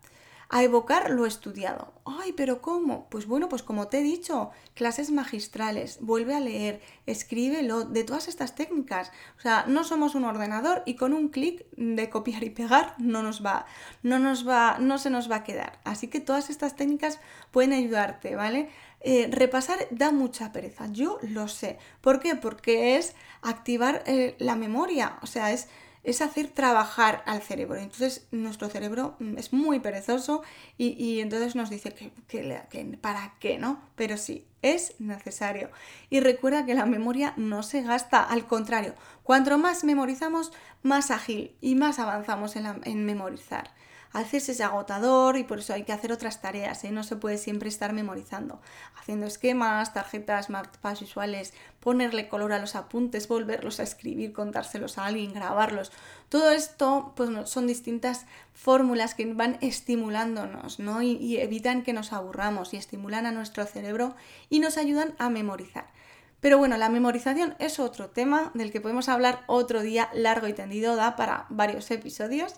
a 0.50 0.64
evocar 0.64 1.10
lo 1.10 1.26
estudiado. 1.26 1.94
Ay, 2.06 2.32
pero 2.34 2.62
¿cómo? 2.62 3.10
Pues 3.10 3.26
bueno, 3.28 3.50
pues 3.50 3.64
como 3.64 3.88
te 3.88 4.00
he 4.00 4.04
dicho, 4.04 4.52
clases 4.76 5.12
magistrales, 5.12 6.00
vuelve 6.02 6.36
a 6.36 6.40
leer, 6.40 6.82
escríbelo, 7.06 7.84
de 7.84 8.04
todas 8.04 8.28
estas 8.28 8.56
técnicas. 8.56 9.12
O 9.38 9.42
sea, 9.42 9.66
no 9.68 9.84
somos 9.84 10.16
un 10.16 10.24
ordenador 10.24 10.84
y 10.86 10.96
con 10.96 11.14
un 11.14 11.30
clic 11.30 11.66
de 11.76 12.10
copiar 12.10 12.44
y 12.44 12.50
pegar 12.50 12.96
no 12.98 13.24
nos 13.24 13.46
va, 13.46 13.66
no 14.04 14.20
nos 14.20 14.48
va, 14.48 14.78
no 14.80 14.98
se 14.98 15.10
nos 15.10 15.30
va 15.30 15.38
a 15.38 15.44
quedar. 15.44 15.80
Así 15.84 16.08
que 16.08 16.22
todas 16.22 16.50
estas 16.50 16.76
técnicas 16.76 17.20
pueden 17.52 17.74
ayudarte, 17.74 18.36
¿vale? 18.36 18.70
Eh, 19.02 19.30
repasar 19.32 19.88
da 19.92 20.12
mucha 20.12 20.52
pereza, 20.52 20.88
yo 20.92 21.20
lo 21.22 21.48
sé. 21.48 21.78
¿Por 22.02 22.20
qué? 22.20 22.36
Porque 22.36 22.98
es 22.98 23.16
activar 23.42 24.04
eh, 24.08 24.36
la 24.40 24.56
memoria, 24.56 25.20
o 25.22 25.28
sea, 25.28 25.52
es 25.52 25.68
es 26.08 26.22
hacer 26.22 26.48
trabajar 26.48 27.22
al 27.26 27.42
cerebro. 27.42 27.76
Entonces 27.76 28.28
nuestro 28.32 28.70
cerebro 28.70 29.18
mm, 29.20 29.38
es 29.38 29.52
muy 29.52 29.82
perezoso 29.82 30.42
y, 30.78 31.20
entonces 31.20 31.54
nos 31.54 31.70
dice 31.70 31.94
que, 31.94 32.12
que, 32.70 32.98
para 33.02 33.34
qué, 33.42 33.58
¿no? 33.58 33.82
Pero 33.98 34.16
sí, 34.16 34.48
es 34.62 34.96
necesario. 35.00 35.70
Y 36.10 36.22
recuerda 36.22 36.66
que 36.66 36.76
la 36.76 36.86
memoria 36.86 37.34
no 37.36 37.62
se 37.62 37.82
gasta, 37.82 38.24
al 38.24 38.48
contrario, 38.48 38.96
cuanto 39.24 39.58
más 39.58 39.84
memorizamos, 39.84 40.54
más 40.82 41.12
ágil 41.12 41.54
y 41.60 41.76
más 41.76 42.00
avanzamos 42.00 42.56
en, 42.56 42.68
en 42.86 43.06
memorizar 43.06 43.72
a 44.14 44.20
veces 44.20 44.50
es 44.50 44.62
agotador 44.62 45.38
y 45.38 45.44
por 45.44 45.60
eso 45.60 45.74
hay 45.74 45.84
que 45.84 45.94
hacer 45.94 46.12
otras 46.12 46.42
tareas, 46.42 46.84
¿eh? 46.84 46.92
no 46.92 47.04
se 47.04 47.16
puede 47.16 47.38
siempre 47.38 47.70
estar 47.70 47.94
memorizando, 47.94 48.62
haciendo 49.00 49.26
esquemas, 49.26 49.94
tarjetas, 49.94 50.50
mapas 50.50 51.02
visuales, 51.02 51.54
ponerle 51.80 52.28
color 52.28 52.54
a 52.54 52.60
los 52.60 52.76
apuntes, 52.76 53.28
volverlos 53.28 53.80
a 53.80 53.84
escribir, 53.84 54.34
contárselos 54.34 54.98
a 54.98 55.06
alguien, 55.06 55.34
grabarlos. 55.34 55.92
Todo 56.30 56.52
esto 56.52 57.14
pues, 57.16 57.30
son 57.50 57.68
distintas 57.68 58.26
fórmulas 58.54 59.14
que 59.14 59.32
van 59.34 59.58
estimulándonos 59.62 60.80
¿no? 60.80 61.02
y, 61.02 61.12
y 61.14 61.38
evitan 61.38 61.84
que 61.84 61.94
nos 61.94 62.14
aburramos 62.14 62.74
y 62.74 62.78
estimulan 62.78 63.26
a 63.26 63.32
nuestro 63.32 63.66
cerebro 63.66 64.16
y 64.50 64.60
nos 64.60 64.78
ayudan 64.78 65.16
a 65.20 65.30
memorizar. 65.30 65.88
Pero 66.40 66.60
bueno, 66.60 66.78
la 66.78 66.90
memorización 66.90 67.56
es 67.60 67.80
otro 67.80 68.10
tema 68.10 68.52
del 68.54 68.72
que 68.72 68.80
podemos 68.80 69.10
hablar 69.10 69.44
otro 69.48 69.82
día 69.82 70.10
largo 70.14 70.48
y 70.48 70.54
tendido, 70.54 70.96
da 70.96 71.16
para 71.16 71.48
varios 71.50 71.90
episodios. 71.90 72.56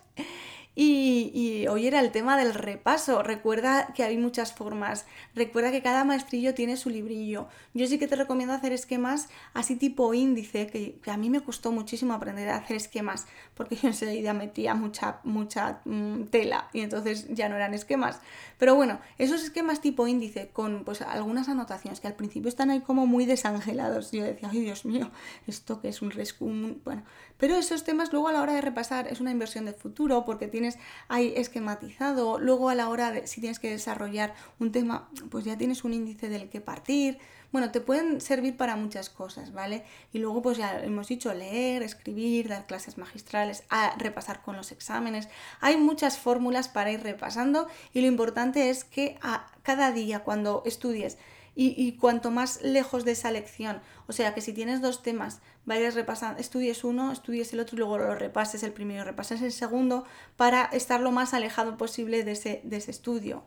Y, 0.82 1.68
hoy 1.68 1.88
era 1.88 2.00
el 2.00 2.10
tema 2.12 2.38
del 2.38 2.54
repaso. 2.54 3.22
Recuerda 3.22 3.92
que 3.94 4.04
hay 4.04 4.18
muchas 4.18 4.54
formas. 4.54 5.06
Recuerda 5.36 5.72
que 5.72 5.82
cada 5.82 6.06
maestrillo 6.06 6.54
tiene 6.54 6.78
su 6.78 6.90
librillo. 6.90 7.50
Yo 7.74 7.86
sí 7.86 8.00
que 8.00 8.08
te 8.08 8.16
recomiendo 8.16 8.54
hacer 8.54 8.72
esquemas 8.72 9.28
así 9.54 9.76
tipo 9.76 10.14
índice, 10.14 10.68
que, 10.68 10.98
a 11.12 11.18
mí 11.18 11.30
me 11.30 11.42
costó 11.42 11.74
muchísimo 11.74 12.14
aprender 12.14 12.48
a 12.48 12.56
hacer 12.56 12.78
esquemas, 12.78 13.28
porque 13.56 13.76
yo 13.76 13.90
enseguida 13.90 14.34
metía 14.34 14.74
mucha, 14.74 15.20
mucha 15.26 15.82
mm, 15.84 16.28
tela 16.28 16.70
y 16.72 16.80
entonces 16.80 17.28
ya 17.28 17.50
no 17.50 17.58
eran 17.58 17.74
esquemas. 17.74 18.22
Pero 18.58 18.76
bueno, 18.76 19.02
esos 19.18 19.44
esquemas 19.44 19.82
tipo 19.82 20.08
índice 20.08 20.48
con 20.48 20.86
pues 20.86 21.02
algunas 21.02 21.50
anotaciones 21.50 22.00
que 22.00 22.08
al 22.08 22.16
principio 22.16 22.48
están 22.48 22.70
ahí 22.70 22.80
como 22.80 23.06
muy 23.06 23.26
desangelados. 23.26 24.14
Yo 24.14 24.24
decía, 24.24 24.48
ay 24.50 24.62
Dios 24.62 24.86
mío, 24.86 25.12
esto 25.46 25.82
que 25.82 25.90
es 25.90 26.02
un 26.02 26.12
rescue. 26.12 26.78
Bueno, 26.86 27.04
pero 27.38 27.56
esos 27.56 27.84
temas 27.84 28.14
luego 28.14 28.30
a 28.30 28.32
la 28.32 28.42
hora 28.42 28.54
de 28.54 28.62
repasar 28.62 29.10
es 29.10 29.20
una 29.20 29.32
inversión 29.32 29.66
de 29.66 29.74
futuro 29.74 30.24
porque 30.26 30.48
tienes 30.48 30.69
ahí 31.08 31.34
esquematizado, 31.36 32.40
luego 32.40 32.70
a 32.70 32.76
la 32.76 32.90
hora 32.90 33.12
de 33.12 33.28
si 33.28 33.42
tienes 33.42 33.60
que 33.60 33.70
desarrollar 33.70 34.34
un 34.60 34.72
tema, 34.72 35.10
pues 35.30 35.46
ya 35.46 35.58
tienes 35.58 35.84
un 35.84 35.94
índice 35.94 36.30
del 36.30 36.50
que 36.50 36.62
partir. 36.62 37.18
Bueno, 37.52 37.72
te 37.72 37.82
pueden 37.82 38.22
servir 38.22 38.58
para 38.58 38.76
muchas 38.76 39.10
cosas, 39.10 39.54
¿vale? 39.54 39.84
Y 40.14 40.20
luego 40.20 40.42
pues 40.42 40.58
ya 40.58 40.80
hemos 40.84 41.08
dicho 41.08 41.34
leer, 41.34 41.82
escribir, 41.82 42.48
dar 42.48 42.68
clases 42.68 42.98
magistrales, 43.00 43.64
a 43.70 43.96
repasar 43.98 44.44
con 44.44 44.56
los 44.56 44.72
exámenes. 44.72 45.30
Hay 45.60 45.78
muchas 45.78 46.20
fórmulas 46.20 46.68
para 46.68 46.92
ir 46.92 47.02
repasando 47.02 47.68
y 47.92 48.02
lo 48.02 48.08
importante 48.08 48.70
es 48.70 48.84
que 48.84 49.18
a 49.22 49.48
cada 49.64 49.92
día 49.92 50.20
cuando 50.20 50.62
estudies 50.66 51.18
y, 51.56 51.92
cuanto 51.94 52.32
más 52.32 52.62
lejos 52.62 53.04
de 53.04 53.12
esa 53.12 53.32
lección, 53.32 53.82
o 54.08 54.14
sea 54.14 54.34
que 54.34 54.42
si 54.42 54.54
tienes 54.54 54.82
dos 54.82 55.04
temas, 55.04 55.42
vayas 55.66 55.96
repasando, 55.96 56.40
estudies 56.40 56.84
uno, 56.84 57.12
estudies 57.12 57.52
el 57.54 57.60
otro 57.60 57.76
y 57.76 57.80
luego 57.80 57.98
lo 57.98 58.16
repases 58.16 58.64
el 58.64 58.72
primero, 58.72 59.04
repases 59.04 59.42
el 59.42 59.52
segundo 59.52 60.06
para 60.38 60.66
estar 60.66 61.02
lo 61.02 61.12
más 61.12 61.34
alejado 61.34 61.78
posible 61.78 62.24
de 62.24 62.32
ese, 62.32 62.62
de 62.64 62.78
ese 62.78 62.92
estudio. 62.92 63.44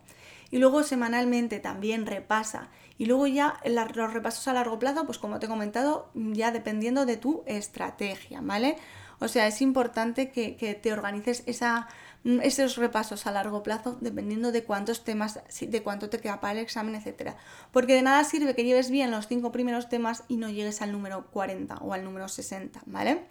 Y 0.51 0.59
luego 0.59 0.83
semanalmente 0.83 1.59
también 1.59 2.05
repasa. 2.05 2.69
Y 2.99 3.05
luego 3.05 3.25
ya 3.25 3.59
los 3.65 4.13
repasos 4.13 4.47
a 4.47 4.53
largo 4.53 4.77
plazo, 4.77 5.05
pues 5.07 5.17
como 5.17 5.39
te 5.39 5.47
he 5.47 5.49
comentado, 5.49 6.11
ya 6.13 6.51
dependiendo 6.51 7.07
de 7.07 7.17
tu 7.17 7.43
estrategia, 7.47 8.41
¿vale? 8.41 8.77
O 9.19 9.27
sea, 9.27 9.47
es 9.47 9.61
importante 9.61 10.31
que, 10.31 10.55
que 10.55 10.75
te 10.75 10.93
organices 10.93 11.41
esa 11.47 11.87
esos 12.23 12.77
repasos 12.77 13.27
a 13.27 13.31
largo 13.31 13.63
plazo 13.63 13.97
dependiendo 13.99 14.51
de 14.51 14.63
cuántos 14.63 15.03
temas, 15.03 15.39
de 15.59 15.83
cuánto 15.83 16.09
te 16.09 16.19
queda 16.19 16.39
para 16.39 16.53
el 16.53 16.59
examen, 16.59 16.95
etc. 16.95 17.33
Porque 17.71 17.95
de 17.95 18.01
nada 18.01 18.23
sirve 18.23 18.55
que 18.55 18.63
lleves 18.63 18.89
bien 18.89 19.11
los 19.11 19.27
cinco 19.27 19.51
primeros 19.51 19.89
temas 19.89 20.23
y 20.27 20.37
no 20.37 20.49
llegues 20.49 20.81
al 20.81 20.91
número 20.91 21.27
40 21.31 21.77
o 21.77 21.93
al 21.93 22.03
número 22.03 22.27
60, 22.27 22.81
¿vale? 22.85 23.25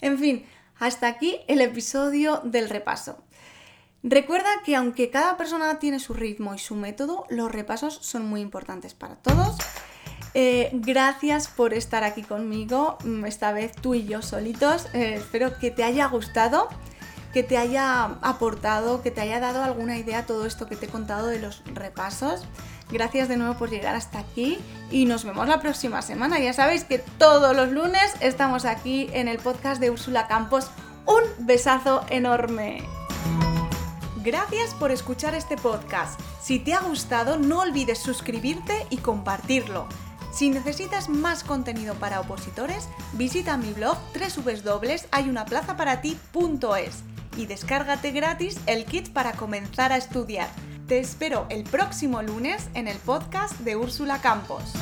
En 0.00 0.18
fin, 0.18 0.44
hasta 0.78 1.06
aquí 1.06 1.38
el 1.46 1.60
episodio 1.60 2.40
del 2.44 2.68
repaso. 2.68 3.22
Recuerda 4.02 4.50
que 4.64 4.76
aunque 4.76 5.08
cada 5.10 5.36
persona 5.36 5.78
tiene 5.78 5.98
su 5.98 6.12
ritmo 6.12 6.54
y 6.54 6.58
su 6.58 6.74
método, 6.74 7.24
los 7.30 7.50
repasos 7.50 7.98
son 8.02 8.28
muy 8.28 8.40
importantes 8.40 8.92
para 8.92 9.16
todos. 9.16 9.56
Eh, 10.34 10.70
gracias 10.74 11.46
por 11.48 11.72
estar 11.72 12.02
aquí 12.02 12.22
conmigo, 12.22 12.98
mm, 13.04 13.24
esta 13.24 13.52
vez 13.52 13.72
tú 13.72 13.94
y 13.94 14.04
yo 14.04 14.20
solitos. 14.20 14.88
Eh, 14.92 15.14
espero 15.14 15.58
que 15.58 15.70
te 15.70 15.84
haya 15.84 16.06
gustado 16.08 16.68
que 17.34 17.42
te 17.42 17.58
haya 17.58 18.04
aportado, 18.22 19.02
que 19.02 19.10
te 19.10 19.20
haya 19.20 19.40
dado 19.40 19.62
alguna 19.64 19.98
idea 19.98 20.24
todo 20.24 20.46
esto 20.46 20.68
que 20.68 20.76
te 20.76 20.86
he 20.86 20.88
contado 20.88 21.26
de 21.26 21.40
los 21.40 21.64
repasos. 21.66 22.44
Gracias 22.90 23.28
de 23.28 23.36
nuevo 23.36 23.54
por 23.54 23.70
llegar 23.70 23.96
hasta 23.96 24.20
aquí 24.20 24.60
y 24.92 25.06
nos 25.06 25.24
vemos 25.24 25.48
la 25.48 25.60
próxima 25.60 26.00
semana. 26.00 26.38
Ya 26.38 26.52
sabéis 26.52 26.84
que 26.84 27.00
todos 27.00 27.56
los 27.56 27.72
lunes 27.72 28.14
estamos 28.20 28.64
aquí 28.64 29.10
en 29.12 29.26
el 29.26 29.38
podcast 29.38 29.80
de 29.80 29.90
Úrsula 29.90 30.28
Campos. 30.28 30.70
Un 31.06 31.24
besazo 31.44 32.06
enorme. 32.08 32.84
Gracias 34.22 34.72
por 34.74 34.92
escuchar 34.92 35.34
este 35.34 35.56
podcast. 35.56 36.20
Si 36.40 36.60
te 36.60 36.72
ha 36.72 36.82
gustado, 36.82 37.36
no 37.36 37.62
olvides 37.62 37.98
suscribirte 37.98 38.86
y 38.90 38.98
compartirlo. 38.98 39.88
Si 40.32 40.50
necesitas 40.50 41.08
más 41.08 41.42
contenido 41.42 41.94
para 41.94 42.20
opositores, 42.20 42.88
visita 43.12 43.56
mi 43.56 43.72
blog 43.72 43.98
www.hayunaplazaparati.es 44.14 47.13
y 47.36 47.46
descárgate 47.46 48.10
gratis 48.10 48.58
el 48.66 48.84
kit 48.84 49.10
para 49.10 49.32
comenzar 49.32 49.92
a 49.92 49.96
estudiar. 49.96 50.48
Te 50.86 50.98
espero 50.98 51.46
el 51.50 51.64
próximo 51.64 52.22
lunes 52.22 52.68
en 52.74 52.88
el 52.88 52.98
podcast 52.98 53.58
de 53.60 53.76
Úrsula 53.76 54.20
Campos. 54.20 54.72